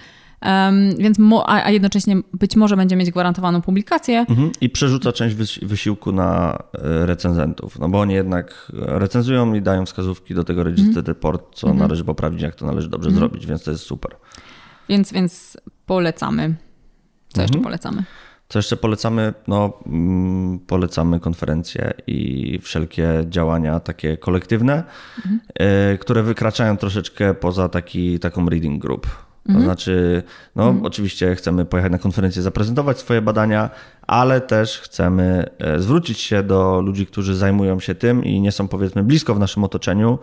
więc 0.99 1.19
mo, 1.19 1.49
a, 1.49 1.65
a, 1.65 1.71
jednocześnie 1.71 2.17
być 2.33 2.57
może 2.57 2.77
będzie 2.77 2.97
mieć 2.97 3.11
gwarantowaną 3.11 3.63
publikację. 3.63 4.19
Mhm. 4.29 4.51
I 4.61 4.71
przerzuca 4.71 5.13
część 5.13 5.37
wysiłku 5.63 6.13
na 6.13 6.59
e, 6.75 7.07
recenzentów, 7.07 7.79
no 7.79 7.89
bo 7.89 8.01
oni 8.01 8.15
jednak 8.15 8.73
recenzują 8.73 9.55
i 9.55 9.63
dają 9.63 9.87
wskazówki 9.87 10.35
do 10.35 10.45
tego 10.45 10.63
registered 10.63 10.97
mhm. 10.97 11.07
report, 11.07 11.55
co 11.55 11.67
mhm. 11.67 11.79
należy 11.79 12.05
poprawić, 12.05 12.43
jak 12.43 12.55
to 12.55 12.67
należy 12.67 12.89
dobrze 12.89 13.09
mhm. 13.09 13.19
zrobić, 13.19 13.47
więc 13.47 13.65
to 13.65 13.71
jest 13.71 13.85
super. 13.85 14.17
Więc, 14.89 15.13
więc 15.13 15.57
polecamy. 15.87 16.55
Co 17.29 17.43
jeszcze 17.43 17.59
mhm. 17.59 17.65
polecamy? 17.65 18.05
Co 18.49 18.59
jeszcze 18.59 18.77
polecamy? 18.77 19.35
No, 19.49 19.73
mm, 19.87 20.59
polecamy 20.59 21.21
konferencje 21.21 21.93
i 22.07 22.59
wszelkie 22.63 23.25
działania 23.29 23.81
takie 23.81 24.17
kolektywne, 24.17 24.85
mhm. 25.17 25.41
E, 25.55 25.99
które 25.99 26.23
wykraczają 26.23 26.77
troszeczkę 26.77 27.35
poza 27.35 27.69
taki, 27.69 28.19
taką 28.19 28.49
reading 28.49 28.83
group. 28.83 29.07
To 29.43 29.49
mhm. 29.49 29.65
znaczy, 29.65 30.23
no 30.57 30.69
mhm. 30.69 30.87
oczywiście 30.87 31.35
chcemy 31.35 31.65
pojechać 31.65 31.93
na 31.93 31.99
konferencję, 31.99 32.43
zaprezentować 32.43 32.99
swoje 32.99 33.23
badania, 33.23 33.71
ale 34.07 34.41
też 34.41 34.79
chcemy 34.79 35.51
e, 35.59 35.81
zwrócić 35.81 36.21
się 36.21 36.43
do 36.43 36.81
ludzi, 36.81 37.07
którzy 37.07 37.37
zajmują 37.37 37.81
się 37.81 37.95
tym 37.95 38.25
i 38.25 38.41
nie 38.41 38.53
są 38.53 38.69
powiedzmy 38.69 39.03
blisko 39.03 39.35
w 39.35 39.39
naszym 39.39 39.65
otoczeniu 39.65 40.19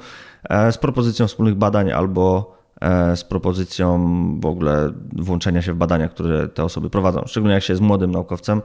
e, 0.50 0.72
z 0.72 0.78
propozycją 0.78 1.28
wspólnych 1.28 1.56
badań 1.56 1.92
albo 1.92 2.56
e, 2.82 3.18
z 3.18 3.24
propozycją 3.24 4.00
w 4.40 4.46
ogóle 4.46 4.94
włączenia 5.14 5.62
się 5.62 5.74
w 5.74 5.78
badania, 5.78 6.08
które 6.08 6.48
te 6.48 6.64
osoby 6.64 6.90
prowadzą. 6.90 7.24
Szczególnie 7.28 7.54
jak 7.54 7.64
się 7.64 7.74
jest 7.74 7.84
młodym 7.84 8.12
naukowcem, 8.12 8.62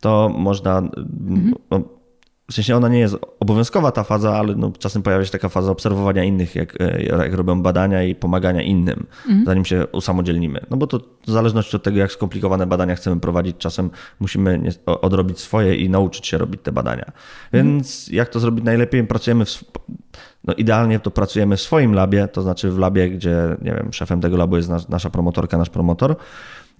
to 0.00 0.28
można, 0.28 0.78
mhm. 0.78 1.54
no, 1.70 1.80
w 2.50 2.54
sensie 2.54 2.76
ona 2.76 2.88
nie 2.88 2.98
jest 2.98 3.16
obowiązkowa 3.40 3.92
ta 3.92 4.04
faza, 4.04 4.36
ale 4.36 4.54
no, 4.54 4.72
czasem 4.78 5.02
pojawia 5.02 5.24
się 5.24 5.30
taka 5.30 5.48
faza 5.48 5.70
obserwowania 5.70 6.24
innych, 6.24 6.54
jak, 6.54 6.80
e, 6.80 7.02
jak 7.02 7.34
robią 7.34 7.62
badania 7.62 8.02
i 8.02 8.14
pomagania 8.14 8.62
innym, 8.62 9.06
mhm. 9.26 9.44
zanim 9.46 9.64
się 9.64 9.86
usamodzielnimy. 9.92 10.60
No 10.70 10.76
bo 10.76 10.86
to 10.86 11.00
w 11.26 11.30
zależności 11.30 11.76
od 11.76 11.82
tego, 11.82 11.98
jak 11.98 12.12
skomplikowane 12.12 12.66
badania 12.66 12.94
chcemy 12.94 13.20
prowadzić, 13.20 13.56
czasem 13.56 13.90
musimy 14.20 14.58
nie, 14.58 14.70
odrobić 14.86 15.40
swoje 15.40 15.76
i 15.76 15.90
nauczyć 15.90 16.26
się 16.26 16.38
robić 16.38 16.60
te 16.62 16.72
badania. 16.72 17.12
Więc 17.52 18.00
mhm. 18.00 18.16
jak 18.16 18.28
to 18.28 18.40
zrobić 18.40 18.64
najlepiej? 18.64 19.06
Pracujemy 19.06 19.44
w, 19.44 19.64
no 20.44 20.54
idealnie 20.54 21.00
to 21.00 21.10
pracujemy 21.10 21.56
w 21.56 21.60
swoim 21.60 21.94
labie, 21.94 22.28
to 22.28 22.42
znaczy 22.42 22.70
w 22.70 22.78
labie, 22.78 23.10
gdzie 23.10 23.36
nie 23.62 23.74
wiem, 23.74 23.92
szefem 23.92 24.20
tego 24.20 24.36
labu 24.36 24.56
jest 24.56 24.68
nas, 24.68 24.88
nasza 24.88 25.10
promotorka, 25.10 25.58
nasz 25.58 25.70
promotor 25.70 26.16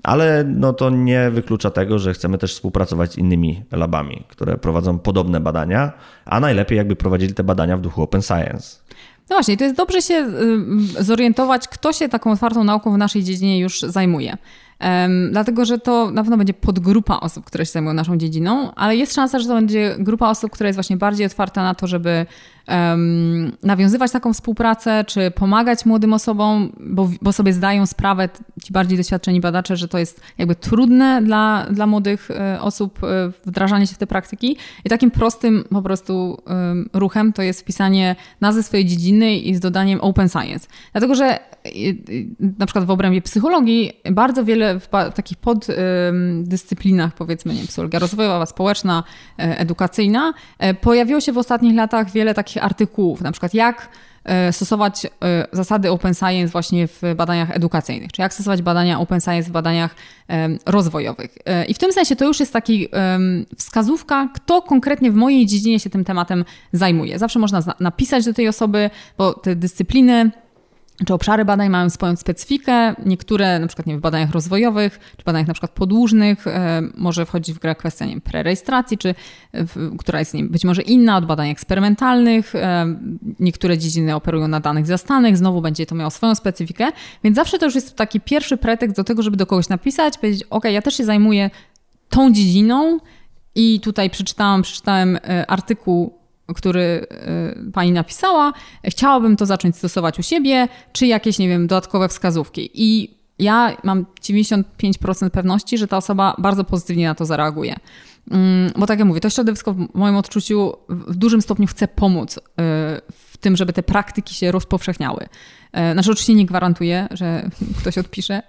ale 0.02 0.44
no 0.44 0.72
to 0.72 0.90
nie 0.90 1.30
wyklucza 1.30 1.70
tego, 1.70 1.98
że 1.98 2.14
chcemy 2.14 2.38
też 2.38 2.54
współpracować 2.54 3.12
z 3.12 3.18
innymi 3.18 3.62
labami, 3.72 4.24
które 4.28 4.58
prowadzą 4.58 4.98
podobne 4.98 5.40
badania, 5.40 5.92
a 6.24 6.40
najlepiej 6.40 6.78
jakby 6.78 6.96
prowadzili 6.96 7.34
te 7.34 7.44
badania 7.44 7.76
w 7.76 7.80
duchu 7.80 8.02
open 8.02 8.22
science. 8.22 8.78
No 9.30 9.36
właśnie, 9.36 9.56
to 9.56 9.64
jest 9.64 9.76
dobrze 9.76 10.02
się 10.02 10.14
y, 10.98 11.04
zorientować, 11.04 11.68
kto 11.68 11.92
się 11.92 12.08
taką 12.08 12.32
otwartą 12.32 12.64
nauką 12.64 12.94
w 12.94 12.98
naszej 12.98 13.22
dziedzinie 13.24 13.60
już 13.60 13.80
zajmuje. 13.80 14.36
Dlatego, 15.30 15.64
że 15.64 15.78
to 15.78 16.10
na 16.10 16.22
pewno 16.22 16.36
będzie 16.36 16.54
podgrupa 16.54 17.20
osób, 17.20 17.44
które 17.44 17.66
się 17.66 17.72
zajmują 17.72 17.94
naszą 17.94 18.16
dziedziną, 18.16 18.74
ale 18.74 18.96
jest 18.96 19.14
szansa, 19.14 19.38
że 19.38 19.48
to 19.48 19.54
będzie 19.54 19.96
grupa 19.98 20.30
osób, 20.30 20.50
która 20.50 20.68
jest 20.68 20.76
właśnie 20.76 20.96
bardziej 20.96 21.26
otwarta 21.26 21.62
na 21.62 21.74
to, 21.74 21.86
żeby 21.86 22.26
um, 22.68 23.52
nawiązywać 23.62 24.10
taką 24.10 24.32
współpracę, 24.32 25.04
czy 25.06 25.30
pomagać 25.30 25.86
młodym 25.86 26.12
osobom, 26.12 26.72
bo, 26.80 27.10
bo 27.22 27.32
sobie 27.32 27.52
zdają 27.52 27.86
sprawę, 27.86 28.28
ci 28.64 28.72
bardziej 28.72 28.98
doświadczeni 28.98 29.40
badacze, 29.40 29.76
że 29.76 29.88
to 29.88 29.98
jest 29.98 30.20
jakby 30.38 30.54
trudne 30.54 31.22
dla, 31.22 31.66
dla 31.70 31.86
młodych 31.86 32.30
e, 32.30 32.60
osób 32.60 33.04
e, 33.04 33.06
wdrażanie 33.46 33.86
się 33.86 33.94
w 33.94 33.98
te 33.98 34.06
praktyki. 34.06 34.56
I 34.84 34.88
takim 34.88 35.10
prostym 35.10 35.64
po 35.70 35.82
prostu 35.82 36.42
um, 36.46 36.88
ruchem 36.92 37.32
to 37.32 37.42
jest 37.42 37.60
wpisanie 37.60 38.16
nazwy 38.40 38.62
swojej 38.62 38.86
dziedziny 38.86 39.36
i 39.36 39.54
z 39.54 39.60
dodaniem 39.60 40.00
open 40.00 40.28
science. 40.28 40.68
Dlatego, 40.92 41.14
że 41.14 41.38
na 42.58 42.66
przykład 42.66 42.84
w 42.84 42.90
obrębie 42.90 43.22
psychologii 43.22 43.92
bardzo 44.10 44.44
wiele 44.44 44.80
w, 44.80 44.88
w 44.88 45.14
takich 45.14 45.38
poddyscyplinach, 45.38 47.14
powiedzmy, 47.14 47.54
nie 47.54 47.62
psychologia 47.62 47.98
rozwojowa, 47.98 48.46
społeczna, 48.46 49.04
e, 49.38 49.58
edukacyjna, 49.58 50.32
pojawiło 50.80 51.20
się 51.20 51.32
w 51.32 51.38
ostatnich 51.38 51.74
latach 51.74 52.10
wiele 52.10 52.34
takich 52.34 52.57
artykułów, 52.60 53.20
na 53.20 53.32
przykład 53.32 53.54
jak 53.54 53.88
e, 54.24 54.52
stosować 54.52 55.04
e, 55.04 55.08
zasady 55.52 55.90
open 55.90 56.14
science 56.14 56.52
właśnie 56.52 56.88
w 56.88 57.02
badaniach 57.16 57.50
edukacyjnych, 57.50 58.12
czy 58.12 58.22
jak 58.22 58.34
stosować 58.34 58.62
badania 58.62 59.00
open 59.00 59.20
science 59.20 59.48
w 59.48 59.52
badaniach 59.52 59.94
rozwojowych. 60.66 61.38
E, 61.46 61.64
I 61.64 61.74
w 61.74 61.78
tym 61.78 61.92
sensie 61.92 62.16
to 62.16 62.24
już 62.24 62.40
jest 62.40 62.52
taki 62.52 62.88
wskazówka, 63.56 64.28
kto 64.34 64.62
konkretnie 64.62 65.10
w 65.10 65.14
mojej 65.14 65.46
dziedzinie 65.46 65.80
się 65.80 65.90
tym 65.90 66.04
tematem 66.04 66.44
zajmuje. 66.72 67.18
Zawsze 67.18 67.38
można 67.38 67.62
napisać 67.80 68.24
do 68.24 68.34
tej 68.34 68.48
osoby, 68.48 68.90
bo 69.18 69.34
te 69.34 69.56
dyscypliny 69.56 70.30
czy 71.06 71.14
obszary 71.14 71.44
badań 71.44 71.68
mają 71.68 71.90
swoją 71.90 72.16
specyfikę. 72.16 72.94
Niektóre, 73.06 73.58
na 73.58 73.66
przykład 73.66 73.86
nie, 73.86 73.96
w 73.96 74.00
badaniach 74.00 74.30
rozwojowych, 74.30 75.00
czy 75.16 75.24
badaniach 75.24 75.48
na 75.48 75.54
przykład 75.54 75.72
podłużnych, 75.72 76.46
e, 76.46 76.82
może 76.96 77.26
wchodzić 77.26 77.56
w 77.56 77.58
grę 77.58 77.74
kwestia 77.74 78.04
nie, 78.06 78.20
prerejestracji, 78.20 78.98
czy 78.98 79.14
która 79.98 80.18
jest 80.18 80.34
nie, 80.34 80.44
być 80.44 80.64
może 80.64 80.82
inna 80.82 81.16
od 81.16 81.26
badań 81.26 81.48
eksperymentalnych. 81.48 82.54
E, 82.54 82.86
niektóre 83.40 83.78
dziedziny 83.78 84.14
operują 84.14 84.48
na 84.48 84.60
danych 84.60 84.86
zastanych, 84.86 85.36
znowu 85.36 85.60
będzie 85.60 85.86
to 85.86 85.94
miało 85.94 86.10
swoją 86.10 86.34
specyfikę, 86.34 86.86
więc 87.24 87.36
zawsze 87.36 87.58
to 87.58 87.64
już 87.64 87.74
jest 87.74 87.96
taki 87.96 88.20
pierwszy 88.20 88.56
pretekst 88.56 88.96
do 88.96 89.04
tego, 89.04 89.22
żeby 89.22 89.36
do 89.36 89.46
kogoś 89.46 89.68
napisać, 89.68 90.18
powiedzieć, 90.18 90.44
ok, 90.50 90.64
ja 90.64 90.82
też 90.82 90.96
się 90.96 91.04
zajmuję 91.04 91.50
tą 92.08 92.32
dziedziną, 92.32 92.98
i 93.54 93.80
tutaj 93.80 94.10
przeczytałam, 94.10 94.62
przeczytałem 94.62 95.16
e, 95.16 95.50
artykuł 95.50 96.17
który 96.54 97.06
y, 97.68 97.72
pani 97.72 97.92
napisała, 97.92 98.52
chciałabym 98.84 99.36
to 99.36 99.46
zacząć 99.46 99.76
stosować 99.76 100.18
u 100.18 100.22
siebie, 100.22 100.68
czy 100.92 101.06
jakieś, 101.06 101.38
nie 101.38 101.48
wiem, 101.48 101.66
dodatkowe 101.66 102.08
wskazówki. 102.08 102.70
I 102.74 103.18
ja 103.38 103.76
mam 103.84 104.06
95% 104.22 105.30
pewności, 105.30 105.78
że 105.78 105.88
ta 105.88 105.96
osoba 105.96 106.34
bardzo 106.38 106.64
pozytywnie 106.64 107.06
na 107.06 107.14
to 107.14 107.26
zareaguje. 107.26 107.76
Mm, 108.30 108.72
bo 108.76 108.86
tak 108.86 108.98
jak 108.98 109.08
mówię, 109.08 109.20
to 109.20 109.30
środowisko 109.30 109.74
w 109.74 109.94
moim 109.94 110.16
odczuciu 110.16 110.72
w 110.88 111.16
dużym 111.16 111.42
stopniu 111.42 111.66
chce 111.66 111.88
pomóc 111.88 112.36
y, 112.36 112.40
w 113.12 113.36
tym, 113.40 113.56
żeby 113.56 113.72
te 113.72 113.82
praktyki 113.82 114.34
się 114.34 114.52
rozpowszechniały. 114.52 115.22
Y, 115.22 115.92
znaczy 115.92 116.10
oczywiście 116.10 116.34
nie 116.34 116.46
gwarantuję, 116.46 117.08
że 117.10 117.50
ktoś 117.80 117.98
odpisze, 117.98 118.42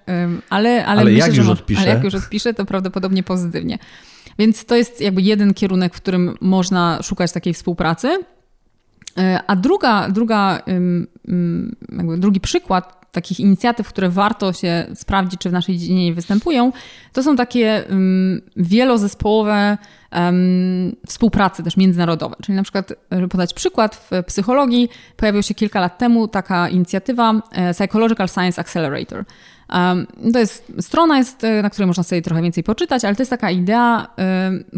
ale, 0.50 0.86
ale, 0.86 1.02
ale 1.02 1.04
myślę, 1.12 1.28
jak 1.28 1.38
już 1.38 1.48
odpisze? 1.48 1.82
Ale 1.82 1.90
jak 1.90 2.04
już 2.04 2.16
odpisze, 2.16 2.54
to 2.54 2.66
prawdopodobnie 2.66 3.24
pozytywnie. 3.24 3.78
Więc 4.40 4.66
to 4.66 4.76
jest 4.76 5.02
jakby 5.02 5.22
jeden 5.22 5.54
kierunek, 5.54 5.96
w 5.96 6.02
którym 6.02 6.38
można 6.42 7.02
szukać 7.02 7.32
takiej 7.32 7.54
współpracy. 7.54 8.24
A 9.48 9.56
druga, 9.56 10.10
druga, 10.10 10.62
drugi 12.18 12.40
przykład 12.40 13.12
takich 13.12 13.40
inicjatyw, 13.40 13.88
które 13.88 14.10
warto 14.10 14.54
się 14.54 14.86
sprawdzić, 14.96 15.40
czy 15.40 15.50
w 15.50 15.54
naszej 15.54 15.78
dziedzinie 15.78 16.14
występują, 16.14 16.72
to 17.14 17.24
są 17.24 17.36
takie 17.36 17.84
wielozespołowe 18.56 19.78
współpracy 21.08 21.64
też 21.64 21.78
międzynarodowe. 21.78 22.36
Czyli 22.44 22.56
na 22.56 22.64
przykład, 22.64 22.94
żeby 23.12 23.28
podać 23.28 23.54
przykład, 23.54 23.96
w 24.12 24.24
psychologii 24.24 24.90
pojawiła 25.18 25.44
się 25.44 25.54
kilka 25.54 25.80
lat 25.80 25.98
temu 25.98 26.28
taka 26.28 26.70
inicjatywa 26.70 27.42
e, 27.52 27.74
Psychological 27.74 28.28
Science 28.30 28.62
Accelerator. 28.62 29.26
To 30.34 30.40
jest 30.40 30.74
strona, 30.80 31.18
jest, 31.18 31.44
e, 31.44 31.62
na 31.62 31.70
której 31.70 31.88
można 31.88 32.04
sobie 32.04 32.22
trochę 32.22 32.42
więcej 32.42 32.64
poczytać, 32.64 33.06
ale 33.06 33.16
to 33.16 33.22
jest 33.22 33.30
taka 33.30 33.52
idea, 33.52 34.08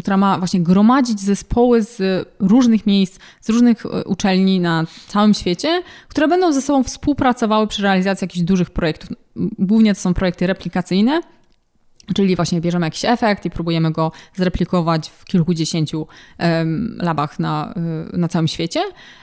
która 0.00 0.16
ma 0.16 0.38
właśnie 0.38 0.60
gromadzić 0.60 1.20
zespoły 1.20 1.82
z 1.82 2.28
różnych 2.38 2.86
miejsc, 2.86 3.18
z 3.40 3.48
różnych 3.48 3.86
e, 3.86 4.04
uczelni 4.04 4.60
na 4.60 4.84
całym 5.08 5.34
świecie, 5.34 5.82
które 6.08 6.28
będą 6.28 6.52
ze 6.52 6.62
sobą 6.62 6.82
współpracowały 6.82 7.66
przy 7.66 7.82
realizacji 7.82 8.24
jakichś 8.24 8.44
dużych 8.44 8.70
projektów. 8.70 9.10
Głównie 9.58 9.94
to 9.94 10.00
są 10.00 10.14
projekty 10.14 10.46
replikacyjne, 10.46 11.20
Czyli 12.14 12.36
właśnie 12.36 12.60
bierzemy 12.60 12.86
jakiś 12.86 13.04
efekt 13.04 13.44
i 13.44 13.50
próbujemy 13.50 13.90
go 13.90 14.12
zreplikować 14.34 15.10
w 15.10 15.24
kilkudziesięciu 15.24 16.06
labach 16.96 17.38
na, 17.38 17.74
y, 18.14 18.18
na 18.18 18.28
całym 18.28 18.48
świecie. 18.48 18.80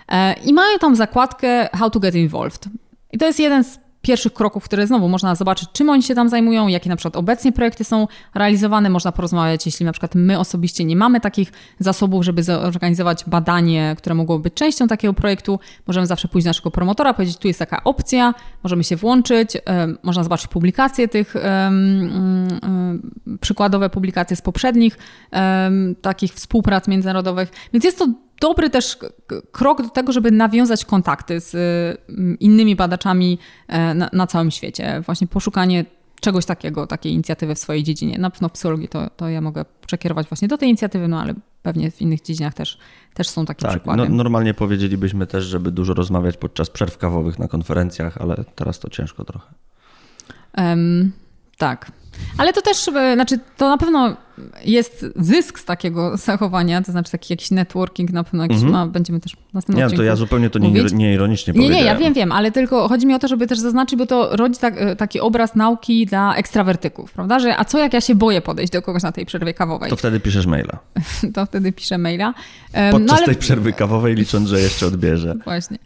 E, 0.08 0.34
I 0.34 0.54
mają 0.54 0.80
tam 0.80 0.96
zakładkę 0.96 1.70
How 1.74 1.90
to 1.90 2.00
get 2.00 2.16
involved. 2.16 2.70
I 3.12 3.18
to 3.18 3.26
jest 3.26 3.40
jeden 3.40 3.64
z 3.64 3.80
pierwszych 4.02 4.34
kroków, 4.34 4.64
które 4.64 4.88
znowu 4.88 5.10
można 5.10 5.36
zobaczyć, 5.36 5.70
czym 5.74 5.90
oni 5.90 6.04
się 6.04 6.16
tam 6.16 6.30
zajmują, 6.30 6.68
jakie 6.68 6.90
na 6.90 6.96
przykład 6.96 7.16
obecnie 7.16 7.52
projekty 7.52 7.84
są 7.84 8.08
realizowane. 8.36 8.90
Można 8.90 9.12
porozmawiać, 9.12 9.66
jeśli 9.66 9.86
na 9.86 9.92
przykład 9.92 10.16
my 10.16 10.40
osobiście 10.40 10.86
nie 10.86 10.96
mamy 10.96 11.22
takich 11.22 11.52
zasobów, 11.80 12.26
żeby 12.26 12.44
zorganizować 12.44 13.24
badanie, 13.28 13.96
które 13.98 14.16
mogłoby 14.16 14.44
być 14.44 14.54
częścią 14.54 14.88
takiego 14.88 15.14
projektu. 15.14 15.60
Możemy 15.88 16.08
zawsze 16.08 16.28
pójść 16.28 16.46
do 16.46 16.50
naszego 16.50 16.72
promotora, 16.72 17.14
powiedzieć, 17.14 17.38
tu 17.38 17.48
jest 17.48 17.60
taka 17.60 17.84
opcja, 17.84 18.34
możemy 18.64 18.84
się 18.84 18.96
włączyć, 18.96 19.58
można 20.04 20.24
zobaczyć 20.24 20.48
publikacje 20.48 21.08
tych, 21.08 21.36
przykładowe 23.42 23.90
publikacje 23.90 24.36
z 24.36 24.42
poprzednich 24.42 24.98
takich 26.02 26.34
współprac 26.34 26.88
międzynarodowych. 26.88 27.52
Więc 27.74 27.86
jest 27.86 28.00
to 28.00 28.08
dobry 28.42 28.70
też 28.70 28.98
krok 29.52 29.82
do 29.82 29.90
tego, 29.90 30.12
żeby 30.12 30.32
nawiązać 30.32 30.86
kontakty 30.86 31.40
z 31.40 31.56
mm, 32.10 32.40
innymi 32.40 32.76
badaczami 32.76 33.40
e, 33.68 33.94
na, 33.94 34.10
na 34.14 34.28
całym 34.28 34.52
świecie. 34.52 35.02
Właśnie 35.06 35.28
poszukanie 35.28 35.86
czegoś 36.22 36.46
takiego, 36.46 36.88
takiej 36.88 37.14
inicjatywy 37.14 37.56
w 37.56 37.60
swojej 37.60 37.84
dziedzinie. 37.84 38.18
Na 38.18 38.30
pewno 38.30 38.50
w 38.50 38.52
psychologii 38.52 38.88
to, 38.88 39.10
to 39.10 39.30
ja 39.30 39.42
mogę 39.42 39.66
przekierować 39.88 40.28
właśnie 40.28 40.48
do 40.48 40.58
tej 40.58 40.70
inicjatywy, 40.70 41.08
no 41.08 41.22
ale 41.22 41.34
pewnie 41.62 41.92
w 41.92 42.02
innych 42.02 42.22
dziedzinach 42.22 42.54
też, 42.54 42.78
też 43.14 43.30
są 43.30 43.46
takie 43.46 43.62
tak, 43.62 43.72
przykłady. 43.72 44.10
No, 44.10 44.16
normalnie 44.16 44.54
powiedzielibyśmy 44.54 45.28
też, 45.28 45.44
żeby 45.44 45.72
dużo 45.72 45.94
rozmawiać 45.94 46.38
podczas 46.38 46.70
przerw 46.70 46.98
kawowych 46.98 47.40
na 47.40 47.48
konferencjach, 47.48 48.18
ale 48.18 48.44
teraz 48.56 48.80
to 48.80 48.90
ciężko 48.90 49.26
trochę. 49.26 49.48
Um, 50.58 51.12
tak. 51.58 51.92
Ale 52.38 52.54
to 52.54 52.62
też, 52.62 52.88
e, 52.88 53.14
znaczy, 53.14 53.40
to 53.58 53.70
na 53.70 53.78
pewno 53.78 54.16
jest 54.66 55.06
zysk 55.16 55.60
z 55.60 55.66
takiego 55.66 56.18
zachowania, 56.18 56.82
to 56.82 56.92
znaczy 56.92 57.12
taki 57.12 57.34
jakiś 57.34 57.52
networking 57.52 58.12
na 58.12 58.24
pewno 58.24 58.44
jakiś 58.44 58.58
mm 58.58 58.70
-hmm. 58.70 58.74
ma, 58.74 58.88
będziemy 58.88 59.20
też 59.20 59.36
w 59.50 59.54
następnym 59.54 59.90
Nie, 59.90 59.98
to 59.98 60.04
ja 60.04 60.16
zupełnie 60.16 60.50
to 60.50 60.60
nie, 60.60 60.84
nie 60.84 61.14
ironicznie 61.14 61.54
Nie, 61.56 61.70
nie, 61.70 61.84
ja 61.84 61.96
wiem, 61.96 62.14
wiem, 62.14 62.32
ale 62.32 62.52
tylko 62.52 62.88
chodzi 62.88 63.08
mi 63.08 63.14
o 63.14 63.20
to, 63.20 63.28
żeby 63.28 63.48
też 63.48 63.60
zaznaczyć, 63.60 64.00
bo 64.00 64.06
to 64.06 64.36
rodzi 64.36 64.60
tak, 64.60 64.74
e, 64.78 64.96
taki 64.96 65.20
obraz 65.20 65.56
nauki 65.56 66.06
dla 66.06 66.36
ekstrawertyków, 66.36 67.12
prawda, 67.12 67.40
że 67.40 67.58
a 67.58 67.66
co 67.66 67.80
jak 67.80 67.94
ja 67.94 68.02
się 68.02 68.16
boję 68.16 68.42
podejść 68.42 68.74
do 68.74 68.82
kogoś 68.82 69.04
na 69.04 69.12
tej 69.12 69.26
przerwie 69.26 69.54
kawowej? 69.54 69.90
To 69.90 69.96
wtedy 69.96 70.20
piszesz 70.20 70.46
maila. 70.46 70.80
to 71.36 71.46
wtedy 71.46 71.72
piszę 71.72 71.98
maila. 71.98 72.34
Podczas 72.92 73.08
no, 73.08 73.14
ale... 73.14 73.26
tej 73.26 73.36
przerwy 73.36 73.74
kawowej 73.74 74.16
licząc, 74.16 74.50
że 74.50 74.62
jeszcze 74.62 74.86
odbierze. 74.86 75.36
Właśnie. 75.44 75.78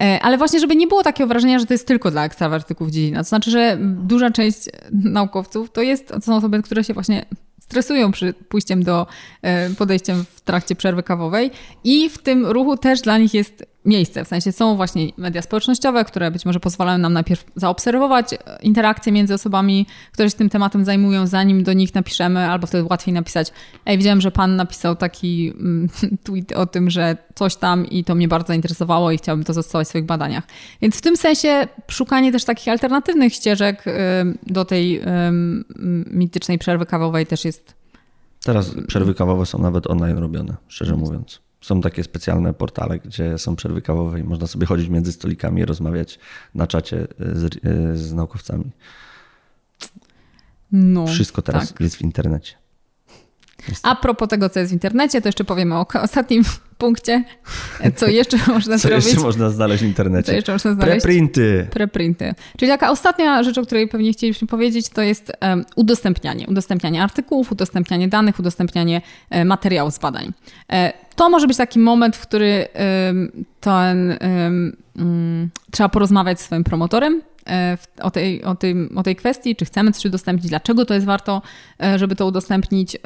E, 0.00 0.20
ale 0.22 0.38
właśnie, 0.38 0.60
żeby 0.60 0.76
nie 0.76 0.86
było 0.86 1.02
takiego 1.02 1.28
wrażenia, 1.28 1.58
że 1.58 1.66
to 1.66 1.74
jest 1.74 1.86
tylko 1.86 2.10
dla 2.10 2.24
ekstrawertyków 2.24 2.90
dziedzina. 2.90 3.18
To 3.18 3.28
znaczy, 3.28 3.50
że 3.50 3.78
duża 3.80 4.30
część 4.30 4.58
naukowców 4.92 5.72
to, 5.72 5.82
jest, 5.82 6.08
to 6.08 6.20
są 6.20 6.36
osoby, 6.36 6.62
które 6.62 6.84
się 6.84 6.94
właśnie 6.94 7.26
stresują 7.60 8.12
przy 8.12 8.32
pójściem 8.32 8.82
do, 8.82 9.06
e, 9.42 9.70
podejściem 9.70 10.24
w 10.34 10.40
trakcie 10.40 10.74
przerwy 10.74 11.02
kawowej 11.02 11.50
i 11.84 12.10
w 12.10 12.18
tym 12.18 12.46
ruchu 12.46 12.76
też 12.76 13.00
dla 13.00 13.18
nich 13.18 13.34
jest 13.34 13.64
miejsce. 13.86 14.24
W 14.24 14.28
sensie 14.28 14.52
są 14.52 14.76
właśnie 14.76 15.12
media 15.16 15.42
społecznościowe, 15.42 16.04
które 16.04 16.30
być 16.30 16.44
może 16.44 16.60
pozwalają 16.60 16.98
nam 16.98 17.12
najpierw 17.12 17.44
zaobserwować 17.56 18.26
interakcje 18.62 19.12
między 19.12 19.34
osobami, 19.34 19.86
które 20.12 20.30
się 20.30 20.36
tym 20.36 20.50
tematem 20.50 20.84
zajmują, 20.84 21.26
zanim 21.26 21.62
do 21.62 21.72
nich 21.72 21.94
napiszemy, 21.94 22.40
albo 22.50 22.66
wtedy 22.66 22.84
łatwiej 22.90 23.14
napisać, 23.14 23.52
ej, 23.86 23.98
widziałem, 23.98 24.20
że 24.20 24.30
pan 24.30 24.56
napisał 24.56 24.96
taki 24.96 25.52
mm, 25.58 25.88
tweet 26.24 26.52
o 26.52 26.66
tym, 26.66 26.90
że 26.90 27.16
coś 27.34 27.56
tam 27.56 27.86
i 27.86 28.04
to 28.04 28.14
mnie 28.14 28.28
bardzo 28.28 28.46
zainteresowało 28.46 29.10
i 29.10 29.18
chciałbym 29.18 29.44
to 29.44 29.52
zastosować 29.52 29.86
w 29.86 29.88
swoich 29.88 30.06
badaniach. 30.06 30.44
Więc 30.82 30.96
w 30.96 31.00
tym 31.00 31.16
sensie 31.16 31.68
szukanie 31.88 32.32
też 32.32 32.44
takich 32.44 32.68
alternatywnych 32.68 33.34
ścieżek 33.34 33.84
do 34.46 34.64
tej 34.64 35.02
mitycznej 36.06 36.58
przerwy 36.58 36.86
kawowej 36.86 37.26
też 37.26 37.44
jest 37.44 37.76
Teraz 38.46 38.74
przerwy 38.86 39.14
kawowe 39.14 39.46
są 39.46 39.58
nawet 39.58 39.86
online 39.86 40.18
robione, 40.18 40.56
szczerze 40.68 40.96
mówiąc. 40.96 41.45
Są 41.60 41.80
takie 41.80 42.04
specjalne 42.04 42.54
portale, 42.54 42.98
gdzie 42.98 43.38
są 43.38 43.56
przerwy 43.56 43.82
kawowe 43.82 44.20
i 44.20 44.24
można 44.24 44.46
sobie 44.46 44.66
chodzić 44.66 44.88
między 44.88 45.12
stolikami 45.12 45.62
i 45.62 45.64
rozmawiać 45.64 46.18
na 46.54 46.66
czacie 46.66 47.06
z, 47.18 47.54
z 47.98 48.12
naukowcami. 48.12 48.70
No, 50.72 51.06
Wszystko 51.06 51.42
teraz 51.42 51.68
tak. 51.68 51.80
jest 51.80 51.96
w 51.96 52.02
internecie. 52.02 52.54
A 53.82 53.96
propos 53.96 54.28
tego, 54.28 54.48
co 54.48 54.60
jest 54.60 54.72
w 54.72 54.74
internecie, 54.74 55.22
to 55.22 55.28
jeszcze 55.28 55.44
powiemy 55.44 55.74
o 55.74 55.86
ostatnim 56.02 56.42
punkcie. 56.78 57.24
Co 57.96 58.06
jeszcze 58.06 58.36
można 58.54 58.78
co 58.78 58.88
zrobić? 58.88 59.04
Co 59.04 59.10
jeszcze 59.10 59.26
można 59.26 59.50
znaleźć 59.50 59.82
w 59.82 59.86
internecie? 59.86 60.26
Co 60.26 60.32
jeszcze 60.32 60.52
można 60.52 60.74
znaleźć? 60.74 61.02
Preprinty. 61.02 61.66
Preprinty. 61.70 62.34
Czyli 62.58 62.70
taka 62.70 62.90
ostatnia 62.90 63.42
rzecz, 63.42 63.58
o 63.58 63.62
której 63.62 63.88
pewnie 63.88 64.12
chcielibyśmy 64.12 64.48
powiedzieć, 64.48 64.88
to 64.88 65.02
jest 65.02 65.32
um, 65.42 65.64
udostępnianie. 65.76 66.46
Udostępnianie 66.48 67.02
artykułów, 67.02 67.52
udostępnianie 67.52 68.08
danych, 68.08 68.38
udostępnianie 68.38 69.02
e, 69.30 69.44
materiałów 69.44 69.94
z 69.94 69.98
badań. 69.98 70.32
E, 70.72 70.92
to 71.16 71.30
może 71.30 71.46
być 71.46 71.56
taki 71.56 71.78
moment, 71.78 72.16
w 72.16 72.20
który 72.20 72.68
um, 73.06 73.44
ten, 73.60 74.18
um, 74.96 75.50
trzeba 75.70 75.88
porozmawiać 75.88 76.40
z 76.40 76.44
swoim 76.44 76.64
promotorem, 76.64 77.22
o 78.02 78.10
tej, 78.10 78.44
o, 78.44 78.54
tej, 78.54 78.74
o 78.94 79.02
tej 79.02 79.16
kwestii, 79.16 79.56
czy 79.56 79.64
chcemy 79.64 79.92
coś 79.92 80.04
udostępnić, 80.04 80.48
dlaczego 80.48 80.84
to 80.84 80.94
jest 80.94 81.06
warto, 81.06 81.42
e, 81.82 81.98
żeby 81.98 82.16
to 82.16 82.26
udostępnić, 82.26 82.96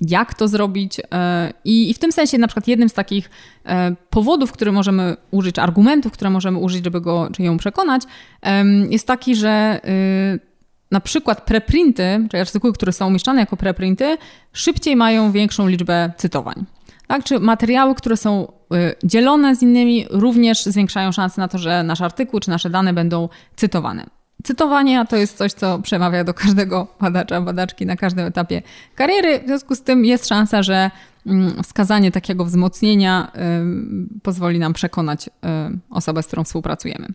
jak 0.00 0.34
to 0.34 0.48
zrobić. 0.48 1.00
E, 1.00 1.52
I, 1.64 1.90
i 1.90 1.94
w 1.94 1.98
tym 1.98 2.12
sensie 2.12 2.38
na 2.38 2.46
przykład 2.46 2.68
jednym 2.68 2.88
z 2.88 2.92
takich 2.92 3.30
powodów, 4.10 4.52
które 4.52 4.72
możemy 4.72 5.16
użyć, 5.30 5.58
argumentów, 5.58 6.12
które 6.12 6.30
możemy 6.30 6.58
użyć, 6.58 6.84
żeby 6.84 7.00
go 7.00 7.28
czy 7.32 7.42
ją 7.42 7.58
przekonać, 7.58 8.02
jest 8.90 9.06
taki, 9.06 9.36
że 9.36 9.80
na 10.90 11.00
przykład 11.00 11.44
preprinty, 11.44 12.26
czyli 12.30 12.40
artykuły, 12.40 12.72
które 12.72 12.92
są 12.92 13.06
umieszczane 13.06 13.40
jako 13.40 13.56
preprinty, 13.56 14.16
szybciej 14.52 14.96
mają 14.96 15.32
większą 15.32 15.68
liczbę 15.68 16.12
cytowań. 16.16 16.64
Tak? 17.10 17.24
Czy 17.24 17.40
materiały, 17.40 17.94
które 17.94 18.16
są 18.16 18.52
y, 18.74 18.94
dzielone 19.04 19.56
z 19.56 19.62
innymi, 19.62 20.06
również 20.10 20.64
zwiększają 20.64 21.12
szanse 21.12 21.40
na 21.40 21.48
to, 21.48 21.58
że 21.58 21.82
nasz 21.82 22.00
artykuł 22.00 22.40
czy 22.40 22.50
nasze 22.50 22.70
dane 22.70 22.92
będą 22.92 23.28
cytowane. 23.56 24.06
Cytowanie 24.44 25.06
to 25.08 25.16
jest 25.16 25.36
coś, 25.36 25.52
co 25.52 25.78
przemawia 25.78 26.24
do 26.24 26.34
każdego 26.34 26.86
badacza, 27.00 27.40
badaczki 27.40 27.86
na 27.86 27.96
każdym 27.96 28.26
etapie 28.26 28.62
kariery. 28.94 29.40
W 29.40 29.46
związku 29.46 29.74
z 29.74 29.82
tym 29.82 30.04
jest 30.04 30.28
szansa, 30.28 30.62
że 30.62 30.90
mm, 31.26 31.62
wskazanie 31.62 32.10
takiego 32.10 32.44
wzmocnienia 32.44 33.32
y, 34.14 34.20
pozwoli 34.22 34.58
nam 34.58 34.72
przekonać 34.72 35.28
y, 35.28 35.30
osobę, 35.90 36.22
z 36.22 36.26
którą 36.26 36.44
współpracujemy. 36.44 37.06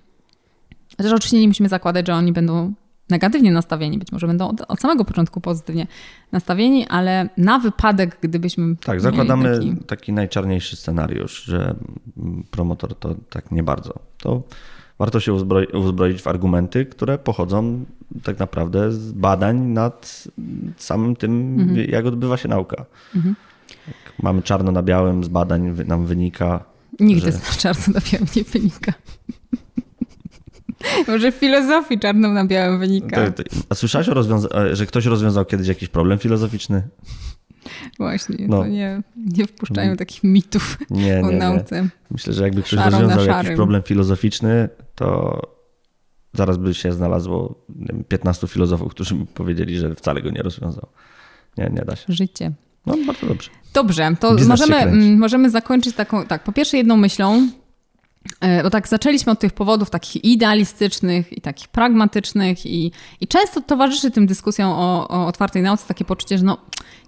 Chociaż 0.97 1.11
oczywiście 1.11 1.39
nie 1.39 1.47
musimy 1.47 1.69
zakładać, 1.69 2.07
że 2.07 2.15
oni 2.15 2.31
będą 2.33 2.73
negatywnie 3.09 3.51
nastawieni, 3.51 3.97
być 3.97 4.11
może 4.11 4.27
będą 4.27 4.47
od, 4.47 4.61
od, 4.67 4.79
samego 4.79 5.05
początku 5.05 5.41
pozytywnie 5.41 5.87
nastawieni, 6.31 6.87
ale 6.87 7.29
na 7.37 7.59
wypadek, 7.59 8.17
gdybyśmy. 8.21 8.75
Tak, 8.75 9.01
zakładamy 9.01 9.55
taki... 9.55 9.75
taki... 9.87 10.13
najczarniejszy 10.13 10.75
scenariusz, 10.75 11.43
że 11.43 11.75
promotor 12.51 12.95
to 12.95 13.15
tak 13.29 13.51
nie 13.51 13.63
bardzo. 13.63 13.93
To 14.17 14.43
warto 14.99 15.19
się 15.19 15.33
uzbroi, 15.33 15.65
uzbroić 15.65 16.21
w 16.21 16.27
argumenty, 16.27 16.85
które 16.85 17.17
pochodzą 17.17 17.85
tak 18.23 18.39
naprawdę 18.39 18.91
z 18.91 19.11
badań 19.11 19.57
nad 19.57 20.23
samym 20.77 21.15
tym, 21.15 21.59
mhm. 21.59 21.89
jak 21.89 22.05
odbywa 22.05 22.37
się 22.37 22.49
nauka. 22.49 22.85
Mhm. 23.15 23.35
Mamy 24.23 24.41
czarno 24.41 24.71
na 24.71 24.83
białym 24.83 25.23
z 25.23 25.27
badań, 25.27 25.75
nam 25.87 26.05
wynika. 26.05 26.63
Nigdy 26.99 27.31
że... 27.31 27.37
z 27.37 27.57
czarno 27.57 27.83
na 27.93 28.01
białym 28.11 28.27
nie 28.35 28.43
wynika. 28.43 28.93
Może 31.07 31.31
w 31.31 31.35
filozofii 31.35 31.99
czarną 31.99 32.33
na 32.33 32.45
białym 32.45 32.79
wynika. 32.79 33.31
A 33.69 33.75
słyszałeś, 33.75 34.09
o 34.09 34.23
że 34.73 34.85
ktoś 34.85 35.05
rozwiązał 35.05 35.45
kiedyś 35.45 35.67
jakiś 35.67 35.89
problem 35.89 36.19
filozoficzny? 36.19 36.83
Właśnie, 37.97 38.47
no. 38.47 38.67
nie, 38.67 39.01
nie 39.15 39.47
wpuszczają 39.47 39.85
mm. 39.85 39.97
takich 39.97 40.23
mitów 40.23 40.77
nie, 40.89 41.21
o 41.23 41.31
nie, 41.31 41.37
nauce. 41.37 41.81
Nie. 41.81 41.89
Myślę, 42.11 42.33
że 42.33 42.43
jakby 42.43 42.61
ktoś 42.61 42.79
Szaro 42.79 42.99
rozwiązał 42.99 43.25
jakiś 43.25 43.55
problem 43.55 43.83
filozoficzny, 43.83 44.69
to 44.95 45.41
zaraz 46.33 46.57
by 46.57 46.73
się 46.73 46.91
znalazło 46.91 47.65
wiem, 47.69 48.03
15 48.03 48.47
filozofów, 48.47 48.91
którzy 48.91 49.15
by 49.15 49.25
powiedzieli, 49.25 49.77
że 49.77 49.95
wcale 49.95 50.21
go 50.21 50.29
nie 50.29 50.41
rozwiązał. 50.41 50.87
Nie, 51.57 51.71
nie 51.73 51.81
da 51.81 51.95
się. 51.95 52.05
Życie. 52.13 52.51
No, 52.85 52.95
bardzo 53.07 53.27
dobrze. 53.27 53.49
Dobrze, 53.73 54.15
to 54.19 54.35
możemy, 54.47 55.15
możemy 55.17 55.49
zakończyć 55.49 55.95
taką, 55.95 56.25
tak, 56.25 56.43
po 56.43 56.51
pierwsze 56.51 56.77
jedną 56.77 56.97
myślą, 56.97 57.47
E, 57.47 57.64
bo 58.63 58.69
tak 58.69 58.87
zaczęliśmy 58.87 59.31
od 59.31 59.39
tych 59.39 59.53
powodów 59.53 59.89
takich 59.89 60.23
idealistycznych 60.23 61.37
i 61.37 61.41
takich 61.41 61.67
pragmatycznych 61.67 62.65
i, 62.65 62.91
i 63.21 63.27
często 63.27 63.61
towarzyszy 63.61 64.11
tym 64.11 64.25
dyskusjom 64.25 64.71
o, 64.71 65.07
o 65.07 65.27
otwartej 65.27 65.61
nauce 65.61 65.87
takie 65.87 66.05
poczucie, 66.05 66.37
że 66.37 66.45
no, 66.45 66.57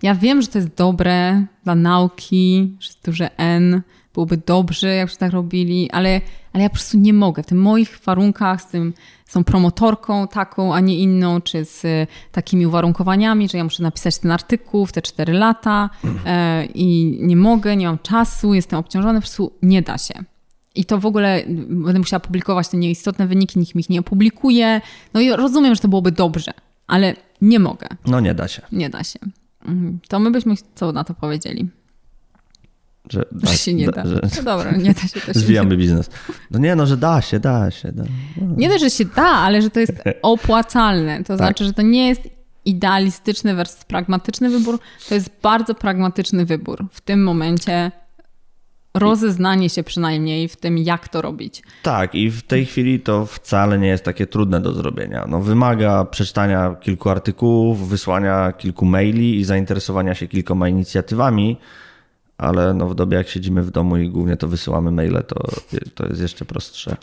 ja 0.03 0.15
wiem, 0.15 0.41
że 0.41 0.47
to 0.47 0.57
jest 0.57 0.75
dobre 0.75 1.45
dla 1.63 1.75
nauki, 1.75 2.75
że 2.79 2.87
jest 2.87 3.05
duże 3.05 3.37
N, 3.37 3.81
byłoby 4.13 4.37
dobrze, 4.37 4.95
jakbyśmy 4.95 5.19
tak 5.19 5.31
robili, 5.31 5.91
ale, 5.91 6.21
ale 6.53 6.63
ja 6.63 6.69
po 6.69 6.75
prostu 6.75 6.97
nie 6.97 7.13
mogę. 7.13 7.43
W 7.43 7.45
tych 7.45 7.57
moich 7.57 7.99
warunkach, 8.05 8.61
z 8.61 8.67
tym, 8.67 8.93
tą 9.31 9.43
promotorką 9.43 10.27
taką, 10.27 10.75
a 10.75 10.79
nie 10.79 10.99
inną, 10.99 11.41
czy 11.41 11.65
z 11.65 12.09
takimi 12.31 12.67
uwarunkowaniami, 12.67 13.49
że 13.49 13.57
ja 13.57 13.63
muszę 13.63 13.83
napisać 13.83 14.17
ten 14.17 14.31
artykuł 14.31 14.85
w 14.85 14.91
te 14.91 15.01
cztery 15.01 15.33
lata 15.33 15.89
e, 16.25 16.65
i 16.65 17.17
nie 17.21 17.35
mogę, 17.35 17.75
nie 17.75 17.85
mam 17.87 17.99
czasu, 17.99 18.53
jestem 18.53 18.79
obciążony, 18.79 19.19
po 19.19 19.21
prostu 19.21 19.53
nie 19.61 19.81
da 19.81 19.97
się. 19.97 20.23
I 20.77 20.85
to 20.85 20.97
w 20.97 21.05
ogóle 21.05 21.43
będę 21.69 21.99
musiała 21.99 22.19
publikować 22.19 22.67
te 22.67 22.77
nieistotne 22.77 23.27
wyniki, 23.27 23.59
nikt 23.59 23.75
mi 23.75 23.81
ich 23.81 23.89
nie 23.89 23.99
opublikuje. 23.99 24.81
No 25.13 25.21
i 25.21 25.31
rozumiem, 25.31 25.75
że 25.75 25.81
to 25.81 25.87
byłoby 25.87 26.11
dobrze, 26.11 26.51
ale 26.87 27.15
nie 27.41 27.59
mogę. 27.59 27.87
No 28.05 28.19
nie 28.19 28.33
da 28.33 28.47
się. 28.47 28.61
Nie 28.71 28.89
da 28.89 29.03
się. 29.03 29.19
Mhm. 29.65 29.99
To 30.07 30.19
my 30.19 30.31
byśmy 30.31 30.55
co 30.75 30.91
na 30.91 31.03
to 31.03 31.13
powiedzieli? 31.13 31.69
Że, 33.09 33.25
da, 33.31 33.51
że 33.51 33.57
się 33.57 33.73
nie 33.73 33.85
da. 33.85 33.91
da. 33.91 34.09
Że... 34.09 34.21
No 34.37 34.43
dobra, 34.43 34.71
nie 34.71 34.93
da 34.93 35.01
się. 35.01 35.21
To 35.21 35.39
Zwijamy 35.39 35.77
biznes. 35.77 36.09
No 36.51 36.59
nie, 36.59 36.75
no, 36.75 36.85
że 36.85 36.97
da 36.97 37.21
się, 37.21 37.39
da 37.39 37.71
się. 37.71 37.91
Da. 37.91 38.03
No. 38.41 38.55
Nie 38.57 38.69
dość, 38.69 38.83
że 38.83 38.89
się 38.89 39.05
da, 39.05 39.27
ale 39.27 39.61
że 39.61 39.69
to 39.69 39.79
jest 39.79 39.93
opłacalne. 40.21 41.17
To 41.17 41.27
tak. 41.27 41.37
znaczy, 41.37 41.65
że 41.65 41.73
to 41.73 41.81
nie 41.81 42.07
jest 42.07 42.21
idealistyczny 42.65 43.55
versus 43.55 43.85
pragmatyczny 43.85 44.49
wybór. 44.49 44.79
To 45.09 45.15
jest 45.15 45.29
bardzo 45.41 45.75
pragmatyczny 45.75 46.45
wybór. 46.45 46.85
W 46.91 47.01
tym 47.01 47.23
momencie 47.23 47.91
rozeznanie 48.99 49.69
się 49.69 49.83
przynajmniej 49.83 50.47
w 50.47 50.55
tym, 50.55 50.77
jak 50.77 51.07
to 51.07 51.21
robić. 51.21 51.63
Tak, 51.83 52.15
i 52.15 52.29
w 52.29 52.41
tej 52.41 52.65
chwili 52.65 52.99
to 52.99 53.25
wcale 53.25 53.79
nie 53.79 53.87
jest 53.87 54.03
takie 54.03 54.27
trudne 54.27 54.61
do 54.61 54.73
zrobienia. 54.73 55.25
No, 55.29 55.39
wymaga 55.39 56.05
przeczytania 56.05 56.75
kilku 56.81 57.09
artykułów, 57.09 57.89
wysłania 57.89 58.51
kilku 58.51 58.85
maili 58.85 59.39
i 59.39 59.43
zainteresowania 59.43 60.15
się 60.15 60.27
kilkoma 60.27 60.69
inicjatywami, 60.69 61.57
ale 62.37 62.73
no 62.73 62.87
w 62.87 62.95
dobie 62.95 63.17
jak 63.17 63.27
siedzimy 63.27 63.63
w 63.63 63.71
domu 63.71 63.97
i 63.97 64.09
głównie 64.09 64.37
to 64.37 64.47
wysyłamy 64.47 64.91
maile, 64.91 65.23
to, 65.27 65.35
to 65.95 66.05
jest 66.05 66.21
jeszcze 66.21 66.45
prostsze. 66.45 66.97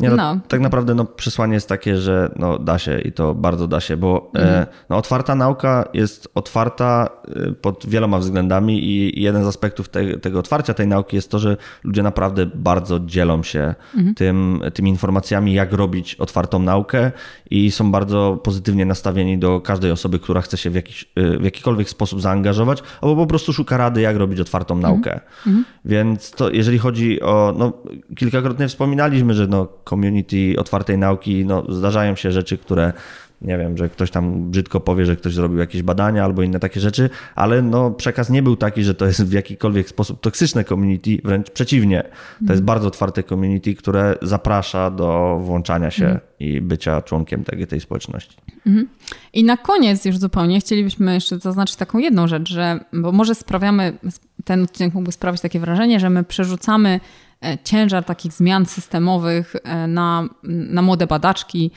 Nie, 0.00 0.10
no, 0.10 0.16
no. 0.16 0.40
Tak 0.48 0.60
naprawdę 0.60 0.94
no, 0.94 1.04
przesłanie 1.04 1.54
jest 1.54 1.68
takie, 1.68 1.96
że 1.96 2.30
no, 2.36 2.58
da 2.58 2.78
się 2.78 2.98
i 2.98 3.12
to 3.12 3.34
bardzo 3.34 3.68
da 3.68 3.80
się, 3.80 3.96
bo 3.96 4.30
e, 4.34 4.38
mhm. 4.38 4.66
no, 4.90 4.96
otwarta 4.96 5.34
nauka 5.34 5.88
jest 5.94 6.28
otwarta 6.34 7.08
e, 7.28 7.52
pod 7.52 7.86
wieloma 7.86 8.18
względami 8.18 8.84
i 8.84 9.22
jeden 9.22 9.44
z 9.44 9.46
aspektów 9.46 9.88
te, 9.88 10.18
tego 10.18 10.38
otwarcia 10.38 10.74
tej 10.74 10.86
nauki 10.86 11.16
jest 11.16 11.30
to, 11.30 11.38
że 11.38 11.56
ludzie 11.84 12.02
naprawdę 12.02 12.46
bardzo 12.46 13.00
dzielą 13.00 13.42
się 13.42 13.74
mhm. 13.94 14.14
tym, 14.14 14.62
tymi 14.74 14.90
informacjami, 14.90 15.52
jak 15.52 15.72
robić 15.72 16.14
otwartą 16.14 16.58
naukę 16.58 17.12
i 17.50 17.70
są 17.70 17.92
bardzo 17.92 18.40
pozytywnie 18.42 18.86
nastawieni 18.86 19.38
do 19.38 19.60
każdej 19.60 19.90
osoby, 19.90 20.18
która 20.18 20.40
chce 20.40 20.56
się 20.56 20.70
w, 20.70 20.74
jakiś, 20.74 21.04
e, 21.16 21.38
w 21.38 21.44
jakikolwiek 21.44 21.88
sposób 21.88 22.20
zaangażować, 22.20 22.82
albo 23.00 23.16
po 23.16 23.26
prostu 23.26 23.52
szuka 23.52 23.76
rady, 23.76 24.00
jak 24.00 24.16
robić 24.16 24.40
otwartą 24.40 24.74
mhm. 24.74 24.94
naukę. 24.94 25.20
Mhm. 25.46 25.64
Więc 25.84 26.30
to 26.30 26.50
jeżeli 26.50 26.78
chodzi 26.78 27.20
o, 27.20 27.54
no, 27.58 27.72
kilkakrotnie 28.16 28.68
wspominaliśmy, 28.68 29.34
że 29.34 29.46
no, 29.46 29.68
community 29.88 30.54
otwartej 30.58 30.98
nauki, 30.98 31.44
no, 31.44 31.64
zdarzają 31.68 32.16
się 32.16 32.32
rzeczy, 32.32 32.58
które 32.58 32.92
nie 33.42 33.58
wiem, 33.58 33.78
że 33.78 33.88
ktoś 33.88 34.10
tam 34.10 34.50
brzydko 34.50 34.80
powie, 34.80 35.06
że 35.06 35.16
ktoś 35.16 35.34
zrobił 35.34 35.58
jakieś 35.58 35.82
badania 35.82 36.24
albo 36.24 36.42
inne 36.42 36.60
takie 36.60 36.80
rzeczy, 36.80 37.10
ale 37.34 37.62
no, 37.62 37.90
przekaz 37.90 38.30
nie 38.30 38.42
był 38.42 38.56
taki, 38.56 38.82
że 38.82 38.94
to 38.94 39.06
jest 39.06 39.24
w 39.24 39.32
jakikolwiek 39.32 39.88
sposób 39.88 40.20
toksyczne 40.20 40.64
community, 40.64 41.18
wręcz 41.24 41.50
przeciwnie. 41.50 42.02
To 42.02 42.52
jest 42.52 42.60
mhm. 42.60 42.64
bardzo 42.64 42.88
otwarte 42.88 43.22
community, 43.22 43.74
które 43.74 44.14
zaprasza 44.22 44.90
do 44.90 45.38
włączania 45.42 45.90
się 45.90 46.06
mm. 46.06 46.20
i 46.38 46.60
bycia 46.60 47.02
członkiem 47.02 47.44
tej, 47.44 47.66
tej 47.66 47.80
społeczności. 47.80 48.36
Mm. 48.66 48.88
I 49.32 49.44
na 49.44 49.56
koniec 49.56 50.04
już 50.04 50.18
zupełnie 50.18 50.60
chcielibyśmy 50.60 51.14
jeszcze 51.14 51.38
zaznaczyć 51.38 51.76
taką 51.76 51.98
jedną 51.98 52.26
rzecz, 52.26 52.48
że, 52.48 52.80
bo 52.92 53.12
może 53.12 53.34
sprawiamy, 53.34 53.98
ten 54.44 54.62
odcinek 54.62 54.94
mógłby 54.94 55.12
sprawić 55.12 55.40
takie 55.40 55.60
wrażenie, 55.60 56.00
że 56.00 56.10
my 56.10 56.24
przerzucamy 56.24 57.00
ciężar 57.64 58.04
takich 58.04 58.32
zmian 58.32 58.66
systemowych 58.66 59.56
e, 59.64 59.86
na, 59.86 60.28
na 60.42 60.82
młode 60.82 61.06
badaczki, 61.06 61.70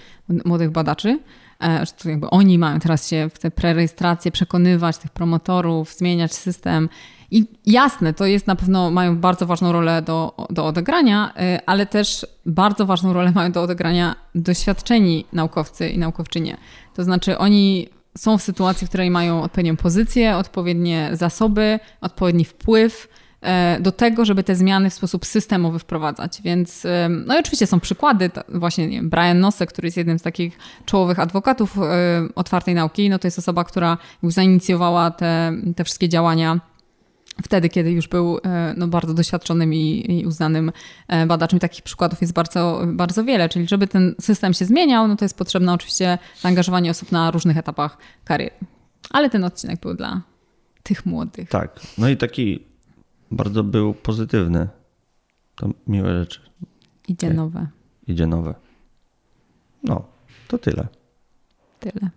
młodych 0.46 0.72
badaczy, 0.72 1.20
e, 1.64 1.86
że 2.04 2.10
jakby 2.10 2.30
oni 2.30 2.58
mają 2.58 2.80
teraz 2.80 3.10
się 3.10 3.30
w 3.34 3.40
te 3.40 3.52
prerejestracje 3.52 4.32
przekonywać 4.32 4.98
tych 4.98 5.12
promotorów, 5.12 5.94
zmieniać 5.94 6.34
system. 6.34 6.90
I 7.32 7.46
jasne, 7.66 8.14
to 8.14 8.26
jest 8.26 8.48
na 8.48 8.56
pewno, 8.56 8.92
mają 8.92 9.18
bardzo 9.18 9.46
ważną 9.46 9.72
rolę 9.72 10.02
do, 10.02 10.48
do 10.50 10.66
odegrania, 10.66 11.34
ale 11.66 11.86
też 11.86 12.26
bardzo 12.46 12.86
ważną 12.86 13.14
rolę 13.14 13.32
mają 13.36 13.52
do 13.52 13.62
odegrania 13.62 14.16
doświadczeni 14.36 15.26
naukowcy 15.34 15.90
i 15.90 15.98
naukowczynie. 15.98 16.58
To 16.96 17.04
znaczy 17.04 17.38
oni 17.38 17.90
są 18.18 18.38
w 18.38 18.42
sytuacji, 18.42 18.88
w 18.88 18.90
której 18.90 19.12
mają 19.12 19.44
odpowiednią 19.44 19.78
pozycję, 19.78 20.38
odpowiednie 20.38 21.10
zasoby, 21.14 21.80
odpowiedni 22.02 22.46
wpływ, 22.46 23.08
E, 23.08 23.29
do 23.80 23.92
tego, 23.92 24.26
żeby 24.26 24.44
te 24.44 24.56
zmiany 24.56 24.90
w 24.90 24.94
sposób 24.94 25.26
systemowy 25.26 25.80
wprowadzać. 25.80 26.42
Więc, 26.42 26.88
no 27.26 27.36
i 27.36 27.40
oczywiście 27.40 27.68
są 27.68 27.80
przykłady, 27.80 28.32
właśnie 28.50 28.88
nie 28.88 28.98
wiem, 28.98 29.10
Brian 29.10 29.40
Nosek, 29.40 29.70
który 29.70 29.88
jest 29.88 29.98
jednym 29.98 30.20
z 30.20 30.22
takich 30.22 30.58
czołowych 30.86 31.20
adwokatów 31.20 31.78
e, 31.78 31.82
otwartej 32.36 32.76
nauki, 32.76 33.10
no 33.10 33.20
to 33.20 33.28
jest 33.28 33.40
osoba, 33.40 33.64
która 33.64 33.98
zainicjowała 34.24 35.12
te, 35.12 35.54
te 35.76 35.84
wszystkie 35.84 36.10
działania 36.10 36.60
wtedy, 37.44 37.70
kiedy 37.70 37.92
już 37.92 38.08
był 38.08 38.40
e, 38.46 38.74
no, 38.78 38.88
bardzo 38.88 39.14
doświadczonym 39.14 39.74
i, 39.74 40.06
i 40.20 40.26
uznanym 40.26 40.72
badaczem. 41.28 41.60
takich 41.60 41.84
przykładów 41.84 42.22
jest 42.22 42.34
bardzo, 42.34 42.82
bardzo 42.88 43.24
wiele. 43.24 43.50
Czyli 43.50 43.68
żeby 43.68 43.88
ten 43.88 44.16
system 44.22 44.54
się 44.54 44.66
zmieniał, 44.66 45.08
no 45.08 45.16
to 45.16 45.26
jest 45.26 45.38
potrzebne 45.38 45.74
oczywiście 45.74 46.18
zaangażowanie 46.42 46.92
osób 46.92 47.12
na 47.12 47.32
różnych 47.32 47.58
etapach 47.58 47.98
kariery. 48.24 48.56
Ale 49.10 49.30
ten 49.30 49.44
odcinek 49.44 49.80
był 49.80 49.94
dla 49.94 50.22
tych 50.84 51.06
młodych. 51.06 51.50
Tak. 51.50 51.80
No 51.98 52.10
i 52.10 52.18
taki 52.18 52.69
bardzo 53.32 53.64
był 53.64 53.94
pozytywny. 53.94 54.68
To 55.56 55.70
miłe 55.88 56.20
rzeczy. 56.20 56.40
Idzie 57.08 57.34
nowe. 57.34 57.68
Idzie 58.08 58.28
nowe. 58.28 58.56
No, 59.84 60.06
to 60.48 60.58
tyle. 60.58 60.88
Tyle. 61.80 62.10